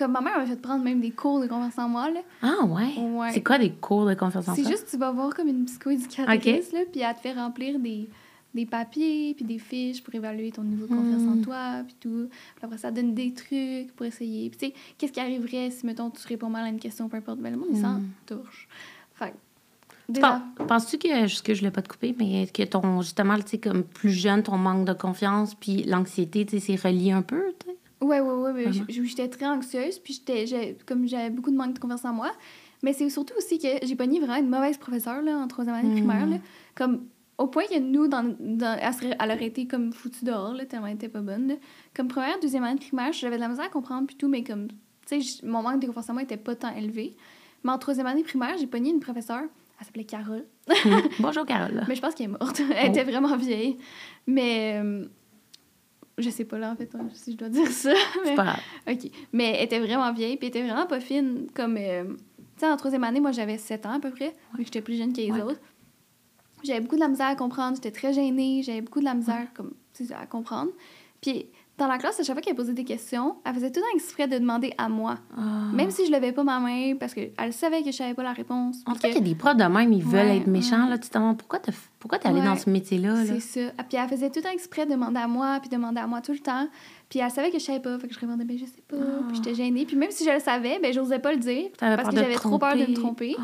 Comme 0.00 0.12
ma 0.12 0.20
mère 0.22 0.38
m'a 0.38 0.46
fait 0.46 0.56
prendre 0.60 0.82
même 0.82 1.00
des 1.00 1.10
cours 1.10 1.40
de 1.40 1.46
confiance 1.46 1.76
en 1.78 1.88
moi, 1.88 2.10
là. 2.10 2.20
Ah 2.42 2.64
ouais? 2.64 2.94
Ouais. 2.98 3.30
C'est 3.34 3.42
quoi 3.42 3.58
des 3.58 3.70
cours 3.70 4.06
de 4.06 4.14
confiance 4.14 4.48
en 4.48 4.54
C'est 4.54 4.62
soi? 4.62 4.70
juste, 4.72 4.88
tu 4.90 4.96
vas 4.96 5.10
voir 5.12 5.34
comme 5.34 5.46
une 5.48 5.66
psychoéducatrice, 5.66 6.72
là, 6.72 6.80
puis 6.90 7.02
elle 7.02 7.14
te 7.14 7.20
fait 7.20 7.34
remplir 7.34 7.78
des, 7.78 8.08
des 8.54 8.64
papiers, 8.64 9.34
puis 9.34 9.44
des 9.44 9.58
fiches 9.58 10.02
pour 10.02 10.14
évaluer 10.14 10.52
ton 10.52 10.62
niveau 10.62 10.86
de 10.86 10.94
confiance 10.94 11.22
en 11.28 11.36
Mm. 11.36 11.42
toi, 11.42 11.82
puis 11.86 11.96
tout. 12.00 12.28
Puis 12.56 12.64
après, 12.64 12.78
ça 12.78 12.90
donne 12.90 13.12
des 13.14 13.34
trucs 13.34 13.92
pour 13.94 14.06
essayer. 14.06 14.48
Puis 14.48 14.58
tu 14.58 14.66
sais, 14.68 14.74
qu'est-ce 14.96 15.12
qui 15.12 15.20
arriverait 15.20 15.70
si, 15.70 15.84
mettons, 15.84 16.08
tu 16.08 16.26
réponds 16.26 16.48
mal 16.48 16.64
à 16.64 16.68
une 16.70 16.80
question, 16.80 17.08
peu 17.10 17.18
importe? 17.18 17.38
Ben, 17.40 17.52
le 17.52 17.58
monde, 17.58 17.68
il 17.72 17.80
s'en 17.80 17.98
Mm. 17.98 18.08
touche. 18.24 18.68
Fait 19.14 19.34
déjà- 20.08 20.42
Penses-tu 20.66 20.96
que, 20.96 21.26
juste 21.26 21.44
que 21.44 21.52
je 21.52 21.58
voulais 21.60 21.70
pas 21.70 21.82
te 21.82 21.88
couper, 21.90 22.14
mais 22.18 22.46
que 22.46 22.62
ton, 22.62 23.02
justement, 23.02 23.36
tu 23.36 23.42
sais, 23.48 23.58
comme 23.58 23.82
plus 23.82 24.10
jeune, 24.12 24.42
ton 24.42 24.56
manque 24.56 24.86
de 24.86 24.94
confiance, 24.94 25.54
puis 25.54 25.82
l'anxiété, 25.84 26.46
tu 26.46 26.58
sais, 26.58 26.76
c'est 26.78 26.88
relié 26.88 27.12
un 27.12 27.20
peu, 27.22 27.42
tu 27.60 27.66
sais? 27.66 27.76
Ouais, 28.00 28.20
ouais, 28.20 28.32
ouais. 28.34 28.52
mais 28.52 28.72
j- 28.72 28.84
J'étais 28.88 29.28
très 29.28 29.46
anxieuse, 29.46 29.98
puis 29.98 30.14
j'étais, 30.14 30.76
comme 30.86 31.06
j'avais 31.06 31.30
beaucoup 31.30 31.50
de 31.50 31.56
manque 31.56 31.74
de 31.74 31.78
confiance 31.78 32.04
en 32.04 32.12
moi. 32.12 32.30
Mais 32.82 32.92
c'est 32.94 33.10
surtout 33.10 33.34
aussi 33.36 33.58
que 33.58 33.68
j'ai 33.82 33.94
pogné 33.94 34.18
vraiment 34.20 34.36
une 34.36 34.48
mauvaise 34.48 34.78
professeure 34.78 35.20
là, 35.20 35.36
en 35.36 35.46
troisième 35.48 35.76
année 35.76 35.92
primaire. 35.92 36.26
Là, 36.26 36.36
comme, 36.74 37.04
au 37.36 37.46
point 37.46 37.64
que 37.64 37.78
nous, 37.78 38.08
dans, 38.08 38.34
dans, 38.40 38.78
elle, 38.80 38.94
serait- 38.94 39.16
elle 39.20 39.30
aurait 39.30 39.44
été 39.46 39.66
comme 39.66 39.92
foutue 39.92 40.24
dehors, 40.24 40.54
là, 40.54 40.64
tellement 40.64 40.86
elle 40.86 40.94
était 40.94 41.08
pas 41.10 41.20
bonne. 41.20 41.48
là. 41.48 41.54
Comme 41.94 42.08
première, 42.08 42.40
deuxième 42.40 42.64
année 42.64 42.78
primaire, 42.80 43.12
j'avais 43.12 43.36
de 43.36 43.40
la 43.42 43.48
misère 43.48 43.66
à 43.66 43.68
comprendre, 43.68 44.06
puis 44.06 44.16
tout, 44.16 44.28
mais 44.28 44.42
comme, 44.44 44.68
tu 45.06 45.20
sais, 45.22 45.46
mon 45.46 45.62
manque 45.62 45.80
de 45.82 45.86
confiance 45.86 46.08
en 46.08 46.14
moi 46.14 46.22
était 46.22 46.38
pas 46.38 46.54
tant 46.54 46.74
élevé. 46.74 47.14
Mais 47.64 47.70
en 47.72 47.78
troisième 47.78 48.06
année 48.06 48.22
primaire, 48.22 48.56
j'ai 48.58 48.66
pogné 48.66 48.88
une 48.90 49.00
professeure, 49.00 49.42
elle 49.78 49.86
s'appelait 49.86 50.04
Carole. 50.04 50.46
Bonjour, 51.20 51.44
Carole. 51.44 51.84
Mais 51.86 51.94
je 51.94 52.00
pense 52.00 52.14
qu'elle 52.14 52.26
est 52.30 52.36
morte. 52.40 52.60
Elle 52.74 52.86
Oh. 52.86 52.88
était 52.88 53.04
vraiment 53.04 53.36
vieille. 53.36 53.76
Mais. 54.26 54.80
euh, 54.82 55.04
je 56.20 56.30
sais 56.30 56.44
pas 56.44 56.58
là, 56.58 56.72
en 56.72 56.76
fait, 56.76 56.94
hein, 56.94 57.08
si 57.12 57.32
je 57.32 57.36
dois 57.36 57.48
dire 57.48 57.68
ça. 57.70 57.92
mais- 57.92 58.30
C'est 58.30 58.34
pas 58.34 58.44
grave. 58.44 58.60
OK. 58.90 59.10
Mais 59.32 59.54
elle 59.58 59.64
était 59.64 59.78
vraiment 59.80 60.12
vieille, 60.12 60.36
puis 60.36 60.46
elle 60.48 60.56
était 60.56 60.62
vraiment 60.68 60.86
pas 60.86 61.00
fine. 61.00 61.46
Comme. 61.54 61.76
euh, 61.78 62.04
tu 62.04 62.66
sais, 62.66 62.66
en 62.70 62.76
troisième 62.76 63.04
année, 63.04 63.20
moi, 63.20 63.32
j'avais 63.32 63.56
7 63.58 63.86
ans 63.86 63.92
à 63.92 64.00
peu 64.00 64.10
près, 64.10 64.34
que 64.56 64.62
j'étais 64.64 64.82
plus 64.82 64.96
jeune 64.96 65.12
que 65.12 65.18
les 65.20 65.30
Ouais. 65.32 65.42
autres. 65.42 65.60
J'avais 66.62 66.80
beaucoup 66.80 66.96
de 66.96 67.00
la 67.00 67.08
misère 67.08 67.28
à 67.28 67.36
comprendre. 67.36 67.76
J'étais 67.76 67.90
très 67.90 68.12
gênée. 68.12 68.62
J'avais 68.62 68.82
beaucoup 68.82 69.00
de 69.00 69.04
la 69.06 69.14
misère 69.14 69.46
comme, 69.54 69.72
à 70.14 70.26
comprendre. 70.26 70.70
Puis 71.22 71.46
dans 71.80 71.88
la 71.88 71.98
classe, 71.98 72.20
à 72.20 72.22
chaque 72.22 72.34
fois 72.36 72.42
qu'elle 72.42 72.54
posait 72.54 72.72
des 72.74 72.84
questions, 72.84 73.36
elle 73.44 73.54
faisait 73.54 73.70
tout 73.72 73.80
le 73.80 73.84
temps 73.86 73.94
exprès 73.96 74.28
de 74.28 74.38
demander 74.38 74.72
à 74.78 74.88
moi. 74.88 75.16
Ah. 75.36 75.40
Même 75.72 75.90
si 75.90 76.06
je 76.06 76.12
levais 76.12 76.30
pas 76.32 76.44
ma 76.44 76.60
main, 76.60 76.94
parce 77.00 77.14
qu'elle 77.14 77.52
savait 77.52 77.82
que 77.82 77.90
je 77.90 77.96
savais 77.96 78.14
pas 78.14 78.22
la 78.22 78.32
réponse. 78.32 78.82
En 78.86 78.92
puis 78.92 78.94
tout 78.94 79.00
cas, 79.00 79.08
que- 79.08 79.12
il 79.14 79.26
y 79.26 79.30
a 79.30 79.32
des 79.32 79.34
profs 79.34 79.56
de 79.56 79.64
même, 79.64 79.92
ils 79.92 80.04
veulent 80.04 80.26
Ouais, 80.26 80.36
être 80.36 80.46
méchants, 80.46 80.84
ouais. 80.84 80.90
là. 80.90 80.98
Tu 80.98 81.08
te 81.08 81.18
demandes 81.18 81.38
pourquoi 81.38 81.58
t'as 81.58 81.72
pourquoi 81.98 82.18
t'es 82.18 82.28
allé 82.28 82.40
Ouais. 82.40 82.46
dans 82.46 82.56
ce 82.56 82.70
métier-là, 82.70 83.14
là? 83.24 83.24
C'est 83.26 83.40
ça. 83.40 83.72
Ah, 83.76 83.84
Puis 83.84 83.98
elle 83.98 84.08
faisait 84.08 84.28
tout 84.30 84.38
le 84.38 84.42
temps 84.44 84.50
exprès 84.52 84.86
de 84.86 84.92
demander 84.92 85.18
à 85.20 85.26
moi, 85.28 85.58
puis 85.60 85.68
demander 85.68 86.00
à 86.00 86.06
moi 86.06 86.20
tout 86.20 86.32
le 86.32 86.38
temps. 86.38 86.66
Puis 87.08 87.18
elle 87.18 87.30
savait 87.30 87.50
que 87.50 87.58
je 87.58 87.64
savais 87.64 87.80
pas, 87.80 87.98
fait 87.98 88.08
que 88.08 88.14
je 88.14 88.18
répondais, 88.20 88.44
ben 88.44 88.56
je 88.58 88.64
sais 88.66 88.82
pas. 88.88 88.96
Ah. 89.00 89.22
Puis 89.28 89.36
j'étais 89.36 89.54
gênée. 89.54 89.84
Puis 89.86 89.96
même 89.96 90.10
si 90.10 90.24
je 90.24 90.30
le 90.30 90.40
savais, 90.40 90.78
ben 90.82 90.92
j'osais 90.92 91.18
pas 91.18 91.32
le 91.32 91.38
dire. 91.38 91.68
Parce 91.78 92.08
que 92.10 92.16
j'avais 92.16 92.34
trop 92.34 92.58
peur 92.58 92.74
de 92.74 92.80
me 92.86 92.94
tromper. 92.94 93.34
tromper. 93.34 93.36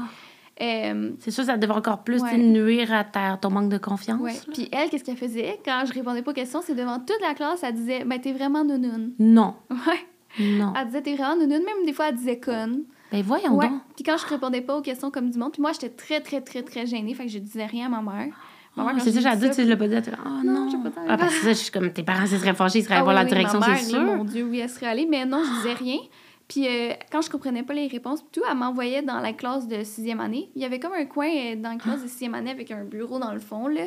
Euh, 0.62 1.10
C'est 1.18 1.30
sûr, 1.30 1.44
ça 1.44 1.56
devait 1.58 1.72
encore 1.74 2.02
plus 2.02 2.22
Ouais. 2.22 2.38
nuire 2.38 2.92
à 2.92 3.04
ta- 3.04 3.36
ton 3.36 3.50
manque 3.50 3.68
de 3.68 3.76
confiance. 3.78 4.20
ouais. 4.20 4.32
Puis 4.54 4.68
elle, 4.72 4.88
qu'est-ce 4.88 5.04
qu'elle 5.04 5.16
faisait? 5.18 5.58
Quand 5.64 5.82
je 5.86 5.92
répondais 5.92 6.22
pas 6.22 6.30
aux 6.30 6.34
questions, 6.34 6.60
c'est 6.64 6.74
devant 6.74 6.98
toute 6.98 7.20
la 7.20 7.34
classe, 7.34 7.62
elle 7.62 7.74
disait, 7.74 8.04
ben 8.04 8.18
t'es 8.20 8.32
vraiment 8.32 8.64
nounoun. 8.64 9.12
Non, 9.18 9.54
Ouais. 9.70 10.06
non. 10.40 10.72
Elle 10.78 10.86
disait, 10.86 11.02
t'es 11.02 11.14
vraiment 11.14 11.36
nounoun. 11.36 11.62
Même 11.62 11.84
des 11.84 11.92
fois, 11.92 12.08
elle 12.08 12.14
disait 12.16 12.40
conne. 12.40 12.84
Ben 13.12 13.22
voyons 13.22 13.54
Ouais. 13.56 13.68
donc. 13.68 13.80
Puis 13.94 14.02
quand 14.04 14.16
je 14.16 14.26
répondais 14.26 14.62
pas 14.62 14.76
aux 14.78 14.82
questions 14.82 15.10
comme 15.10 15.30
du 15.30 15.38
monde, 15.38 15.52
puis 15.52 15.60
moi, 15.62 15.72
j'étais 15.72 15.90
très, 15.90 16.20
très, 16.20 16.40
très, 16.40 16.62
très 16.62 16.86
gênée. 16.86 17.12
Fait 17.14 17.26
que 17.26 17.30
je 17.32 17.38
disais 17.38 17.66
rien 17.66 17.86
à 17.86 18.00
ma 18.00 18.02
mère. 18.02 18.34
Quand 18.74 18.88
c'est 18.98 19.10
ça, 19.12 19.20
j'ai 19.34 19.48
dit, 19.48 19.54
tu 19.54 19.64
l'as 19.64 19.76
pas 19.76 19.88
dit. 19.88 19.94
là, 19.94 20.00
Ah 20.24 20.28
Non, 20.44 20.52
non. 20.52 20.68
j'ai 20.70 20.76
pas 20.78 20.88
dit. 20.90 21.06
Ah, 21.08 21.16
parce 21.16 21.34
que 21.34 21.40
ça, 21.44 21.48
je 21.48 21.54
suis 21.54 21.70
comme, 21.70 21.90
tes 21.92 22.02
parents, 22.02 22.26
s'ils 22.26 22.38
seraient 22.38 22.52
fâchés, 22.54 22.80
ils 22.80 22.84
seraient 22.84 22.96
Ah 22.96 23.02
voir 23.04 23.14
oui, 23.14 23.20
la 23.22 23.24
oui, 23.24 23.28
direction, 23.28 23.60
c'est 23.62 23.84
sûr. 23.84 24.00
Mon 24.02 24.24
Dieu, 24.24 24.44
oui, 24.44 24.58
elle 24.58 24.68
serait 24.68 24.86
allée. 24.86 25.06
Mais 25.10 25.24
non, 25.24 25.42
je 25.44 25.50
disais 25.62 25.72
rien. 25.74 25.96
Puis 26.48 26.66
euh, 26.68 26.92
quand 27.10 27.22
je 27.22 27.30
comprenais 27.30 27.62
pas 27.64 27.74
les 27.74 27.88
réponses, 27.88 28.24
tout, 28.30 28.40
elle 28.48 28.56
m'envoyait 28.56 29.02
dans 29.02 29.18
la 29.20 29.32
classe 29.32 29.66
de 29.66 29.82
sixième 29.82 30.20
année. 30.20 30.50
Il 30.54 30.62
y 30.62 30.64
avait 30.64 30.78
comme 30.78 30.92
un 30.92 31.04
coin 31.06 31.28
euh, 31.28 31.56
dans 31.56 31.70
la 31.70 31.76
classe 31.76 32.02
de 32.02 32.08
sixième 32.08 32.34
année 32.34 32.50
avec 32.50 32.70
un 32.70 32.84
bureau 32.84 33.18
dans 33.18 33.32
le 33.32 33.40
fond, 33.40 33.66
là, 33.66 33.82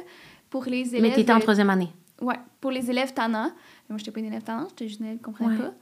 pour 0.50 0.66
les 0.66 0.96
élèves. 0.96 1.02
Mais 1.10 1.14
t'étais 1.16 1.32
en 1.32 1.38
euh, 1.38 1.42
troisième 1.42 1.70
année. 1.70 1.90
Ouais, 2.22 2.36
pour 2.60 2.72
les 2.72 2.90
élèves 2.90 3.14
tannants. 3.14 3.52
Moi, 3.88 3.98
j'étais 3.98 4.12
pas 4.12 4.20
une 4.20 4.26
élève 4.26 4.44
tannante, 4.44 4.70
j'étais 4.72 4.88
juste 4.90 5.00
une 5.00 5.06
élève 5.06 5.18
qui 5.20 5.24
comprenait 5.24 5.52
Ouais. 5.56 5.58
pas. 5.58 5.74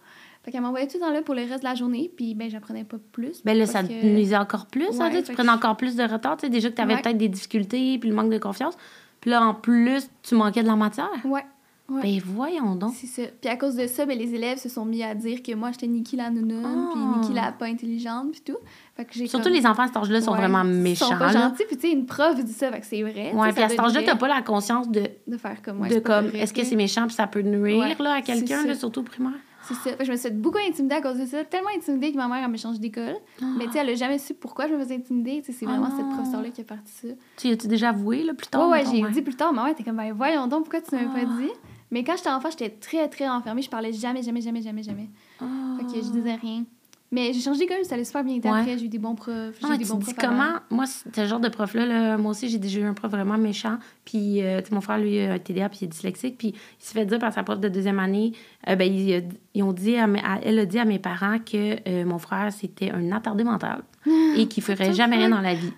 Fait 0.43 0.51
qu'elle 0.51 0.61
m'envoyait 0.61 0.87
tout 0.87 0.97
le 0.97 1.01
temps 1.01 1.11
là 1.11 1.21
pour 1.23 1.33
le 1.35 1.41
reste 1.41 1.59
de 1.59 1.67
la 1.67 1.73
journée, 1.75 2.09
puis 2.15 2.35
ben, 2.35 2.49
j'apprenais 2.49 2.83
pas 2.85 2.97
plus. 3.11 3.43
Ben 3.43 3.57
là, 3.57 3.65
ça 3.65 3.81
te 3.83 3.87
que- 3.89 4.05
nuisait 4.05 4.37
encore 4.37 4.67
plus, 4.67 4.87
Ouais, 4.97 5.23
tu 5.23 5.33
prenais 5.33 5.49
encore 5.49 5.75
plus 5.75 5.95
de 5.95 6.03
retard. 6.03 6.37
Tu 6.37 6.41
sais, 6.45 6.49
déjà 6.49 6.69
que 6.69 6.75
tu 6.75 6.81
avais 6.81 6.93
Ouais. 6.93 7.01
peut-être 7.01 7.17
des 7.17 7.27
difficultés, 7.27 7.97
puis 7.97 8.07
le 8.09 8.15
manque 8.15 8.29
de 8.31 8.37
confiance. 8.37 8.75
Puis 9.19 9.31
là, 9.31 9.41
en 9.43 9.55
plus, 9.55 10.07
tu 10.21 10.35
manquais 10.35 10.61
de 10.61 10.67
la 10.67 10.75
matière. 10.75 11.09
Ouais. 11.25 11.43
Ouais. 11.89 12.01
Ben 12.01 12.21
voyons 12.25 12.75
donc. 12.75 12.93
C'est 12.95 13.07
ça. 13.07 13.21
Puis 13.39 13.49
à 13.49 13.55
cause 13.55 13.75
de 13.75 13.87
ça, 13.87 14.05
ben, 14.05 14.17
les 14.17 14.33
élèves 14.35 14.57
se 14.57 14.67
sont 14.67 14.83
mis 14.83 15.03
à 15.03 15.15
dire 15.15 15.41
que 15.41 15.53
moi, 15.55 15.71
j'étais 15.71 15.87
Nikki 15.87 16.17
la 16.17 16.29
nounoune, 16.29 16.65
Ah. 16.65 16.89
puis 16.93 17.01
Nikki 17.21 17.33
la 17.33 17.53
pas 17.53 17.65
intelligente, 17.67 18.31
puis 18.31 18.41
tout. 18.41 18.57
Fait 18.97 19.05
que 19.05 19.13
j'ai 19.13 19.27
Surtout 19.27 19.45
comme- 19.45 19.53
les 19.53 19.65
enfants 19.65 19.83
à 19.83 19.87
cet 19.87 19.95
âge-là 19.95 20.19
sont 20.19 20.31
Ouais, 20.31 20.37
vraiment 20.37 20.63
Ils 20.63 20.69
méchants. 20.69 21.05
sont 21.07 21.17
pas 21.17 21.31
là. 21.31 21.49
gentils, 21.49 21.63
puis 21.65 21.77
tu 21.77 21.87
sais, 21.87 21.93
une 21.93 22.05
prof 22.05 22.35
dit 22.43 22.51
ça, 22.51 22.69
fait 22.73 22.81
que 22.81 22.85
c'est 22.85 23.01
vrai. 23.03 23.31
Ouais, 23.33 23.53
puis 23.53 23.63
à 23.63 23.69
cet 23.69 23.79
âge-là, 23.79 24.01
t'as 24.03 24.15
pas 24.17 24.27
la 24.27 24.41
conscience 24.41 24.89
de, 24.89 25.03
De 25.27 25.37
faire 25.37 25.61
comme 25.61 25.77
moi. 25.77 25.87
de 25.87 25.99
comme, 25.99 26.27
est-ce 26.33 26.53
que 26.53 26.63
c'est 26.65 26.75
méchant 26.75 27.05
puis 27.07 27.15
ça 27.15 27.25
peut 27.27 27.41
nuire 27.41 27.79
Ouais, 27.79 27.95
là, 27.99 28.15
à 28.15 28.21
quelqu'un, 28.21 28.73
surtout 28.75 28.99
au 28.99 29.03
primaire? 29.03 29.31
C'est 29.63 29.73
ça. 29.73 29.89
Fait 29.91 29.97
que 29.97 30.05
je 30.05 30.11
me 30.11 30.17
suis 30.17 30.29
beaucoup 30.29 30.59
intimider 30.65 30.95
à 30.95 31.01
cause 31.01 31.17
de 31.17 31.25
ça. 31.25 31.43
Tellement 31.43 31.67
intimidée 31.75 32.11
que 32.13 32.17
ma 32.17 32.29
mère, 32.29 32.41
elle 32.43 32.49
me 32.51 32.55
change 32.55 32.79
d'école. 32.79 33.15
Mais 33.57 33.65
tu 33.65 33.73
sais, 33.73 33.79
elle 33.79 33.89
a 33.89 33.95
jamais 33.95 34.17
su 34.17 34.33
pourquoi 34.33 34.67
je 34.67 34.73
me 34.73 34.79
faisais 34.79 34.95
intimider. 34.95 35.41
C'est 35.45 35.53
Ah 35.65 35.69
vraiment 35.71 35.89
cette 35.93 36.07
professeure-là 36.09 36.49
qui 36.51 36.61
a 36.61 36.63
parti 36.63 36.89
ça. 36.93 37.07
Tu 37.35 37.47
as-tu 37.49 37.67
déjà 37.67 37.89
avoué 37.89 38.23
là, 38.23 38.33
plus 38.33 38.47
tard? 38.47 38.69
Ouais, 38.69 38.77
ouais, 38.85 38.93
mettons, 38.93 39.07
j'ai 39.07 39.13
dit 39.15 39.21
plus 39.21 39.35
tard, 39.35 39.51
ma 39.51 39.63
mère 39.63 39.71
était 39.73 39.83
comme, 39.83 39.97
ben 39.97 40.13
voyons 40.13 40.47
donc, 40.47 40.63
pourquoi 40.69 40.79
tu 40.79 40.95
ne 40.95 41.01
m'as 41.01 41.13
pas 41.13 41.19
Ah. 41.29 41.41
dit? 41.41 41.51
Mais 41.91 42.03
quand 42.03 42.17
j'étais 42.17 42.29
enfant, 42.29 42.49
j'étais 42.51 42.69
très, 42.69 43.07
très 43.07 43.27
renfermée. 43.29 43.61
Je 43.61 43.69
parlais 43.69 43.93
jamais, 43.93 44.21
jamais, 44.21 44.41
jamais, 44.41 44.61
jamais, 44.61 44.83
jamais. 44.83 45.09
Ah. 45.39 45.45
Fait 45.79 45.85
que 45.85 46.05
je 46.05 46.11
disais 46.11 46.35
rien. 46.35 46.63
Mais 47.09 47.31
j'ai 47.31 47.39
changé 47.39 47.59
d'école, 47.59 47.85
ça 47.85 47.95
allait 47.95 48.03
super 48.03 48.21
bien 48.25 48.35
été 48.35 48.49
Ouais. 48.51 48.59
après. 48.59 48.77
J'ai 48.77 48.83
eu 48.85 48.89
des 48.89 48.99
bons 48.99 49.15
profs. 49.15 49.55
J'ai 49.61 49.67
Ah, 49.69 49.75
eu 49.75 49.77
des 49.77 49.85
bons 49.85 49.97
profs. 49.99 50.13
comment? 50.19 50.55
Moi, 50.69 50.83
ce 50.87 51.25
genre 51.25 51.39
de 51.39 51.47
prof-là, 51.47 51.85
là, 51.85 52.17
moi 52.17 52.31
aussi, 52.31 52.49
j'ai 52.49 52.57
déjà 52.59 52.81
eu 52.81 52.83
un 52.83 52.93
prof 52.93 53.09
vraiment 53.09 53.37
méchant. 53.37 53.77
Puis, 54.03 54.41
euh, 54.43 54.59
tu 54.61 54.67
sais, 54.67 54.75
mon 54.75 54.81
frère, 54.81 54.97
lui, 54.97 55.17
a 55.21 55.31
un 55.31 55.39
TDA, 55.39 55.69
puis 55.69 55.79
il 55.83 55.85
est 55.85 55.87
dyslexique. 55.87 56.37
Puis, 56.37 56.49
il 56.49 56.85
se 56.85 56.91
fait 56.91 57.05
dire 57.05 57.17
par 57.19 57.31
sa 57.31 57.43
prof 57.43 57.61
de 57.61 57.69
deuxième 57.69 57.99
année, 57.99 58.33
euh, 58.67 58.75
ben, 58.75 58.93
il 58.93 59.13
a- 59.13 59.21
ils 59.53 59.63
ont 59.63 59.71
dit 59.71 59.95
à 59.95 60.05
elle 60.43 60.59
a 60.59 60.65
dit 60.65 60.79
à 60.79 60.83
mes 60.83 60.99
parents 60.99 61.39
que 61.39 61.77
euh, 61.87 62.03
mon 62.03 62.17
frère, 62.17 62.51
c'était 62.51 62.91
un 62.91 63.13
attardé 63.13 63.45
mental 63.45 63.83
et 64.35 64.49
qu'il 64.49 64.61
ferait 64.61 64.91
jamais 64.93 65.15
rien 65.15 65.29
dans 65.29 65.39
la 65.39 65.53
vie. 65.53 65.71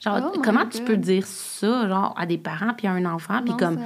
Genre, 0.00 0.30
Oh 0.34 0.40
comment 0.42 0.66
tu 0.66 0.78
God. 0.78 0.86
peux 0.86 0.96
dire 0.96 1.26
ça, 1.26 1.88
genre, 1.88 2.14
à 2.16 2.26
des 2.26 2.38
parents 2.38 2.74
puis 2.78 2.86
à 2.86 2.92
un 2.92 3.04
enfant? 3.06 3.42
Puis, 3.44 3.56
comme, 3.56 3.76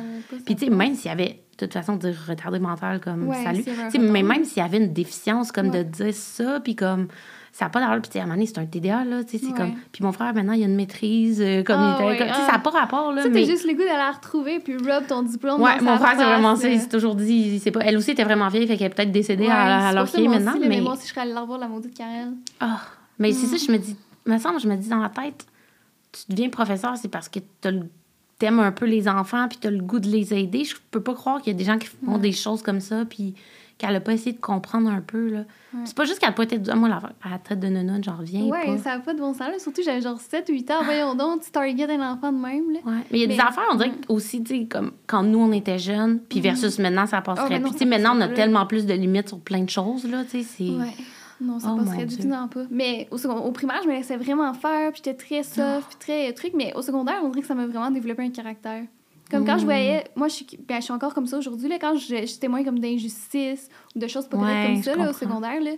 puis, 0.45 0.55
tu 0.55 0.67
sais, 0.67 0.71
sa 0.71 0.77
même 0.77 0.95
s'il 0.95 1.07
y 1.09 1.13
avait, 1.13 1.41
de 1.57 1.67
toute 1.67 1.73
façon, 1.73 1.97
dire 1.97 2.15
retardé 2.29 2.59
mental, 2.59 3.01
comme, 3.01 3.29
Ouais, 3.29 3.43
salut. 3.45 3.65
Tu 3.91 3.99
mais 3.99 4.23
même 4.23 4.45
s'il 4.45 4.63
y 4.63 4.67
avait 4.67 4.79
une 4.79 4.93
déficience, 4.93 5.53
comme 5.53 5.71
de 5.71 5.83
dire 5.83 6.15
ça, 6.15 6.61
puis 6.61 6.75
comme, 6.77 7.09
ça 7.53 7.67
n'a 7.67 7.69
pas 7.69 7.81
d'allure. 7.81 8.03
Puis, 8.03 8.11
tu 8.11 8.19
à 8.19 8.23
un 8.23 8.25
moment 8.25 8.35
donné, 8.35 8.47
c'est 8.47 8.59
un 8.59 8.67
TDA, 8.67 9.05
là, 9.05 9.23
tu 9.23 9.33
sais, 9.33 9.39
c'est 9.39 9.53
Ouais. 9.53 9.57
comme. 9.57 9.75
Puis, 9.93 10.03
mon 10.03 10.11
frère, 10.11 10.35
maintenant, 10.35 10.55
il 10.55 10.63
a 10.65 10.67
une 10.67 10.75
maîtrise, 10.75 11.41
euh, 11.41 11.63
comme 11.63 11.77
Ah 11.79 11.99
il 12.01 12.05
était. 12.07 12.19
comme- 12.19 12.27
tu 12.27 12.33
ah. 12.37 12.47
ça 12.47 12.53
n'a 12.53 12.59
pas 12.59 12.71
rapport, 12.71 13.13
là. 13.13 13.23
Mais... 13.29 13.43
t'as 13.43 13.47
juste 13.47 13.65
le 13.65 13.73
goût 13.75 13.79
d'aller 13.85 13.91
la 13.97 14.11
retrouver 14.11 14.59
puis 14.59 14.77
rub 14.77 15.07
ton 15.07 15.23
diplôme. 15.23 15.61
Ouais, 15.63 15.79
dans 15.79 15.85
mon 15.85 15.97
frère, 15.99 16.15
c'est 16.19 16.25
vraiment 16.25 16.57
ça. 16.57 16.67
euh. 16.67 16.71
Il 16.73 16.81
s'est 16.81 16.89
toujours 16.89 17.15
dit, 17.15 17.61
sait 17.61 17.71
pas. 17.71 17.81
Elle 17.85 17.97
aussi 17.97 18.11
était 18.11 18.25
vraiment 18.25 18.49
vieille, 18.49 18.67
fait 18.67 18.77
qu'elle 18.77 18.89
est 18.91 18.95
peut-être 18.95 19.13
décédée 19.13 19.47
à, 19.47 19.91
c'est 20.07 20.21
moi 20.23 20.35
maintenant. 20.35 20.51
aussi, 20.53 20.61
mais 20.61 20.69
mais 20.69 20.81
moi 20.81 20.95
aussi, 20.95 21.03
je 21.05 21.09
serais 21.11 21.21
allée 21.21 21.33
la 21.33 21.43
revoir, 21.43 21.59
la 21.61 21.69
maudite 21.69 21.95
Karen. 21.97 22.35
Ah, 22.59 22.81
mais 23.21 23.33
c'est 23.33 23.47
Mm. 23.47 23.51
ça, 23.59 23.65
je 23.67 23.73
me 23.73 23.79
dis, 23.79 23.97
me 24.27 24.39
semble, 24.39 24.59
je 24.59 24.67
me 24.67 24.75
dis 24.77 24.89
dans 24.89 24.99
la 24.99 25.09
tête, 25.11 25.47
tu 26.11 26.23
deviens 26.33 26.49
professeur, 26.49 26.97
c'est 26.97 27.09
parce 27.09 27.29
que 27.29 27.39
t'as 27.61 27.71
le- 27.71 27.89
t'aimes 28.39 28.61
un 28.61 28.73
peu 28.73 28.87
les 28.87 29.09
enfants, 29.09 29.47
puis 29.49 29.59
t'as 29.61 29.71
le 29.71 29.81
goût 29.83 30.01
de 30.01 30.09
les 30.09 30.35
aider. 30.35 30.65
Je 30.65 30.75
peux 30.91 31.01
pas 31.03 31.15
croire 31.15 31.41
qu'il 31.41 31.53
y 31.53 31.57
a 31.57 31.59
des 31.59 31.65
gens 31.65 31.79
qui 31.79 31.89
font 31.89 32.15
Ouais. 32.15 32.19
des 32.19 32.33
choses 32.33 32.63
comme 32.63 32.81
ça, 32.81 33.05
puis 33.05 33.35
qu'elle 33.77 33.97
a 33.97 34.01
pas 34.01 34.13
essayé 34.13 34.33
de 34.33 34.41
comprendre 34.41 34.89
un 34.89 35.01
peu, 35.01 35.29
là. 35.31 35.39
Ouais. 35.73 35.81
C'est 35.85 35.97
pas 35.97 36.05
juste 36.05 36.21
qu'elle 36.21 36.29
a 36.29 36.33
pas 36.33 36.45
été... 36.45 36.61
ah, 36.69 36.77
Moi, 36.77 36.89
la, 36.89 36.97
à 37.25 37.31
la 37.31 37.39
tête 37.39 37.59
de 37.59 37.67
nonne, 37.67 38.05
j'en 38.05 38.17
reviens 38.17 38.43
Ouais, 38.45 38.67
pas. 38.67 38.79
ça 38.79 38.91
n'a 38.97 39.01
pas 39.01 39.15
de 39.15 39.19
bon 39.19 39.33
sens. 39.33 39.41
Là. 39.49 39.59
Surtout, 39.59 39.83
j'avais 39.85 40.01
genre 40.01 40.21
7 40.21 40.49
ou 40.49 40.53
8 40.53 40.71
ans. 40.71 40.85
Voyons 40.85 41.17
donc, 41.17 41.43
tu 41.43 41.51
target 41.51 41.91
un 41.91 42.13
enfant 42.13 42.33
de 42.33 42.39
même. 42.39 42.71
Là. 42.73 42.79
Ouais. 42.85 43.01
Mais 43.11 43.19
il 43.19 43.21
y 43.23 43.25
a 43.25 43.27
des 43.27 43.41
affaires, 43.41 43.65
on 43.73 43.77
dirait 43.77 43.91
que 43.91 44.13
aussi, 44.13 44.45
tu 44.45 44.61
sais, 44.61 44.65
comme 44.67 44.93
quand 45.09 45.25
nous, 45.25 45.41
on 45.41 45.51
était 45.51 45.81
jeunes, 45.81 46.21
puis 46.21 46.41
versus 46.41 46.79
maintenant, 46.79 47.07
ça 47.07 47.21
passerait. 47.21 47.47
Ah, 47.49 47.51
maintenant, 47.51 47.71
puis, 47.71 47.79
tu 47.79 47.85
sais, 47.85 47.91
ça 47.91 47.91
maintenant, 47.99 48.17
on 48.17 48.21
a 48.21 48.29
tellement 48.29 48.65
plus 48.67 48.87
de 48.87 48.95
limites 48.95 49.29
sur 49.29 49.41
plein 49.41 49.63
de 49.65 49.71
choses, 49.71 50.05
là, 50.09 50.23
tu 50.25 50.43
sais, 50.43 50.47
c'est... 50.57 50.71
Ouais. 50.71 50.95
Non, 51.41 51.59
ça 51.59 51.69
Oh, 51.73 51.77
passerait 51.79 52.07
du 52.07 52.17
tout 52.17 52.29
dans 52.29 52.49
pas. 52.49 52.65
Mais 52.71 53.09
au, 53.11 53.19
second- 53.19 53.39
au 53.41 53.51
primaire, 53.53 53.81
je 53.83 53.89
me 53.89 53.95
laissais 53.95 54.17
vraiment 54.17 54.53
faire, 54.55 54.93
puis 54.93 55.03
j'étais 55.05 55.15
très 55.17 55.43
soft, 55.43 55.89
puis 55.89 55.99
très 55.99 56.33
truc. 56.33 56.53
Mais 56.55 56.73
au 56.75 56.83
secondaire, 56.83 57.21
on 57.25 57.29
dirait 57.29 57.41
que 57.43 57.47
ça 57.47 57.55
m'a 57.55 57.67
vraiment 57.67 57.91
développé 57.91 58.23
un 58.23 58.31
caractère. 58.31 58.85
Comme 59.31 59.45
quand 59.45 59.57
je 59.59 59.63
Mm. 59.63 59.65
voyais, 59.65 60.05
moi, 60.17 60.29
je 60.29 60.35
suis, 60.35 60.47
ben, 60.69 60.77
je 60.77 60.83
suis 60.85 60.93
encore 60.93 61.13
comme 61.15 61.27
ça 61.27 61.39
aujourd'hui, 61.39 61.69
là, 61.69 61.79
quand 61.81 61.97
je, 61.97 62.27
je 62.27 62.39
témoigne 62.39 62.65
comme 62.65 62.79
d'injustice 62.79 63.69
ou 63.97 63.99
de 63.99 64.07
choses 64.07 64.29
pas 64.29 64.37
correctes 64.37 64.59
Ouais, 64.69 64.75
comme 64.75 64.83
ça, 64.83 64.97
là, 64.97 65.11
au 65.11 65.13
secondaire, 65.13 65.61
là, 65.63 65.73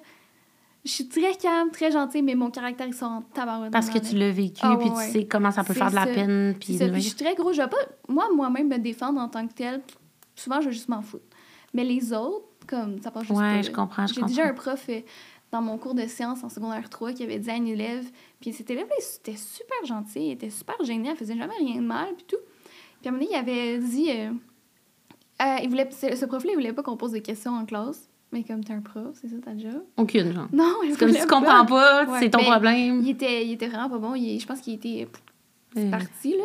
je 0.85 0.91
suis 0.91 1.09
très 1.09 1.35
calme, 1.35 1.71
très 1.73 1.91
gentille, 1.91 2.23
mais 2.23 2.35
mon 2.35 2.51
caractère, 2.51 2.87
il 2.87 2.95
sort 2.95 3.11
en 3.11 3.23
tabarouette. 3.23 3.73
Parce 3.73 3.89
que 3.89 3.99
tu 3.99 4.15
l'as 4.17 4.31
vécu, 4.31 4.61
Ah, 4.63 4.77
puis 4.79 4.89
ouais, 4.91 5.07
tu 5.07 5.13
sais 5.13 5.27
comment 5.27 5.51
ça 5.51 5.65
peut 5.65 5.75
faire 5.75 5.91
de 5.91 5.95
la 5.97 6.05
ça. 6.07 6.13
peine, 6.13 6.55
puis 6.61 6.77
ça. 6.77 6.93
Je 6.93 6.99
suis 7.01 7.15
très 7.15 7.35
gros. 7.35 7.53
Je 7.53 7.63
vais 7.63 7.69
pas, 7.69 7.77
moi, 8.09 8.27
moi-même, 8.35 8.69
me 8.69 8.79
défendre 8.79 9.21
en 9.21 9.29
tant 9.29 9.47
que 9.47 9.53
telle. 9.55 9.81
Souvent, 10.35 10.61
je 10.61 10.67
vais 10.69 10.73
juste 10.75 10.89
m'en 10.89 11.03
foutre. 11.03 11.25
Mais 11.73 11.83
les 11.85 12.13
autres, 12.13 12.45
comme, 12.69 13.01
ça 13.01 13.11
passe 13.11 13.25
juste 13.25 13.39
Ouais, 13.39 13.57
pas. 13.57 13.63
je 13.63 13.71
comprends, 13.71 14.07
je 14.07 14.15
J'ai 14.15 14.23
déjà 14.23 14.47
un 14.47 14.53
prof 14.55 14.85
euh, 14.89 15.01
dans 15.53 15.62
mon 15.62 15.78
cours 15.78 15.94
de 15.94 16.07
sciences 16.07 16.42
en 16.44 16.49
secondaire 16.49 16.88
3 16.90 17.12
qui 17.12 17.22
avait 17.22 17.38
dit 17.38 17.51
à 17.51 17.57
une 17.57 17.68
élève, 17.68 18.05
puis 18.40 18.53
cet 18.53 18.70
élève-là, 18.70 18.94
il 18.99 19.16
était 19.30 19.38
super 19.38 19.84
gentil, 19.84 20.20
il 20.26 20.30
était 20.32 20.51
super 20.51 20.76
gêné, 20.84 21.09
elle 21.11 21.16
faisait 21.16 21.36
jamais 21.36 21.55
rien 21.59 21.76
de 21.76 21.86
mal, 21.86 22.09
puis 22.16 22.24
tout. 22.28 22.36
Puis 23.01 23.07
à 23.07 23.09
un 23.09 23.12
moment 23.12 23.24
donné, 23.24 23.36
il 23.36 23.38
avait 23.38 23.78
dit... 23.78 24.11
euh, 24.11 24.30
euh, 25.42 25.57
il 25.62 25.68
voulait, 25.68 25.88
ce 25.90 26.24
prof-là, 26.24 26.51
il 26.53 26.57
voulait 26.57 26.72
pas 26.72 26.82
qu'on 26.82 26.97
pose 26.97 27.12
des 27.12 27.20
questions 27.22 27.53
en 27.53 27.64
classe. 27.66 28.09
Mais 28.32 28.42
comme 28.42 28.64
t'es 28.64 28.72
un 28.72 28.80
prof, 28.80 29.16
c'est 29.20 29.28
ça 29.28 29.36
ta 29.42 29.57
job? 29.57 29.84
Aucune, 29.97 30.32
genre. 30.32 30.49
Non, 30.53 30.78
il 30.82 30.92
C'est 30.92 30.99
comme 30.99 31.12
si 31.12 31.20
tu 31.20 31.26
comprends 31.26 31.64
pas. 31.64 32.05
pas, 32.07 32.12
Ouais, 32.12 32.18
c'est 32.20 32.30
ton 32.30 32.38
mais 32.40 32.51
problème. 32.51 33.01
Il 33.03 33.11
était, 33.11 33.47
il 33.47 33.53
était 33.53 33.68
vraiment 33.68 33.88
pas 33.88 33.99
bon. 33.99 34.14
Il- 34.16 34.40
je 34.40 34.47
pense 34.47 34.61
qu'il 34.61 34.74
était 34.74 35.07
Euh, 35.76 35.90
parti, 35.90 36.32
là. 36.36 36.44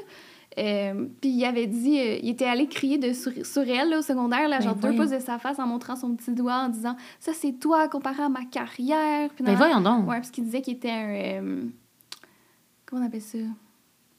Euh, 0.57 1.05
puis 1.21 1.29
il 1.29 1.45
avait 1.45 1.67
dit, 1.67 1.97
euh, 1.97 2.17
il 2.21 2.29
était 2.29 2.45
allé 2.45 2.67
crier 2.67 2.97
de 2.97 3.13
sur, 3.13 3.31
sur 3.45 3.61
elle 3.61 3.89
là, 3.89 3.99
au 3.99 4.01
secondaire, 4.01 4.49
là, 4.49 4.57
Ben 4.59 4.63
genre 4.65 4.75
deux 4.75 4.89
pouces 4.97 5.11
de 5.11 5.19
sa 5.19 5.37
face 5.39 5.57
en 5.59 5.65
montrant 5.67 5.95
son 5.95 6.13
petit 6.15 6.33
doigt 6.33 6.55
en 6.65 6.67
disant 6.69 6.97
Ça, 7.19 7.31
c'est 7.33 7.53
toi 7.53 7.87
comparé 7.87 8.23
à 8.23 8.29
ma 8.29 8.43
carrière. 8.45 9.29
Puis 9.33 9.43
Ben 9.45 9.55
voyons 9.55 9.79
donc. 9.81 10.07
Ouais, 10.09 10.15
parce 10.17 10.29
qu'il 10.31 10.43
disait 10.43 10.61
qu'il 10.61 10.73
était 10.75 10.91
un. 10.91 11.09
euh, 11.41 11.63
comment 12.85 13.03
on 13.03 13.05
appelle 13.05 13.21
ça? 13.21 13.37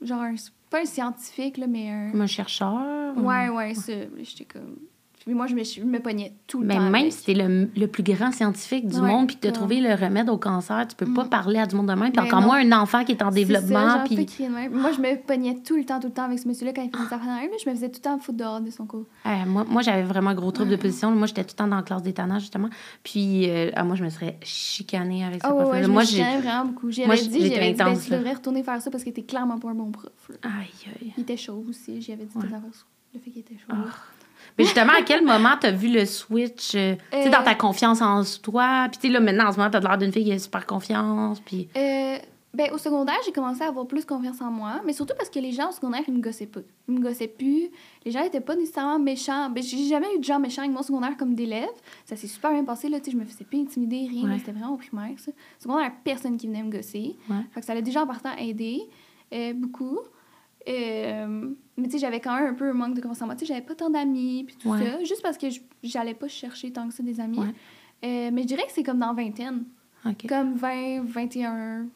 Genre, 0.00 0.20
un- 0.22 0.34
pas 0.70 0.80
un 0.80 0.84
scientifique, 0.86 1.58
là, 1.58 1.66
mais 1.66 1.90
un. 1.90 2.10
Comme 2.12 2.22
un 2.22 2.26
chercheur. 2.26 3.16
Ouais, 3.18 3.48
ouais, 3.50 3.74
ça. 3.74 3.92
J'étais 4.22 4.46
comme. 4.46 4.76
Puis 5.24 5.34
moi, 5.34 5.46
je 5.46 5.54
me, 5.54 5.62
je 5.62 5.80
me 5.82 5.98
pognais 6.00 6.32
tout 6.46 6.60
le 6.60 6.66
Mais 6.66 6.74
temps. 6.74 6.80
même 6.82 6.94
avec. 6.94 7.12
si 7.12 7.24
t'es 7.24 7.34
le, 7.34 7.68
le 7.76 7.86
plus 7.86 8.02
grand 8.02 8.32
scientifique 8.32 8.86
du 8.88 8.96
Ouais, 8.98 9.06
monde, 9.08 9.26
puis 9.28 9.36
que 9.36 9.40
t'as 9.42 9.48
comme- 9.48 9.54
trouvé 9.68 9.80
le 9.80 9.94
remède 9.94 10.28
au 10.28 10.36
cancer, 10.36 10.86
tu 10.88 10.96
peux 10.96 11.12
pas 11.12 11.24
Mhm. 11.24 11.28
parler 11.30 11.58
à 11.60 11.66
du 11.66 11.76
monde 11.76 11.88
de 11.88 11.92
même. 11.94 12.10
Puis 12.10 12.20
Ben 12.20 12.24
encore 12.24 12.40
non. 12.40 12.46
moins 12.48 12.58
un 12.58 12.72
enfant 12.82 13.04
qui 13.04 13.12
est 13.12 13.22
en 13.22 13.30
développement. 13.30 13.68
ça, 13.90 13.96
genre, 13.98 14.04
puis. 14.04 14.26
Moi, 14.70 14.90
je 14.92 15.00
me 15.00 15.16
pognais 15.24 15.56
tout 15.64 15.76
le 15.76 15.84
temps, 15.84 16.00
tout 16.00 16.08
le 16.08 16.12
temps 16.12 16.24
avec 16.24 16.38
ce 16.38 16.48
monsieur-là 16.48 16.72
quand 16.72 16.82
il 16.82 16.90
faisait 16.90 17.04
des 17.08 17.14
affaires 17.14 17.26
dans 17.26 17.34
la 17.36 17.40
rue, 17.42 17.48
Je 17.64 17.68
me 17.70 17.74
faisais 17.74 17.88
tout 17.88 17.98
le 17.98 18.02
temps 18.02 18.18
foutre 18.18 18.38
dehors 18.38 18.60
de 18.60 18.70
son 18.70 18.86
cours. 18.86 19.06
Euh, 19.26 19.30
moi, 19.46 19.64
moi 19.68 19.82
j'avais 19.82 20.02
vraiment 20.02 20.30
un 20.30 20.34
gros 20.34 20.50
trouble 20.50 20.70
de 20.70 20.76
position. 20.76 21.10
Moi, 21.12 21.26
j'étais 21.28 21.44
tout 21.44 21.50
le 21.52 21.56
temps 21.56 21.68
dans 21.68 21.76
la 21.76 21.82
classe 21.82 22.02
d'étonnage, 22.02 22.42
justement. 22.42 22.68
Puis, 23.04 23.48
euh, 23.48 23.70
ah, 23.74 23.84
moi, 23.84 23.94
je 23.96 24.04
me 24.04 24.08
serais 24.10 24.38
chicanée 24.42 25.24
avec 25.24 25.42
ce 25.42 25.46
ouais, 25.48 25.54
prof-là. 25.54 25.70
ouais, 25.78 25.82
je 25.84 25.88
moi, 25.88 26.02
j'ai. 26.04 26.22
vraiment 26.22 26.64
beaucoup. 26.66 26.90
J'y 26.90 27.04
moi, 27.04 27.14
avais 27.14 27.22
dit, 27.26 27.40
j'étais 27.42 27.54
j'avais 27.54 27.72
dit, 27.72 27.78
ben, 27.78 27.96
tu 27.98 28.10
devrais 28.10 28.32
retourner 28.34 28.62
faire 28.62 28.80
ça 28.82 28.90
parce 28.90 29.04
que 29.04 29.10
t'es 29.10 29.22
clairement 29.22 29.58
pas 29.58 29.68
un 29.70 29.74
bon 29.74 29.90
prof. 29.90 30.10
Aïe, 30.42 30.50
aïe. 31.00 31.12
Il 31.16 31.22
était 31.22 31.36
chaud 31.36 31.64
aussi, 31.68 32.00
j'y 32.02 32.12
avais 32.12 32.24
dit 32.24 32.34
des 32.38 32.44
affaires 32.46 32.60
le 33.14 33.20
fait 33.20 33.30
qu'il 33.30 33.40
était 33.40 33.54
chaud. 33.56 33.66
Ah. 33.70 33.84
Mais 34.58 34.64
justement, 34.64 34.92
à 34.92 35.02
quel 35.02 35.24
moment 35.24 35.50
t'as 35.60 35.70
vu 35.70 35.88
le 35.88 36.04
switch, 36.06 36.74
euh, 36.74 36.94
tu 37.10 37.18
sais, 37.22 37.28
Euh, 37.28 37.30
dans 37.30 37.42
ta 37.42 37.54
confiance 37.54 38.00
en 38.02 38.22
toi? 38.42 38.86
Puis, 38.90 38.98
tu 39.00 39.06
sais, 39.08 39.12
là, 39.12 39.20
maintenant, 39.20 39.46
en 39.48 39.52
ce 39.52 39.58
moment, 39.58 39.70
t'as 39.70 39.80
l'air 39.80 39.98
d'une 39.98 40.12
fille 40.12 40.24
qui 40.24 40.32
a 40.32 40.38
super 40.38 40.66
confiance. 40.66 41.40
Puis, 41.40 41.68
Euh, 41.76 42.18
ben, 42.54 42.70
au 42.70 42.76
secondaire, 42.76 43.16
j'ai 43.24 43.32
commencé 43.32 43.62
à 43.62 43.68
avoir 43.68 43.86
plus 43.86 44.04
confiance 44.04 44.42
en 44.42 44.50
moi, 44.50 44.82
mais 44.84 44.92
surtout 44.92 45.14
parce 45.16 45.30
que 45.30 45.38
les 45.38 45.52
gens 45.52 45.70
au 45.70 45.72
secondaire, 45.72 46.02
ils 46.06 46.12
me 46.12 46.20
gossaient 46.20 46.44
pas. 46.46 46.60
Ils 46.86 46.94
me 46.96 47.00
gossaient 47.00 47.26
plus. 47.28 47.70
Les 48.04 48.10
gens 48.10 48.22
étaient 48.24 48.42
pas 48.42 48.54
nécessairement 48.54 48.98
méchants. 48.98 49.48
Ben, 49.48 49.62
j'ai 49.62 49.86
jamais 49.88 50.08
eu 50.14 50.18
de 50.18 50.24
gens 50.24 50.38
méchants 50.38 50.60
avec 50.60 50.74
mon 50.74 50.82
secondaire 50.82 51.16
comme 51.16 51.34
d'élèves. 51.34 51.68
Ça 52.04 52.14
s'est 52.14 52.26
super 52.26 52.50
bien 52.52 52.62
passé, 52.64 52.90
là, 52.90 52.98
tu 53.00 53.06
sais, 53.06 53.10
je 53.12 53.16
me 53.16 53.24
faisais 53.24 53.44
plus 53.44 53.58
intimider, 53.60 54.06
rien. 54.06 54.28
Ouais. 54.28 54.38
C'était 54.38 54.52
vraiment 54.52 54.74
au 54.74 54.76
primaire, 54.76 55.12
ça. 55.18 55.30
Au 55.30 55.62
secondaire, 55.62 55.92
personne 56.04 56.36
qui 56.36 56.46
venait 56.46 56.62
me 56.62 56.70
gosser. 56.70 57.16
Ouais. 57.30 57.36
Fait 57.52 57.60
que 57.60 57.66
ça 57.66 57.74
l'a 57.74 57.80
déjà 57.80 58.02
en 58.02 58.06
partant 58.06 58.36
aidé, 58.36 58.82
euh, 59.32 59.54
beaucoup. 59.54 59.98
Euh, 60.68 61.48
mais 61.76 61.84
tu 61.86 61.92
sais, 61.92 61.98
j'avais 61.98 62.20
quand 62.20 62.34
même 62.36 62.46
un 62.46 62.54
peu 62.54 62.68
un 62.68 62.72
manque 62.72 62.94
de 62.94 63.00
confiance 63.00 63.22
en 63.22 63.26
moi. 63.26 63.34
Tu 63.34 63.40
sais, 63.40 63.46
j'avais 63.46 63.64
pas 63.66 63.74
tant 63.74 63.90
d'amis, 63.90 64.44
puis 64.46 64.56
tout 64.56 64.68
Ouais. 64.68 64.78
ça, 64.84 64.98
juste 65.04 65.22
parce 65.22 65.36
que 65.38 65.50
je- 65.50 65.60
j'allais 65.82 66.14
pas 66.14 66.28
chercher 66.28 66.70
tant 66.72 66.86
que 66.88 66.94
ça 66.94 67.02
des 67.02 67.18
amis. 67.20 67.38
Ouais. 67.38 67.54
Euh, 68.04 68.30
mais 68.32 68.42
je 68.42 68.46
dirais 68.48 68.62
que 68.66 68.72
c'est 68.72 68.82
comme 68.82 68.98
dans 68.98 69.14
vingtaine. 69.14 69.64
OK. 70.06 70.26
Comme 70.28 70.54
20, 70.54 71.02
21. 71.04 71.86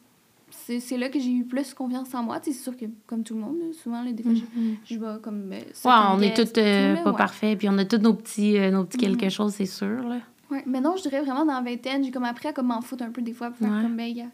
C'est 0.49 0.97
là 0.97 1.09
que 1.09 1.19
j'ai 1.19 1.31
eu 1.31 1.43
plus 1.43 1.73
confiance 1.73 2.13
en 2.15 2.23
moi. 2.23 2.39
Tu 2.39 2.51
sais, 2.51 2.57
c'est 2.57 2.63
sûr 2.63 2.77
que, 2.77 2.85
comme 3.05 3.21
tout 3.23 3.33
le 3.35 3.41
monde, 3.41 3.57
souvent, 3.73 4.01
là, 4.01 4.11
des 4.13 4.23
fois, 4.23 4.33
je- 4.33 4.59
Mhm. 4.59 4.75
je 4.85 4.97
vais 4.97 5.21
comme. 5.21 5.51
euh, 5.51 5.57
Ouais, 5.57 5.63
on 5.85 6.21
est 6.21 6.57
euh, 6.57 6.93
là, 6.95 7.03
pas 7.03 7.13
parfaits, 7.13 7.57
puis 7.57 7.67
on 7.69 7.77
a 7.77 7.83
tous 7.85 7.97
nos 7.97 8.13
petits, 8.13 8.57
nos 8.71 8.85
petits 8.85 8.97
quelque 8.97 9.25
Mhm. 9.25 9.31
chose, 9.31 9.53
c'est 9.53 9.65
sûr, 9.65 10.07
là. 10.07 10.19
Ouais, 10.49 10.63
mais 10.65 10.79
non, 10.79 10.95
je 10.95 11.01
dirais 11.01 11.21
vraiment 11.21 11.45
dans 11.45 11.61
vingtaine, 11.61 12.01
j'ai 12.05 12.11
comme 12.11 12.23
appris 12.23 12.47
à 12.47 12.53
comme 12.53 12.67
m'en 12.67 12.79
foutre 12.81 13.03
un 13.03 13.11
peu 13.11 13.21
des 13.21 13.33
fois, 13.33 13.49
puis 13.49 13.65
faire 13.65 13.81
comme, 13.81 13.97
ben, 13.97 14.29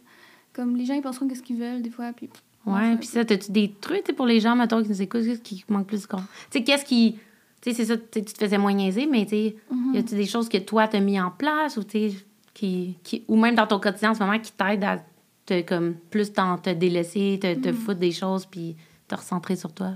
comme 0.54 0.76
les 0.76 0.86
gens, 0.86 0.94
ils 0.94 1.02
penseront 1.02 1.28
qu'est-ce 1.28 1.42
qu'ils 1.42 1.58
veulent 1.58 1.82
des 1.82 1.90
fois, 1.90 2.12
puis. 2.16 2.30
Ouais, 2.66 2.96
puis 2.98 3.08
ça, 3.08 3.26
t'as-tu 3.26 3.52
des 3.52 3.74
trucs, 3.82 4.04
tu 4.06 4.14
pour 4.14 4.26
les 4.26 4.40
gens, 4.40 4.56
mettons, 4.56 4.82
qui 4.82 4.90
nous 4.90 5.02
écoutent, 5.02 5.24
qu'est-ce 5.26 5.42
qui 5.42 5.64
manque 5.68 5.88
plus 5.88 6.04
de 6.04 6.08
Tu 6.08 6.18
sais, 6.52 6.64
qu'est-ce 6.64 6.86
qui... 6.86 7.20
Tu 7.62 7.72
sais, 7.72 7.76
c'est 7.78 7.86
ça, 7.86 7.98
tu 7.98 8.24
tu 8.24 8.34
te 8.34 8.38
faisais 8.44 8.58
moins 8.58 8.74
niaiser, 8.74 9.06
mais 9.06 9.24
tu 9.24 9.30
sais, 9.32 9.56
Mhm. 9.72 9.96
y 9.96 9.98
a-tu 9.98 10.16
des 10.16 10.26
choses 10.26 10.48
que 10.50 10.58
toi, 10.58 10.88
t'as 10.88 11.00
mis 11.00 11.20
en 11.20 11.32
place, 11.32 11.78
ou 11.78 11.84
tu 11.84 12.12
qui, 12.54 12.98
qui... 13.04 13.24
Ou 13.28 13.36
même 13.38 13.56
dans 13.56 13.68
ton 13.68 13.80
quotidien, 13.80 14.12
en 14.12 14.14
ce 14.14 14.20
moment, 14.20 14.38
qui 14.40 14.52
t'aident 14.52 14.84
à 14.84 15.04
te, 15.46 15.62
comme, 15.62 15.96
plus 16.10 16.32
t'en- 16.32 16.58
te 16.58 16.70
délaisser, 16.70 17.40
te, 17.42 17.54
te 17.56 17.70
Mhm. 17.70 17.74
foutre 17.76 18.00
des 18.00 18.12
choses, 18.12 18.46
puis 18.46 18.76
te 19.08 19.16
recentrer 19.16 19.56
sur 19.56 19.74
toi? 19.74 19.92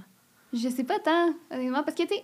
Je 0.54 0.68
sais 0.70 0.84
pas 0.84 1.00
tant, 1.00 1.34
honnêtement, 1.52 1.84
parce 1.84 1.96
que, 1.96 2.04
tu 2.04 2.10
sais, 2.16 2.24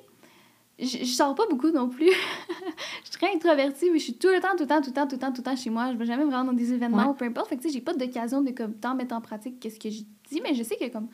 je, 0.84 0.98
je 1.00 1.06
sors 1.06 1.34
pas 1.36 1.46
beaucoup 1.50 1.70
non 1.72 1.90
plus. 1.90 2.10
je 3.04 3.10
suis 3.10 3.20
très 3.20 3.34
introvertie, 3.34 3.90
mais 3.92 4.00
je 4.00 4.04
suis 4.06 4.14
tout 4.16 4.28
le 4.30 4.40
temps, 4.40 4.52
tout 4.58 4.64
le 4.64 4.68
temps, 4.68 4.82
tout 4.82 4.90
le 4.90 4.94
temps, 4.94 5.08
tout 5.08 5.16
le 5.16 5.20
temps, 5.20 5.32
tout 5.32 5.42
le 5.42 5.44
temps 5.44 5.56
chez 5.56 5.70
moi. 5.70 5.92
Je 5.92 5.98
vais 5.98 6.06
jamais 6.06 6.24
vraiment 6.26 6.46
dans 6.46 6.54
des 6.54 6.74
événements 6.74 7.04
Ouais. 7.04 7.10
ou 7.10 7.14
peu 7.14 7.26
importe. 7.26 7.50
Fait 7.50 7.58
que, 7.58 7.62
tu 7.62 7.68
sais, 7.70 7.74
j'ai 7.74 7.82
pas 7.82 7.94
d'occasion 7.94 8.42
de, 8.42 8.52
comme, 8.52 8.74
tant 8.74 8.96
mettre 8.96 9.16
en 9.16 9.22
pratique 9.22 9.60
qu'est-ce 9.60 9.80
que 9.80 9.90
je 9.90 10.02
dis, 10.30 10.42
mais 10.42 10.54
je 10.54 10.64
sais 10.64 10.76
que, 10.76 10.88
comme, 10.90 11.08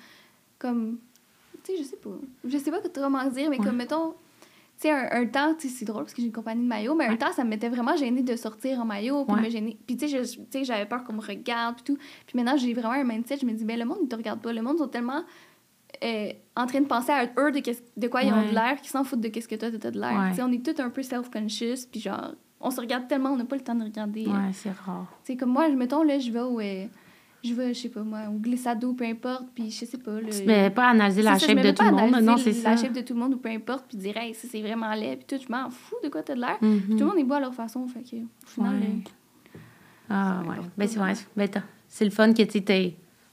comme, 0.57 0.99
tu 1.63 1.71
sais, 1.73 1.77
je 1.77 1.83
sais 1.83 1.97
pas. 1.97 2.09
Je 2.45 2.57
sais 2.57 2.71
pas 2.71 2.79
comment 2.93 3.25
dire, 3.25 3.49
mais 3.49 3.57
Ouais. 3.59 3.65
comme, 3.65 3.75
mettons, 3.77 4.11
tu 4.81 4.87
sais, 4.87 4.91
un, 4.91 5.09
un 5.11 5.25
temps, 5.25 5.53
tu 5.55 5.67
sais, 5.67 5.75
c'est 5.79 5.85
drôle 5.85 6.03
parce 6.03 6.13
que 6.13 6.21
j'ai 6.21 6.27
une 6.27 6.33
compagnie 6.33 6.63
de 6.63 6.67
maillot, 6.67 6.95
mais 6.95 7.05
un 7.07 7.11
Ouais. 7.11 7.17
temps, 7.17 7.33
ça 7.33 7.43
me 7.43 7.49
mettait 7.49 7.67
vraiment 7.69 7.97
gênée 7.97 8.23
de 8.23 8.35
sortir 8.37 8.79
en 8.79 8.85
maillot, 8.85 9.25
puis 9.25 9.35
me 9.41 9.49
gêner. 9.49 9.77
Puis, 9.85 9.97
tu 9.97 10.07
sais, 10.07 10.23
je- 10.23 10.35
tu 10.37 10.45
sais, 10.51 10.63
j'avais 10.63 10.85
peur 10.85 11.03
qu'on 11.03 11.13
me 11.13 11.21
regarde, 11.21 11.75
puis 11.75 11.83
tout. 11.83 11.97
Puis 12.25 12.37
maintenant, 12.37 12.55
j'ai 12.57 12.73
vraiment 12.73 12.93
un 12.93 13.03
mindset, 13.03 13.37
je 13.41 13.45
me 13.45 13.51
dis, 13.51 13.65
ben, 13.65 13.77
le 13.77 13.83
monde, 13.85 13.97
il 14.03 14.07
te 14.07 14.15
regarde 14.15 14.39
pas. 14.41 14.53
Le 14.53 14.61
monde 14.61 14.77
sont 14.77 14.87
tellement 14.87 15.23
euh, 16.03 16.31
en 16.55 16.65
train 16.65 16.81
de 16.81 16.85
penser 16.87 17.11
à 17.11 17.25
eux 17.39 17.51
de, 17.51 17.61
de 17.97 18.07
quoi 18.07 18.23
ils 18.23 18.31
ont 18.33 18.37
Ouais. 18.39 18.49
de 18.49 18.53
l'air, 18.53 18.77
qu'ils 18.79 18.89
s'en 18.89 19.03
foutent 19.03 19.21
de 19.21 19.27
qu'est-ce 19.29 19.47
que 19.47 19.55
toi, 19.55 19.69
t'as 19.79 19.91
de 19.91 19.99
l'air. 19.99 20.31
Ouais. 20.35 20.41
On 20.43 20.51
est 20.51 20.63
tous 20.65 20.81
un 20.81 20.89
peu 20.89 21.01
self-conscious, 21.03 21.85
puis 21.91 21.99
genre, 21.99 22.33
on 22.61 22.71
se 22.71 22.79
regarde 22.81 23.07
tellement, 23.07 23.31
on 23.31 23.37
n'a 23.37 23.45
pas 23.45 23.55
le 23.55 23.61
temps 23.63 23.75
de 23.75 23.83
regarder. 23.83 24.25
euh, 24.27 24.31
Ouais, 24.31 24.51
c'est 24.53 24.71
rare. 24.71 25.07
Tu 25.23 25.33
sais, 25.33 25.37
comme 25.37 25.51
moi, 25.51 25.67
mettons, 25.69 26.03
là, 26.03 26.19
je 26.19 26.31
vais 26.31 26.41
au. 26.41 26.59
euh, 26.59 26.85
je 27.41 27.53
vais, 27.53 27.73
je 27.73 27.79
sais 27.83 27.89
pas 27.89 28.03
moi, 28.03 28.23
au 28.29 28.37
glissado, 28.37 28.91
peu 28.91 29.05
importe, 29.05 29.45
puis 29.55 29.71
je 29.71 29.85
sais 29.85 29.97
pas. 29.97 30.19
Là, 30.19 30.27
Tu 30.29 30.43
mets 30.45 30.69
pas 30.69 30.89
analyser 30.89 31.21
la 31.21 31.39
ça, 31.39 31.47
shape 31.47 31.61
de 31.61 31.71
tout 31.71 31.83
le 31.85 31.91
monde. 31.91 32.21
Non, 32.21 32.35
c'est 32.35 32.51
ça. 32.51 32.71
La 32.71 32.75
shape 32.77 32.91
de 32.91 32.99
tout 33.01 33.13
le 33.13 33.19
monde 33.21 33.33
ou 33.35 33.37
peu 33.37 33.47
importe, 33.49 33.85
puis 33.87 33.97
dire, 33.97 34.17
hey, 34.17 34.33
ça 34.33 34.45
c'est 34.51 34.61
vraiment 34.61 34.93
laid, 34.93 35.15
puis 35.17 35.37
tout, 35.37 35.41
je 35.41 35.49
m'en 35.51 35.69
fous 35.69 35.95
de 36.03 36.09
quoi 36.09 36.21
t'as 36.21 36.35
de 36.35 36.41
l'air. 36.41 36.57
Mhm. 36.61 36.81
Tout 36.89 36.97
le 36.97 37.05
monde 37.05 37.17
est 37.17 37.23
beau 37.23 37.35
à 37.35 37.39
leur 37.39 37.53
façon, 37.53 37.87
fait 37.87 38.01
que, 38.03 38.17
au 38.17 38.47
final, 38.47 38.75
Ouais. 38.75 39.03
Ah, 40.09 40.41
ouais. 40.47 40.55
Ben, 40.77 40.87
c'est 40.87 40.99
vrai. 40.99 41.13
Ben, 41.35 41.47
c'est 41.87 42.05
le 42.05 42.11
fun 42.11 42.33
que 42.33 42.43
tu 42.43 42.63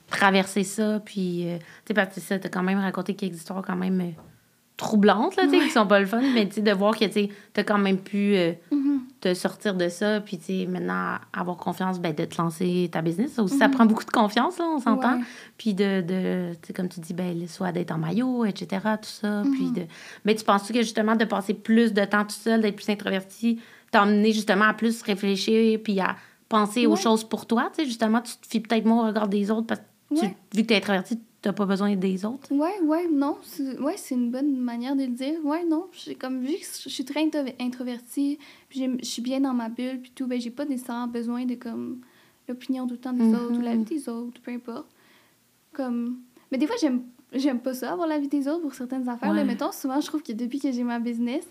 traversé 0.09 0.65
ça. 0.65 1.01
Puis, 1.05 1.49
euh, 1.49 1.59
tu 1.59 1.65
sais, 1.89 1.95
parce 1.95 2.15
que 2.15 2.21
ça, 2.21 2.39
t'as 2.39 2.49
quand 2.49 2.63
même 2.63 2.79
raconté 2.79 3.15
quelques 3.15 3.37
histoires 3.37 3.63
quand 3.65 3.77
même 3.77 4.01
euh, 4.01 4.11
troublantes, 4.77 5.37
là, 5.37 5.45
tu 5.45 5.51
sais, 5.59 5.65
qui 5.65 5.71
sont 5.71 5.87
pas 5.87 6.01
le 6.01 6.07
fun. 6.07 6.21
Mais, 6.35 6.47
tu 6.47 6.57
sais, 6.57 6.61
de 6.63 6.71
voir 6.73 6.97
que, 6.97 7.05
tu 7.07 7.29
t'as 7.53 7.65
quand 7.65 7.79
même 7.79 7.99
pu 7.99 8.35
euh, 8.37 8.53
mhm. 8.71 9.01
te 9.21 9.33
sortir 9.35 9.75
de 9.75 9.89
ça. 9.89 10.21
Puis, 10.21 10.39
tu 10.39 10.45
sais, 10.45 10.67
maintenant, 10.67 11.15
avoir 11.33 11.57
confiance, 11.57 11.99
ben, 11.99 12.15
de 12.15 12.25
te 12.27 12.41
lancer 12.41 12.89
ta 12.93 13.01
business. 13.03 13.33
Ça 13.33 13.43
aussi, 13.43 13.57
ça 13.57 13.69
Mhm. 13.69 13.75
prend 13.75 13.87
beaucoup 13.87 14.05
de 14.05 14.11
confiance, 14.11 14.59
là, 14.59 14.67
on 14.67 14.79
s'entend. 14.79 15.17
Ouais. 15.19 15.25
Puis, 15.57 15.73
de, 15.75 16.03
de 16.03 16.53
tu 16.61 16.67
sais, 16.69 16.73
comme 16.75 16.89
tu 16.89 17.01
dis, 17.01 17.15
ben, 17.15 17.49
soit 17.49 17.73
d'être 17.73 17.91
en 17.93 17.99
maillot, 17.99 18.45
etc., 18.45 18.83
tout 19.01 19.09
ça. 19.09 19.43
Puis, 19.53 19.65
Mhm. 19.67 19.73
de... 19.73 19.83
Mais 20.27 20.35
tu 20.35 20.45
penses-tu 20.45 20.73
que, 20.75 20.83
justement, 20.83 21.17
de 21.17 21.25
passer 21.25 21.55
plus 21.55 21.95
de 21.95 22.05
temps 22.05 22.25
tout 22.25 22.31
seul, 22.37 22.61
d'être 22.61 22.77
plus 22.77 22.91
introverti, 22.91 23.61
t'a 23.91 24.03
amené, 24.03 24.33
justement, 24.33 24.67
à 24.67 24.75
plus 24.75 25.01
réfléchir, 25.03 25.81
puis 25.83 25.99
à 26.01 26.17
penser 26.49 26.87
aux 26.87 26.95
choses 26.97 27.25
pour 27.25 27.47
toi, 27.47 27.71
tu 27.75 27.83
sais, 27.83 27.87
justement, 27.87 28.21
tu 28.21 28.37
te 28.37 28.47
fies 28.47 28.61
peut-être 28.61 28.85
moins 28.85 29.05
au 29.05 29.07
regard 29.09 29.27
des 29.27 29.51
autres 29.51 29.67
parce 29.67 29.81
que 29.81 29.87
tu- 30.15 30.27
vu 30.55 30.63
que 30.63 30.69
tu 30.69 30.75
es 30.75 30.77
introverti, 30.77 31.17
tu 31.17 31.23
n'as 31.49 31.53
pas 31.53 31.67
besoin 31.67 31.95
des 31.97 32.25
autres? 32.25 32.53
Ouais, 32.53 32.81
ouais, 32.83 33.09
non. 33.11 33.37
c'est- 33.43 33.79
Ouais, 33.81 33.95
c'est 33.97 34.15
une 34.15 34.31
bonne 34.31 34.57
manière 34.57 34.95
de 34.97 35.03
le 35.03 35.11
dire. 35.13 35.45
Ouais, 35.45 35.65
non. 35.65 35.87
J'ai 35.93 36.15
comme 36.15 36.41
vu 36.41 36.55
que 36.55 36.65
je 36.85 36.89
suis 36.89 37.05
très 37.05 37.25
intro- 37.25 37.53
introvertie, 37.61 38.39
puis 38.69 38.85
je 39.01 39.05
suis 39.05 39.23
bien 39.23 39.41
dans 39.41 39.55
ma 39.55 39.69
bulle, 39.69 40.01
puis 40.01 40.13
tout, 40.15 40.27
ben 40.27 40.41
j'ai 40.41 40.51
pas 40.51 40.65
nécessairement 40.65 41.07
besoin 41.09 41.45
de 41.45 41.55
comme 41.55 42.01
l'opinion 42.49 42.87
tout 42.87 42.95
le 42.95 43.01
temps 43.01 43.13
des 43.13 43.33
autres 43.35 43.59
ou 43.59 43.61
la 43.61 43.75
vie 43.77 43.85
des 43.85 44.09
autres, 44.09 44.41
peu 44.41 44.51
importe. 44.53 44.87
Comme 45.73 46.19
mais 46.51 46.59
des 46.59 46.67
fois 46.67 46.77
j'aime 46.81 47.03
j'aime 47.33 47.59
pas 47.61 47.75
ça 47.75 47.93
avoir 47.93 48.07
la 48.07 48.19
vie 48.19 48.29
des 48.29 48.47
autres 48.49 48.63
pour 48.63 48.75
certaines 48.75 49.09
affaires. 49.09 49.33
Là, 49.35 49.41
Ouais. 49.43 49.47
mettons 49.47 49.73
souvent 49.73 50.01
je 50.01 50.07
trouve 50.07 50.23
que 50.23 50.33
depuis 50.33 50.59
que 50.61 50.71
j'ai 50.73 50.85
ma 50.85 50.99
business, 51.01 51.45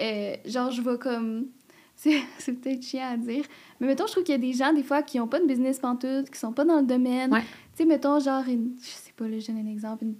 euh, 0.00 0.34
genre 0.44 0.70
je 0.70 0.82
vais 0.82 0.98
comme 0.98 1.46
c'est 2.38 2.52
peut-être 2.52 2.82
chiant 2.82 3.10
à 3.12 3.16
dire, 3.16 3.44
mais 3.80 3.86
mettons 3.86 4.06
je 4.06 4.12
trouve 4.12 4.24
qu'il 4.24 4.34
y 4.34 4.38
a 4.38 4.40
des 4.40 4.52
gens 4.52 4.72
des 4.72 4.82
fois 4.82 5.02
qui 5.02 5.18
ont 5.18 5.26
pas 5.28 5.40
de 5.40 5.46
business 5.46 5.78
pantoute, 5.78 6.30
qui 6.30 6.38
sont 6.38 6.52
pas 6.52 6.64
dans 6.64 6.76
le 6.80 6.86
domaine. 6.86 7.32
Ouais. 7.32 7.40
Tu 7.40 7.82
sais 7.82 7.84
mettons 7.84 8.20
genre 8.20 8.44
une 8.48 8.74
je 8.80 8.86
sais 8.88 9.12
pas 9.16 9.26
là, 9.26 9.38
je 9.38 9.46
donne 9.48 9.66
un 9.66 9.70
exemple 9.70 10.04
une 10.04 10.14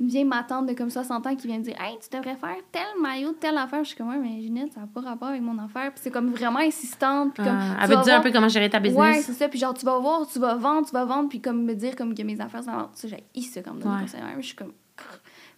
une 0.00 0.08
vieille 0.08 0.24
matante 0.24 0.66
de 0.66 0.72
comme 0.72 0.88
60 0.88 1.26
ans 1.26 1.36
qui 1.36 1.46
vient 1.46 1.58
me 1.58 1.62
dire 1.62 1.76
Hey, 1.78 1.94
tu 2.00 2.08
devrais 2.16 2.34
faire 2.34 2.56
tel 2.72 2.82
maillot, 3.02 3.32
telle 3.32 3.58
affaire. 3.58 3.84
Je 3.84 3.88
suis 3.88 3.98
comme, 3.98 4.08
ouais, 4.08 4.16
mais 4.18 4.40
Ginette, 4.40 4.72
ça 4.72 4.80
n'a 4.80 4.86
pas 4.86 5.02
rapport 5.02 5.28
avec 5.28 5.42
mon 5.42 5.58
affaire. 5.58 5.92
Puis 5.92 6.00
c'est 6.04 6.10
comme 6.10 6.30
vraiment 6.30 6.60
insistante. 6.60 7.34
Puis 7.34 7.44
comme, 7.44 7.58
tu 7.58 7.82
elle 7.82 7.86
veut 7.90 7.96
te 7.96 8.04
dire 8.04 8.14
un 8.14 8.20
peu 8.22 8.32
comment 8.32 8.48
gérer 8.48 8.70
ta 8.70 8.78
Ouais, 8.78 8.84
business. 8.84 9.26
c'est 9.26 9.34
ça. 9.34 9.48
Puis 9.50 9.58
genre, 9.58 9.74
tu 9.74 9.84
vas 9.84 9.98
voir, 9.98 10.26
tu 10.26 10.38
vas 10.38 10.54
vendre, 10.54 10.86
tu 10.86 10.92
vas 10.94 11.04
vendre. 11.04 11.28
Puis 11.28 11.42
comme 11.42 11.64
me 11.66 11.74
dire 11.74 11.96
comme 11.96 12.14
que 12.14 12.22
mes 12.22 12.40
affaires, 12.40 12.64
ça 12.64 12.70
va. 12.72 12.90
Ça, 12.94 13.08
j'ai 13.08 13.42
ça 13.42 13.60
comme 13.60 13.76
Ouais. 13.76 14.00
conseil. 14.00 14.22
Je 14.38 14.46
suis 14.46 14.56
comme. 14.56 14.72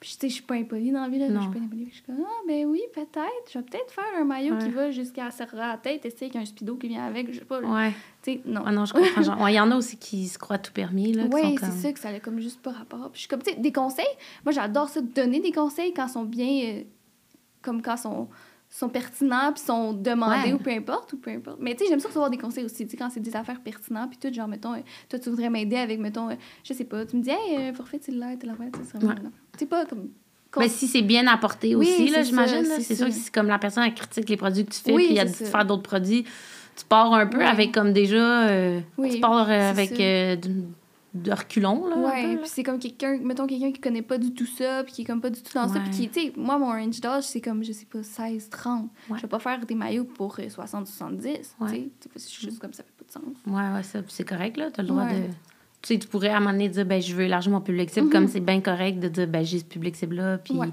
Puis 0.03 0.11
tu 0.15 0.17
sais, 0.23 0.29
je 0.31 0.35
suis 0.35 0.43
pas 0.43 0.55
impolie 0.57 0.91
dans 0.91 1.03
la 1.03 1.09
vie. 1.09 1.21
Là. 1.21 1.29
Je 1.33 1.39
suis 1.41 1.49
pas 1.53 1.59
impolie. 1.65 1.87
Je 1.91 1.95
suis 1.95 2.03
comme, 2.03 2.17
ah, 2.27 2.41
ben 2.45 2.67
oui, 2.67 2.81
peut-être. 2.93 3.53
Je 3.53 3.57
vais 3.57 3.65
peut-être 3.65 3.93
faire 3.93 4.03
un 4.19 4.25
maillot 4.25 4.59
qui 4.59 4.69
va 4.71 4.91
jusqu'à 4.91 5.31
serrer 5.31 5.61
à 5.61 5.69
la 5.69 5.77
tête. 5.79 6.05
Essayer 6.05 6.27
avec 6.27 6.43
un 6.43 6.45
speedo 6.45 6.75
qui 6.75 6.89
vient 6.89 7.05
avec. 7.07 7.33
Je 7.33 7.39
sais 7.39 7.45
pas. 7.45 7.61
là. 7.61 7.69
Ouais. 7.73 7.93
Tu 8.21 8.33
sais, 8.33 8.41
non. 8.45 8.65
Ah 8.67 8.73
non, 8.73 8.85
je 8.85 8.95
comprends. 8.95 9.45
ouais, 9.45 9.53
Il 9.53 9.57
y 9.57 9.61
en 9.61 9.71
a 9.71 9.77
aussi 9.77 9.97
qui 9.99 10.27
se 10.27 10.39
croient 10.39 10.59
tout 10.59 10.73
permis. 10.73 11.13
Là, 11.13 11.27
Oui, 11.31 11.41
c'est 11.45 11.55
comme... 11.55 11.71
ça, 11.71 11.93
que 11.93 12.01
ça 12.01 12.09
a 12.09 12.19
comme 12.19 12.41
juste 12.41 12.61
pas 12.61 12.73
rapport. 12.73 13.11
Puis 13.13 13.15
je 13.15 13.19
suis 13.21 13.29
comme, 13.29 13.43
tu 13.45 13.53
sais, 13.53 13.57
des 13.61 13.71
conseils. 13.71 14.05
Moi, 14.45 14.51
j'adore 14.53 14.89
ça, 14.89 15.01
donner 15.01 15.39
des 15.39 15.53
conseils 15.53 15.95
quand 15.95 16.09
ils 16.09 16.13
sont 16.13 16.25
bien. 16.25 16.49
euh, 16.65 16.83
comme 17.63 17.81
quand 17.81 17.95
ils 17.95 17.99
sont, 17.99 18.29
sont 18.75 18.89
pertinents, 18.89 19.53
puis 19.53 19.63
sont 19.63 19.93
demandés 19.93 20.49
Ouais. 20.49 20.53
ou 20.55 20.59
peu 20.59 20.71
importe, 20.71 21.13
ou 21.13 21.19
peu 21.19 21.31
importe. 21.31 21.59
Mais 21.61 21.75
tu 21.75 21.85
sais, 21.85 21.91
j'aime 21.91 22.01
ça 22.01 22.09
recevoir 22.09 22.31
des 22.31 22.39
conseils 22.39 22.65
aussi, 22.65 22.85
tu 22.87 22.91
sais, 22.93 22.97
quand 22.97 23.11
c'est 23.11 23.21
des 23.21 23.37
affaires 23.37 23.61
pertinentes, 23.61 24.09
puis 24.11 24.19
tout, 24.19 24.35
genre, 24.35 24.49
mettons, 24.49 24.73
euh, 24.73 24.79
toi, 25.11 25.19
tu 25.19 25.29
voudrais 25.29 25.51
m'aider 25.51 25.77
avec, 25.77 26.01
mettons, 26.01 26.31
euh, 26.31 26.35
je 26.65 26.73
sais 26.73 26.85
pas, 26.85 27.05
tu 27.05 27.17
me 27.17 27.23
dis, 27.23 27.29
hey, 27.31 27.57
euh, 27.59 27.75
forfait, 27.75 27.99
tu 27.99 28.13
sais, 28.13 28.19
c'est 28.19 28.49
vraiment. 28.49 28.71
Ouais. 29.15 29.23
non. 29.23 29.31
Tu 29.53 29.59
sais, 29.61 29.67
pas 29.67 29.85
comme. 29.85 30.09
Mais 30.59 30.69
si 30.69 30.87
c'est 30.87 31.03
bien 31.03 31.27
apporté 31.27 31.75
Oui, 31.75 31.87
aussi, 31.89 32.09
là, 32.09 32.23
j'imagine. 32.23 32.65
c'est 32.65 32.95
sûr 32.95 32.97
ça. 32.97 33.07
que 33.07 33.13
c'est 33.13 33.33
comme 33.33 33.47
la 33.49 33.59
personne 33.59 33.85
elle 33.85 33.95
critique 33.95 34.29
les 34.29 34.37
produits 34.37 34.65
que 34.67 34.73
tu 34.73 34.81
fais, 34.81 34.93
Oui, 34.93 35.07
puis 35.09 35.17
elle 35.17 35.31
dit 35.31 35.39
de 35.41 35.45
faire 35.49 35.65
d'autres 35.65 35.83
produits. 35.83 36.25
Tu 36.77 36.85
pars 36.87 37.13
un 37.13 37.27
peu 37.27 37.43
avec 37.45 37.73
comme 37.73 37.93
déjà. 37.93 38.49
euh, 38.49 38.81
Oui, 38.99 39.11
tu 39.15 39.21
pars 39.21 39.49
avec 39.51 39.93
de 41.15 41.31
reculons, 41.31 41.87
là. 41.89 41.97
Ouais, 41.99 42.37
puis 42.39 42.49
c'est 42.49 42.63
comme 42.63 42.79
quelqu'un, 42.79 43.19
mettons 43.23 43.47
quelqu'un 43.47 43.71
qui 43.73 43.81
connaît 43.81 44.03
pas 44.03 44.17
du 44.19 44.33
tout 44.33 44.47
ça, 44.47 44.83
puis 44.85 44.93
qui 44.95 45.03
est 45.03 45.05
comme 45.05 45.21
pas 45.21 45.29
du 45.31 45.43
tout 45.43 45.53
dans 45.55 45.69
ça, 45.69 45.79
puis 45.81 45.91
qui, 45.91 46.09
tu 46.09 46.21
sais, 46.21 46.33
moi, 46.37 46.59
mon 46.59 46.69
range 46.69 47.01
d'âge, 47.01 47.25
c'est 47.25 47.41
comme, 47.43 47.63
je 47.63 47.73
sais 47.73 47.85
pas, 47.87 48.03
16, 48.03 48.49
30. 48.51 48.89
Ouais. 49.11 49.17
Je 49.19 49.23
vais 49.23 49.29
pas 49.29 49.39
faire 49.39 49.65
des 49.67 49.75
maillots 49.75 50.05
pour 50.05 50.37
euh, 50.41 50.49
60, 50.49 50.87
70, 50.87 51.29
Ouais. 51.61 51.69
tu 51.71 51.75
sais. 51.75 51.91
C'est 52.17 52.41
juste 52.47 52.59
comme 52.59 52.73
ça 52.73 52.83
fait 52.83 52.93
pas 52.97 53.05
de 53.05 53.11
sens. 53.13 53.37
Ouais, 53.47 53.75
ouais, 53.77 53.83
ça, 53.83 54.01
c'est 54.09 54.25
correct, 54.27 54.57
là. 54.57 54.71
Tu 54.71 54.81
as 54.81 54.83
le 54.83 54.89
droit 54.89 55.05
de. 55.07 55.25
Tu 55.83 55.95
sais, 55.95 55.99
tu 55.99 56.07
pourrais 56.07 56.29
à 56.29 56.37
un 56.37 56.39
moment 56.41 56.53
donné 56.53 56.69
dire, 56.69 56.87
ben, 56.87 57.03
je 57.03 57.13
veux 57.13 57.25
élargir 57.25 57.51
mon 57.51 57.61
public 57.61 57.91
cible, 57.91 58.07
Mhm. 58.07 58.13
comme 58.13 58.29
c'est 58.29 58.39
bien 58.39 58.61
correct 58.61 59.01
de 59.01 59.09
dire, 59.09 59.27
ben, 59.27 59.45
j'ai 59.45 59.59
ce 59.59 59.65
public 59.65 59.97
cible-là. 59.97 60.39
Puis, 60.39 60.55
Ouais. 60.55 60.69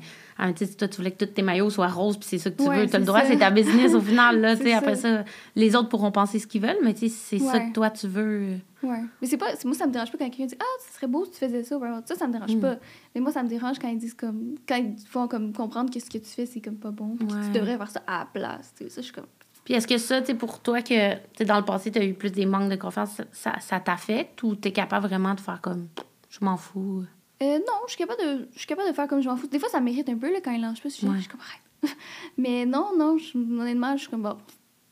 sais, 0.55 0.65
si 0.67 0.77
toi, 0.77 0.87
tu 0.87 0.97
voulais 0.97 1.09
que 1.09 1.25
tous 1.25 1.31
tes 1.33 1.41
maillots 1.41 1.71
soient 1.71 1.87
roses, 1.87 2.17
puis 2.17 2.27
c'est 2.29 2.37
ça 2.37 2.51
que 2.51 2.61
tu 2.61 2.69
Ouais, 2.69 2.81
veux, 2.81 2.87
tu 2.87 2.95
as 2.95 2.99
le 2.99 3.05
droit, 3.05 3.21
c'est 3.25 3.37
ta 3.39 3.49
business 3.49 3.95
au 3.95 4.01
final, 4.01 4.39
là. 4.39 4.51
après 4.75 4.95
ça. 4.95 5.25
les 5.55 5.75
autres 5.75 5.89
pourront 5.89 6.11
penser 6.11 6.37
ce 6.37 6.45
qu'ils 6.45 6.61
veulent, 6.61 6.77
mais 6.83 6.93
tu 6.93 7.09
sais, 7.09 7.15
c'est 7.39 7.39
ça 7.39 7.59
que 7.59 7.73
toi, 7.73 7.89
tu 7.89 8.07
veux. 8.07 8.57
Ouais. 8.83 9.01
Mais 9.19 9.27
c'est 9.27 9.37
pas. 9.37 9.47
Moi, 9.65 9.73
ça 9.73 9.87
me 9.87 9.91
dérange 9.91 10.11
pas 10.11 10.17
quand 10.19 10.29
quelqu'un 10.29 10.45
dit 10.45 10.55
Ah, 10.59 10.63
ce 10.87 10.95
serait 10.95 11.07
beau 11.07 11.25
si 11.25 11.31
tu 11.31 11.37
faisais 11.39 11.63
ça. 11.63 11.77
Ça, 12.05 12.15
ça 12.15 12.27
me 12.27 12.31
dérange 12.33 12.55
Mm. 12.55 12.59
pas. 12.61 12.75
Mais 13.15 13.19
moi, 13.19 13.31
ça 13.31 13.41
me 13.43 13.49
dérange 13.49 13.77
quand 13.79 13.89
ils 13.89 13.97
disent 13.97 14.13
comme. 14.13 14.55
Quand 14.67 14.77
ils 14.77 14.95
font 15.07 15.27
comme 15.27 15.51
comprendre 15.53 15.91
que 15.91 15.99
ce 15.99 16.05
que 16.09 16.19
tu 16.19 16.29
fais, 16.29 16.45
c'est 16.45 16.61
comme 16.61 16.77
pas 16.77 16.91
bon. 16.91 17.15
puis 17.17 17.27
que 17.27 17.45
tu 17.47 17.51
devrais 17.59 17.77
faire 17.77 17.89
ça 17.89 18.01
à 18.07 18.19
la 18.19 18.25
place. 18.31 18.73
Tu 18.77 18.83
sais, 18.83 18.89
ça, 18.91 19.01
je 19.01 19.05
suis 19.05 19.13
comme. 19.13 19.25
Puis 19.69 19.75
est-ce 19.77 19.85
que 19.85 19.99
ça, 19.99 20.19
tu 20.23 20.33
pour 20.33 20.61
toi, 20.61 20.81
que 20.81 21.13
tu 21.37 21.45
dans 21.45 21.59
le 21.59 21.63
passé, 21.63 21.91
tu 21.91 21.99
as 21.99 22.03
eu 22.03 22.15
plus 22.15 22.31
des 22.31 22.47
manques 22.47 22.71
de 22.71 22.75
confiance, 22.75 23.21
ça- 23.31 23.59
ça, 23.59 23.79
t'affecte 23.79 24.41
ou 24.41 24.55
tu 24.55 24.69
es 24.69 24.71
capable 24.71 25.05
vraiment 25.05 25.35
de 25.35 25.39
faire 25.39 25.61
comme, 25.61 25.89
je 26.31 26.39
m'en 26.43 26.57
fous? 26.57 27.03
Euh, 27.43 27.45
non, 27.59 27.73
je 27.85 27.93
suis 27.93 27.99
capable 28.03 28.19
de, 28.19 28.47
je 28.51 28.57
suis 28.57 28.67
capable 28.67 28.89
de 28.89 28.95
faire 28.95 29.07
comme 29.07 29.21
je 29.21 29.29
m'en 29.29 29.35
fous. 29.37 29.45
Des 29.45 29.59
fois, 29.59 29.69
ça 29.69 29.79
mérite 29.79 30.09
un 30.09 30.17
peu 30.17 30.33
là, 30.33 30.39
quand 30.43 30.49
ils 30.49 30.59
lancent 30.59 30.79
pas. 30.79 30.89
Je 30.89 30.95
suis 30.95 31.05
Ouais. 31.07 31.17
comme 31.29 31.39
arrête. 31.39 31.95
Mais 32.39 32.65
non, 32.65 32.87
non, 32.97 33.19
je, 33.19 33.37
honnêtement, 33.37 33.95
je 33.95 34.01
suis 34.01 34.09
comme 34.09 34.23
bon, 34.23 34.37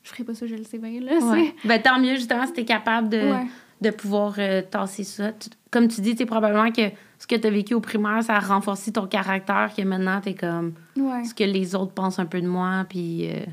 je 0.04 0.10
ferai 0.10 0.22
pas 0.22 0.34
ça, 0.34 0.46
je 0.46 0.54
le 0.54 0.62
sais 0.62 0.78
bien. 0.78 1.00
Là, 1.00 1.18
Ouais. 1.26 1.52
Ben, 1.64 1.82
tant 1.82 1.98
mieux, 1.98 2.14
justement, 2.14 2.46
si 2.46 2.52
tu 2.52 2.60
es 2.60 2.64
capable 2.64 3.08
de. 3.08 3.18
ouais. 3.18 3.46
de 3.80 3.90
pouvoir 3.90 4.34
euh, 4.38 4.62
tasser 4.62 5.02
ça. 5.02 5.32
Tu- 5.32 5.50
comme 5.72 5.88
tu 5.88 6.00
dis, 6.02 6.14
c'est 6.16 6.24
probablement 6.26 6.70
que 6.70 6.82
ce 7.18 7.26
que 7.26 7.34
tu 7.34 7.46
as 7.48 7.50
vécu 7.50 7.74
au 7.74 7.80
primaire, 7.80 8.22
ça 8.22 8.36
a 8.36 8.40
renforcé 8.40 8.92
ton 8.92 9.06
caractère, 9.08 9.72
que 9.76 9.82
maintenant, 9.82 10.20
tu 10.20 10.28
es 10.30 10.34
comme 10.34 10.74
ce 10.96 11.34
que 11.34 11.42
les 11.44 11.74
autres 11.74 11.92
pensent 11.92 12.20
un 12.20 12.26
peu 12.26 12.40
de 12.40 12.46
moi, 12.46 12.86
puis. 12.88 13.28
euh, 13.28 13.44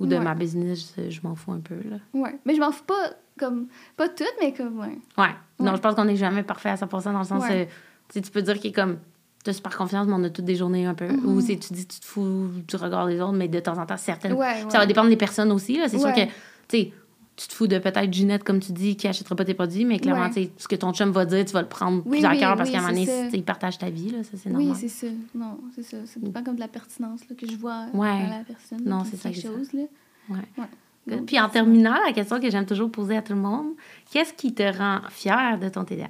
ou 0.00 0.06
de 0.06 0.16
Ouais. 0.16 0.24
ma 0.24 0.34
business, 0.34 0.92
je, 0.96 1.10
je 1.10 1.20
m'en 1.22 1.34
fous 1.36 1.52
un 1.52 1.60
peu, 1.60 1.76
là. 1.88 1.96
Ouais. 2.14 2.36
Mais 2.44 2.54
je 2.56 2.60
m'en 2.60 2.72
fous 2.72 2.84
pas, 2.84 3.10
comme. 3.38 3.68
Pas 3.96 4.08
toutes, 4.08 4.26
mais 4.40 4.52
comme. 4.52 4.78
Ouais. 4.80 4.98
Ouais. 5.18 5.28
Non, 5.60 5.70
Ouais. 5.70 5.76
je 5.76 5.80
pense 5.82 5.94
qu'on 5.94 6.06
n'est 6.06 6.16
jamais 6.16 6.42
parfait 6.42 6.70
à 6.70 6.76
100% 6.76 7.12
dans 7.12 7.18
le 7.20 7.24
sens. 7.24 7.44
Euh, 7.50 7.64
tu 8.12 8.20
peux 8.22 8.42
dire 8.42 8.58
qu'il 8.58 8.70
est 8.70 8.74
comme. 8.74 8.98
Tu 9.44 9.50
as 9.50 9.52
super 9.54 9.74
confiance, 9.76 10.06
mais 10.06 10.12
on 10.14 10.24
a 10.24 10.28
toutes 10.30 10.44
des 10.44 10.56
journées 10.56 10.84
un 10.84 10.94
peu. 10.94 11.06
Mhm. 11.08 11.24
Ou 11.36 11.40
c'est 11.40 11.56
tu 11.56 11.72
dis, 11.72 11.86
tu 11.86 12.00
te 12.00 12.04
fous 12.04 12.48
du 12.68 12.76
regard 12.76 13.06
des 13.06 13.20
autres, 13.20 13.32
mais 13.32 13.48
de 13.48 13.60
temps 13.60 13.78
en 13.78 13.86
temps, 13.86 13.96
certaines. 13.96 14.36
Ça 14.68 14.78
va 14.78 14.86
dépendre 14.86 15.08
des 15.08 15.16
personnes 15.16 15.52
aussi, 15.52 15.78
là. 15.78 15.88
C'est 15.88 15.98
sûr 15.98 16.12
que, 16.12 16.24
tu 16.24 16.30
sais, 16.68 16.92
tu 17.40 17.48
te 17.48 17.54
fous 17.54 17.66
de 17.66 17.78
peut-être 17.78 18.12
Ginette, 18.12 18.44
comme 18.44 18.60
tu 18.60 18.72
dis, 18.72 18.96
qui 18.96 19.08
achètera 19.08 19.34
pas 19.34 19.46
tes 19.46 19.54
produits, 19.54 19.86
mais 19.86 19.98
clairement, 19.98 20.28
Ouais. 20.28 20.50
ce 20.58 20.68
que 20.68 20.76
ton 20.76 20.92
chum 20.92 21.10
va 21.10 21.24
dire, 21.24 21.42
tu 21.46 21.52
vas 21.52 21.62
le 21.62 21.68
prendre 21.68 22.02
Oui, 22.04 22.18
plus 22.18 22.26
à 22.26 22.32
oui, 22.32 22.38
cœur 22.38 22.54
parce 22.54 22.68
oui, 22.68 22.74
qu'à 22.74 22.82
un 22.82 22.92
moment 22.92 23.04
donné, 23.04 23.30
il 23.32 23.42
partage 23.44 23.78
ta 23.78 23.88
vie, 23.88 24.10
là. 24.10 24.22
Ça, 24.24 24.32
c'est 24.36 24.50
Oui, 24.50 24.66
normal. 24.66 24.76
c'est 24.78 24.88
ça. 24.88 25.06
Non, 25.34 25.58
c'est 25.74 25.82
ça. 25.82 25.96
Ça 26.04 26.20
dépend 26.20 26.42
comme 26.42 26.56
de 26.56 26.60
la 26.60 26.68
pertinence 26.68 27.20
là, 27.30 27.34
que 27.36 27.46
je 27.50 27.56
vois 27.56 27.86
Ouais. 27.94 28.08
à 28.08 28.38
la 28.38 28.44
personne. 28.44 28.82
Non, 28.84 29.04
c'est 29.04 29.16
ça, 29.16 29.30
c'est 29.32 29.40
ça. 29.40 29.48
chose, 29.48 29.72
là. 29.72 29.82
Ouais. 30.28 30.64
Good. 31.08 31.24
Puis 31.26 31.40
en 31.40 31.48
terminant, 31.48 31.96
la 32.06 32.12
question 32.12 32.38
que 32.38 32.50
j'aime 32.50 32.66
toujours 32.66 32.90
poser 32.90 33.16
à 33.16 33.22
tout 33.22 33.32
le 33.32 33.38
monde, 33.40 33.68
qu'est-ce 34.12 34.34
qui 34.34 34.52
te 34.52 34.62
rend 34.76 35.00
fier 35.08 35.58
de 35.58 35.70
ton 35.70 35.84
TDAH? 35.84 36.08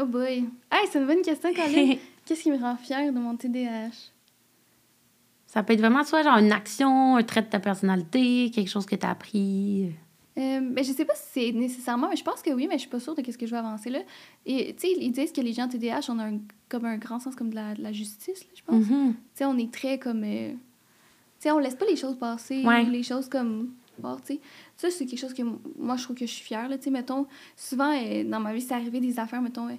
Oh 0.00 0.06
boy. 0.06 0.44
Hey, 0.72 0.88
c'est 0.90 0.98
une 0.98 1.06
bonne 1.06 1.20
question, 1.22 1.52
Colin. 1.52 1.96
Qu'est-ce 2.24 2.42
qui 2.42 2.50
me 2.50 2.58
rend 2.58 2.76
fière 2.76 3.12
de 3.12 3.18
mon 3.18 3.36
TDAH? 3.36 3.90
Ça 5.46 5.62
peut 5.62 5.72
être 5.74 5.80
vraiment 5.80 6.04
soit 6.04 6.22
genre 6.22 6.38
une 6.38 6.52
action, 6.52 7.16
un 7.16 7.22
trait 7.22 7.42
de 7.42 7.46
ta 7.48 7.58
personnalité, 7.58 8.50
quelque 8.50 8.68
chose 8.68 8.86
que 8.86 8.96
tu 8.96 9.04
as 9.06 9.10
appris. 9.10 9.90
Euh, 10.38 10.60
ben, 10.60 10.84
je 10.84 10.92
sais 10.92 11.04
pas 11.04 11.14
si 11.16 11.22
c'est 11.32 11.52
nécessairement, 11.52 12.08
mais 12.08 12.16
je 12.16 12.22
pense 12.22 12.42
que 12.42 12.50
oui, 12.50 12.66
mais 12.68 12.74
je 12.74 12.80
suis 12.82 12.88
pas 12.88 13.00
sûre 13.00 13.14
de 13.14 13.22
ce 13.30 13.36
que 13.36 13.44
je 13.46 13.50
vais 13.50 13.56
avancer 13.58 13.90
là. 13.90 14.00
Et 14.46 14.72
tu 14.74 14.86
sais, 14.86 14.94
ils 14.98 15.10
disent 15.10 15.32
que 15.32 15.40
les 15.40 15.52
gens 15.52 15.66
TDAH 15.68 16.10
ont 16.10 16.18
un, 16.20 16.38
comme 16.68 16.84
un 16.84 16.96
grand 16.96 17.18
sens 17.18 17.34
comme 17.34 17.50
de 17.50 17.56
la, 17.56 17.74
de 17.74 17.82
la 17.82 17.92
justice, 17.92 18.44
là, 18.44 18.50
je 18.54 18.62
pense. 18.62 18.86
Mhm. 18.88 19.14
Tu 19.14 19.20
sais, 19.34 19.44
on 19.44 19.58
est 19.58 19.72
très 19.72 19.98
comme. 19.98 20.22
euh, 20.24 20.52
sais, 21.40 21.50
on 21.50 21.58
laisse 21.58 21.74
pas 21.74 21.86
les 21.86 21.96
choses 21.96 22.16
passer, 22.18 22.64
Ouais. 22.64 22.84
les 22.84 23.02
choses 23.02 23.28
comme. 23.28 23.70
Bon, 23.98 24.14
tu 24.24 24.34
sais, 24.34 24.40
ça, 24.76 24.90
c'est 24.90 25.06
quelque 25.06 25.18
chose 25.18 25.34
que 25.34 25.42
moi, 25.76 25.96
je 25.96 26.04
trouve 26.04 26.14
que 26.14 26.24
je 26.24 26.30
suis 26.32 26.44
fière. 26.44 26.68
Là, 26.68 26.78
tu 26.78 26.84
sais, 26.84 26.90
mettons, 26.90 27.26
souvent, 27.56 27.92
euh, 28.00 28.22
dans 28.22 28.38
ma 28.38 28.54
vie, 28.54 28.60
c'est 28.60 28.74
arrivé 28.74 29.00
des 29.00 29.18
affaires, 29.18 29.42
mettons, 29.42 29.66
euh, 29.66 29.72
tu 29.72 29.78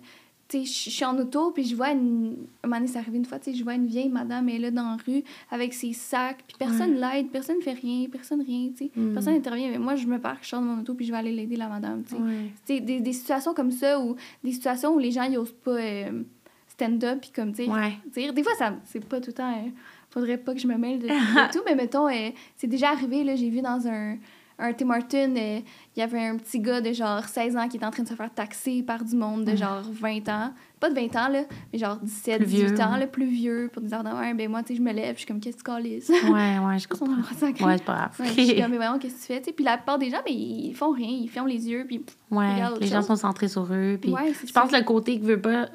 je 0.51 0.57
je 0.59 0.89
suis 0.89 1.05
en 1.05 1.17
auto, 1.17 1.51
puis 1.51 1.63
je 1.63 1.75
vois 1.75 1.91
une. 1.91 2.35
Un 2.63 2.67
moment 2.67 2.79
donné, 2.79 2.87
c'est 2.91 2.97
arrivé 2.99 3.17
une 3.17 3.25
fois, 3.25 3.39
tu 3.39 3.51
sais, 3.51 3.57
je 3.57 3.63
vois 3.63 3.75
une 3.75 3.85
vieille 3.87 4.09
madame, 4.09 4.49
elle 4.49 4.55
est 4.55 4.59
là 4.59 4.71
dans 4.71 4.91
la 4.91 4.97
rue, 5.05 5.23
avec 5.51 5.73
ses 5.73 5.93
sacs, 5.93 6.43
puis 6.47 6.55
personne 6.57 6.95
l'aide, 6.95 7.29
personne 7.29 7.61
fait 7.61 7.73
rien, 7.73 8.07
personne 8.11 8.41
rien, 8.41 8.69
tu 8.75 8.85
sais. 8.85 8.91
Mm. 8.95 9.13
Personne 9.13 9.33
n'intervient, 9.35 9.69
mais 9.69 9.77
moi, 9.79 9.95
je 9.95 10.07
me 10.07 10.17
pars, 10.19 10.37
je 10.41 10.47
sors 10.49 10.61
de 10.61 10.65
mon 10.65 10.79
auto, 10.81 10.93
puis 10.95 11.05
je 11.05 11.11
vais 11.11 11.17
aller 11.17 11.31
l'aider, 11.31 11.55
la 11.55 11.67
madame, 11.67 12.03
tu 12.03 12.15
sais. 12.15 12.21
Ouais. 12.21 12.79
Des, 12.81 12.99
des 12.99 13.13
situations 13.13 13.53
comme 13.53 13.71
ça, 13.71 13.99
ou 13.99 14.15
des 14.43 14.51
situations 14.51 14.93
où 14.95 14.99
les 14.99 15.11
gens, 15.11 15.23
ils 15.23 15.37
osent 15.37 15.51
pas 15.53 15.71
euh, 15.71 16.23
stand 16.67 17.03
up, 17.03 17.19
puis 17.21 17.31
comme, 17.35 17.51
tu 17.53 17.65
sais, 17.65 17.69
Ouais. 17.69 17.97
Des 18.31 18.43
fois, 18.43 18.53
ça, 18.57 18.75
c'est 18.85 19.03
pas 19.05 19.19
tout 19.19 19.27
le 19.27 19.33
temps. 19.33 19.51
euh, 19.51 19.69
faudrait 20.09 20.37
pas 20.37 20.53
que 20.55 20.59
je 20.59 20.67
me 20.67 20.75
mêle 20.77 20.99
de, 20.99 21.07
de 21.07 21.51
tout, 21.53 21.61
mais 21.65 21.75
mettons, 21.75 22.07
euh, 22.07 22.29
c'est 22.57 22.67
déjà 22.67 22.89
arrivé, 22.89 23.23
là, 23.23 23.35
j'ai 23.35 23.49
vu 23.49 23.61
dans 23.61 23.87
un, 23.87 24.17
un 24.59 24.73
Tim 24.73 24.89
euh, 25.35 25.59
il 25.95 25.99
y 25.99 26.01
avait 26.01 26.25
un 26.27 26.37
petit 26.37 26.59
gars 26.59 26.81
de 26.81 26.91
genre 26.93 27.23
16 27.23 27.57
ans 27.57 27.67
qui 27.67 27.77
était 27.77 27.85
en 27.85 27.91
train 27.91 28.03
de 28.03 28.07
se 28.07 28.13
faire 28.13 28.33
taxer 28.33 28.83
par 28.83 29.03
du 29.03 29.15
monde 29.15 29.45
de 29.45 29.55
genre 29.55 29.81
20 29.91 30.27
ans. 30.29 30.53
Pas 30.79 30.89
de 30.89 30.95
20 30.95 31.15
ans, 31.15 31.27
là, 31.29 31.41
mais 31.73 31.79
genre 31.79 31.97
17, 31.97 32.37
Plus 32.37 32.45
18 32.45 32.57
vieux, 32.67 32.81
ans, 32.81 32.93
ouais. 32.93 32.99
là, 32.99 33.07
plus 33.07 33.25
vieux, 33.27 33.69
pour 33.73 33.81
des 33.81 33.93
heures 33.93 34.03
même. 34.03 34.37
Ben 34.37 34.49
moi, 34.49 34.61
tu 34.63 34.69
sais, 34.69 34.75
je 34.75 34.81
me 34.81 34.93
lève, 34.93 35.15
je 35.15 35.19
suis 35.19 35.27
comme, 35.27 35.39
qu'est-ce 35.41 35.57
que 35.57 35.63
tu 35.63 35.75
calisses? 35.75 36.09
Ouais, 36.09 36.59
ouais, 36.59 36.79
je 36.79 36.87
comprends. 36.89 37.15
Ouais, 37.15 37.21
c'est 37.37 37.85
pas 37.85 37.95
grave. 37.95 38.11
Ouais, 38.19 38.25
je 38.27 38.31
suis 38.43 38.61
comme, 38.61 38.71
mais 38.71 38.77
voyons, 38.77 38.97
qu'est-ce 38.99 39.15
que 39.15 39.19
tu 39.21 39.25
fais? 39.27 39.39
Tu 39.39 39.45
sais, 39.47 39.51
puis 39.53 39.65
la 39.65 39.77
plupart 39.77 39.97
des 39.99 40.09
gens, 40.09 40.21
mais 40.25 40.33
ils 40.33 40.73
font 40.73 40.91
rien, 40.91 41.09
ils 41.09 41.27
ferment 41.29 41.49
les 41.49 41.67
yeux, 41.69 41.85
puis 41.87 42.03
Ouais, 42.31 42.47
les 42.79 42.87
gens 42.87 43.01
sont 43.01 43.15
centrés 43.17 43.47
sur 43.49 43.67
eux. 43.71 43.97
Puis 44.01 44.11
ouais, 44.11 44.33
je 44.45 44.51
pense 44.53 44.71
ça. 44.71 44.77
le 44.79 44.85
côté 44.85 45.19
qui 45.19 45.25
veut 45.25 45.41
pas. 45.41 45.67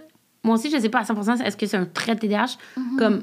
Moi 0.43 0.55
aussi, 0.57 0.71
je 0.71 0.79
sais 0.79 0.89
pas 0.91 1.01
à 1.01 1.05
100% 1.05 1.43
est-ce 1.43 1.57
que 1.57 1.67
c'est 1.67 1.77
un 1.79 1.87
trait 1.87 2.15
de 2.15 2.21
TDAH, 2.21 2.57
Mhm. 2.77 2.97
comme 2.99 3.23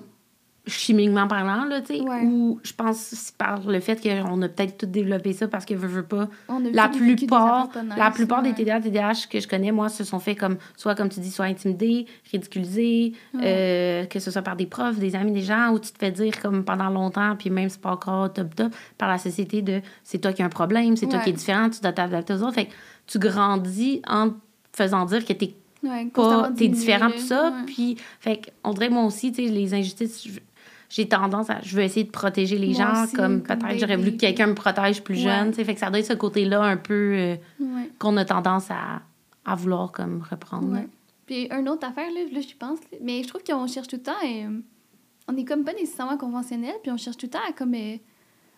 chimiquement 0.67 1.27
parlant, 1.27 1.65
là, 1.65 1.81
tu 1.81 1.95
sais, 1.95 2.01
Ouais. 2.01 2.21
ou 2.23 2.59
je 2.63 2.71
pense 2.73 3.33
par 3.37 3.61
le 3.67 3.79
fait 3.79 3.99
qu'on 4.01 4.41
a 4.43 4.47
peut-être 4.47 4.77
tout 4.77 4.85
développé 4.85 5.33
ça 5.33 5.47
parce 5.47 5.65
que 5.65 5.73
veut, 5.73 5.87
veut 5.87 6.03
pas. 6.03 6.27
La 6.71 6.87
plupart, 6.87 7.69
la 7.97 8.11
plupart 8.11 8.43
des 8.43 8.49
ouais. 8.51 8.79
TDAH, 8.83 9.27
que 9.29 9.39
je 9.39 9.47
connais, 9.47 9.71
moi, 9.71 9.89
se 9.89 10.03
sont 10.03 10.19
fait 10.19 10.35
comme, 10.35 10.57
soit 10.77 10.93
comme 10.93 11.09
tu 11.09 11.19
dis, 11.19 11.31
soit 11.31 11.45
intimidés, 11.45 12.05
ridiculisés, 12.31 13.13
euh, 13.41 14.05
que 14.05 14.19
ce 14.19 14.29
soit 14.29 14.43
par 14.43 14.55
des 14.55 14.67
profs, 14.67 14.99
des 14.99 15.15
amis, 15.15 15.31
des 15.31 15.41
gens, 15.41 15.71
où 15.71 15.79
tu 15.79 15.91
te 15.91 15.97
fais 15.97 16.11
dire 16.11 16.39
comme 16.39 16.63
pendant 16.63 16.89
longtemps, 16.89 17.35
puis 17.35 17.49
même 17.49 17.69
c'est 17.69 17.81
pas 17.81 17.91
encore 17.91 18.31
top 18.31 18.53
top, 18.55 18.73
par 18.97 19.09
la 19.09 19.17
société 19.17 19.61
de 19.63 19.81
c'est 20.03 20.19
toi 20.19 20.31
qui 20.31 20.43
as 20.43 20.45
un 20.45 20.49
problème, 20.49 20.95
c'est 20.95 21.07
toi 21.07 21.19
qui 21.19 21.29
es 21.29 21.33
différent, 21.33 21.69
tu 21.69 21.81
dois 21.81 21.93
t'adapter 21.93 22.33
aux 22.33 22.43
autres. 22.43 22.53
Fait 22.53 22.65
que 22.65 22.71
tu 23.07 23.17
grandis 23.17 24.01
en 24.07 24.29
te 24.29 24.35
faisant 24.73 25.05
dire 25.05 25.25
que 25.25 25.33
t'es 25.33 25.55
Ouais, 25.83 26.07
t'es 26.55 26.67
différent, 26.67 27.09
tout 27.09 27.17
ça. 27.17 27.53
Puis, 27.65 27.97
fait 28.19 28.37
que, 28.37 28.49
on 28.63 28.71
dirait, 28.73 28.89
moi 28.89 29.03
aussi, 29.03 29.31
tu 29.31 29.47
sais, 29.47 29.51
les 29.51 29.73
injustices, 29.73 30.27
j'ai 30.91 31.07
tendance 31.07 31.49
à. 31.49 31.61
Je 31.63 31.75
veux 31.75 31.83
essayer 31.83 32.03
de 32.05 32.11
protéger 32.11 32.57
les 32.57 32.73
Moi 32.73 32.75
gens, 32.77 33.03
aussi, 33.05 33.15
comme 33.15 33.41
comme 33.43 33.59
peut-être 33.59 33.79
j'aurais 33.79 33.95
voulu 33.95 34.11
que 34.11 34.17
quelqu'un 34.17 34.47
me 34.47 34.55
protège 34.55 35.01
plus 35.03 35.15
Ouais. 35.25 35.31
jeune. 35.31 35.53
Fait 35.53 35.73
que 35.73 35.79
ça 35.79 35.89
doit 35.89 35.99
être 35.99 36.05
ce 36.05 36.13
côté-là 36.13 36.61
un 36.61 36.77
peu 36.77 37.13
euh, 37.15 37.35
Ouais. 37.59 37.89
qu'on 37.97 38.17
a 38.17 38.25
tendance 38.25 38.69
à, 38.69 39.01
à 39.45 39.55
vouloir 39.55 39.91
comme 39.91 40.21
reprendre. 40.29 40.73
Ouais. 40.73 40.87
Puis, 41.25 41.47
une 41.49 41.69
autre 41.69 41.87
affaire, 41.87 42.11
là, 42.11 42.19
là 42.31 42.41
je 42.41 42.55
pense, 42.59 42.79
mais 43.01 43.23
je 43.23 43.27
trouve 43.29 43.41
qu'on 43.43 43.65
cherche 43.67 43.87
tout 43.87 43.95
le 43.95 44.01
temps. 44.03 44.11
euh, 44.25 44.59
on 45.29 45.37
est 45.37 45.45
comme 45.45 45.63
pas 45.63 45.73
nécessairement 45.73 46.17
conventionnel, 46.17 46.73
puis 46.83 46.91
on 46.91 46.97
cherche 46.97 47.15
tout 47.17 47.25
le 47.27 47.31
temps 47.31 47.39
à 47.47 47.53
comme. 47.53 47.73
euh, 47.73 47.95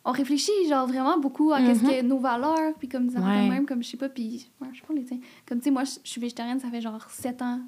on 0.05 0.11
réfléchit, 0.11 0.51
genre, 0.67 0.85
vraiment 0.87 1.17
beaucoup 1.19 1.53
à 1.53 1.61
qu'est-ce 1.61 1.83
Mhm. 1.83 1.89
que 1.89 2.01
nos 2.01 2.19
valeurs, 2.19 2.73
puis 2.79 2.89
comme 2.89 3.07
de 3.07 3.13
Ouais. 3.17 3.47
même, 3.49 3.65
comme 3.65 3.81
je 3.83 3.89
sais 3.89 3.97
pas, 3.97 4.09
puis. 4.09 4.49
Ouais, 4.59 4.67
je 4.73 4.79
sais 4.79 4.85
pas 4.87 4.93
les 4.93 5.03
tiens. 5.05 5.19
Comme, 5.47 5.59
tu 5.59 5.65
sais, 5.65 5.71
moi, 5.71 5.83
je 5.85 5.91
je 6.03 6.09
suis 6.09 6.19
végétarienne, 6.19 6.59
ça 6.59 6.69
fait 6.69 6.81
genre 6.81 7.05
7 7.09 7.41
ans. 7.41 7.61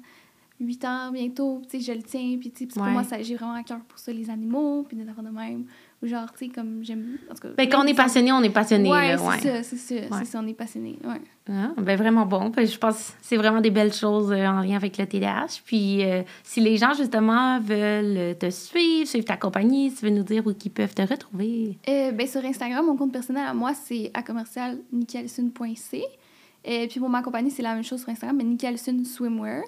8 0.58 0.84
ans 0.86 1.10
bientôt, 1.12 1.60
tu 1.70 1.78
sais, 1.78 1.92
je 1.92 1.96
le 1.96 2.02
tiens, 2.02 2.36
puis 2.40 2.50
tu 2.50 2.60
sais, 2.60 2.66
pour 2.66 2.82
Ouais. 2.82 2.90
moi, 2.90 3.02
j'ai 3.20 3.34
vraiment 3.34 3.54
à 3.54 3.62
cœur 3.62 3.80
pour 3.86 3.98
ça, 3.98 4.12
les 4.12 4.30
animaux, 4.30 4.84
puis 4.88 4.96
des 4.96 5.08
affaires 5.08 5.22
de 5.24 5.30
même. 5.30 5.66
Ou 6.02 6.06
genre, 6.06 6.30
tu 6.32 6.46
sais, 6.46 6.50
comme 6.50 6.82
j'aime. 6.84 7.16
En 7.30 7.34
tout 7.34 7.40
cas. 7.42 7.48
Ben, 7.56 7.68
quand 7.68 7.82
on 7.82 7.86
est 7.86 7.94
passionné, 7.94 8.30
on 8.32 8.42
est 8.42 8.50
passionné. 8.50 8.90
Ouais, 8.90 9.16
là, 9.16 9.22
ouais. 9.22 9.36
c'est 9.40 9.62
ça, 9.62 9.76
c'est 9.76 9.76
ça, 9.76 9.94
Ouais. 9.94 10.18
c'est 10.20 10.24
ça, 10.26 10.40
on 10.42 10.46
est 10.46 10.54
passionné, 10.54 10.98
ouais. 11.04 11.20
Ah, 11.50 11.72
ben 11.78 11.96
vraiment 11.96 12.26
bon. 12.26 12.50
Puis 12.50 12.66
je 12.66 12.78
pense 12.78 13.10
que 13.10 13.16
c'est 13.22 13.36
vraiment 13.36 13.60
des 13.60 13.70
belles 13.70 13.92
choses 13.94 14.32
euh, 14.32 14.46
en 14.46 14.60
lien 14.60 14.76
avec 14.76 14.98
le 14.98 15.06
TDAH. 15.06 15.60
Puis 15.64 16.04
euh, 16.04 16.22
si 16.42 16.60
les 16.60 16.76
gens, 16.76 16.92
justement, 16.94 17.60
veulent 17.60 18.36
te 18.36 18.50
suivre, 18.50 19.06
suivre 19.08 19.24
ta 19.24 19.36
compagnie, 19.36 19.90
si 19.90 19.98
tu 19.98 20.04
veux 20.06 20.10
nous 20.10 20.24
dire 20.24 20.46
où 20.46 20.50
ils 20.64 20.70
peuvent 20.70 20.94
te 20.94 21.02
retrouver. 21.02 21.78
Euh, 21.88 22.12
ben, 22.12 22.26
sur 22.26 22.44
Instagram, 22.44 22.84
mon 22.84 22.96
compte 22.96 23.12
personnel 23.12 23.46
à 23.46 23.54
moi, 23.54 23.72
c'est 23.74 24.10
à 24.12 24.22
commercial. 24.22 24.78
Et 26.68 26.88
puis 26.88 26.98
pour 27.00 27.08
ma 27.08 27.22
compagnie, 27.22 27.50
c'est 27.50 27.62
la 27.62 27.74
même 27.74 27.84
chose 27.84 28.00
sur 28.00 28.08
Instagram, 28.08 28.36
mais 28.36 28.44
Nickelsun 28.44 29.04
Swimwear. 29.04 29.62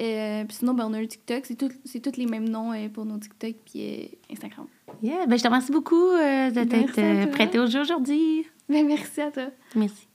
Euh, 0.00 0.44
puis 0.44 0.56
sinon, 0.56 0.74
ben, 0.74 0.86
on 0.88 0.94
a 0.94 0.98
un 0.98 1.06
TikTok. 1.06 1.44
C'est 1.46 2.00
tous 2.00 2.16
les 2.16 2.26
mêmes 2.26 2.48
noms 2.48 2.72
euh, 2.72 2.88
pour 2.88 3.04
nos 3.04 3.18
TikTok 3.18 3.54
puis 3.64 3.82
euh, 3.82 4.32
Instagram. 4.32 4.66
Yeah, 5.02 5.26
ben 5.26 5.36
je 5.36 5.42
te 5.42 5.48
remercie 5.48 5.72
beaucoup 5.72 5.94
de 5.94 6.64
t'être 6.64 7.30
prêté 7.30 7.58
au 7.58 7.66
jeu 7.66 7.80
aujourd'hui. 7.80 8.46
Ben, 8.68 8.86
merci 8.86 9.20
à 9.20 9.30
toi. 9.30 9.46
Merci. 9.74 10.09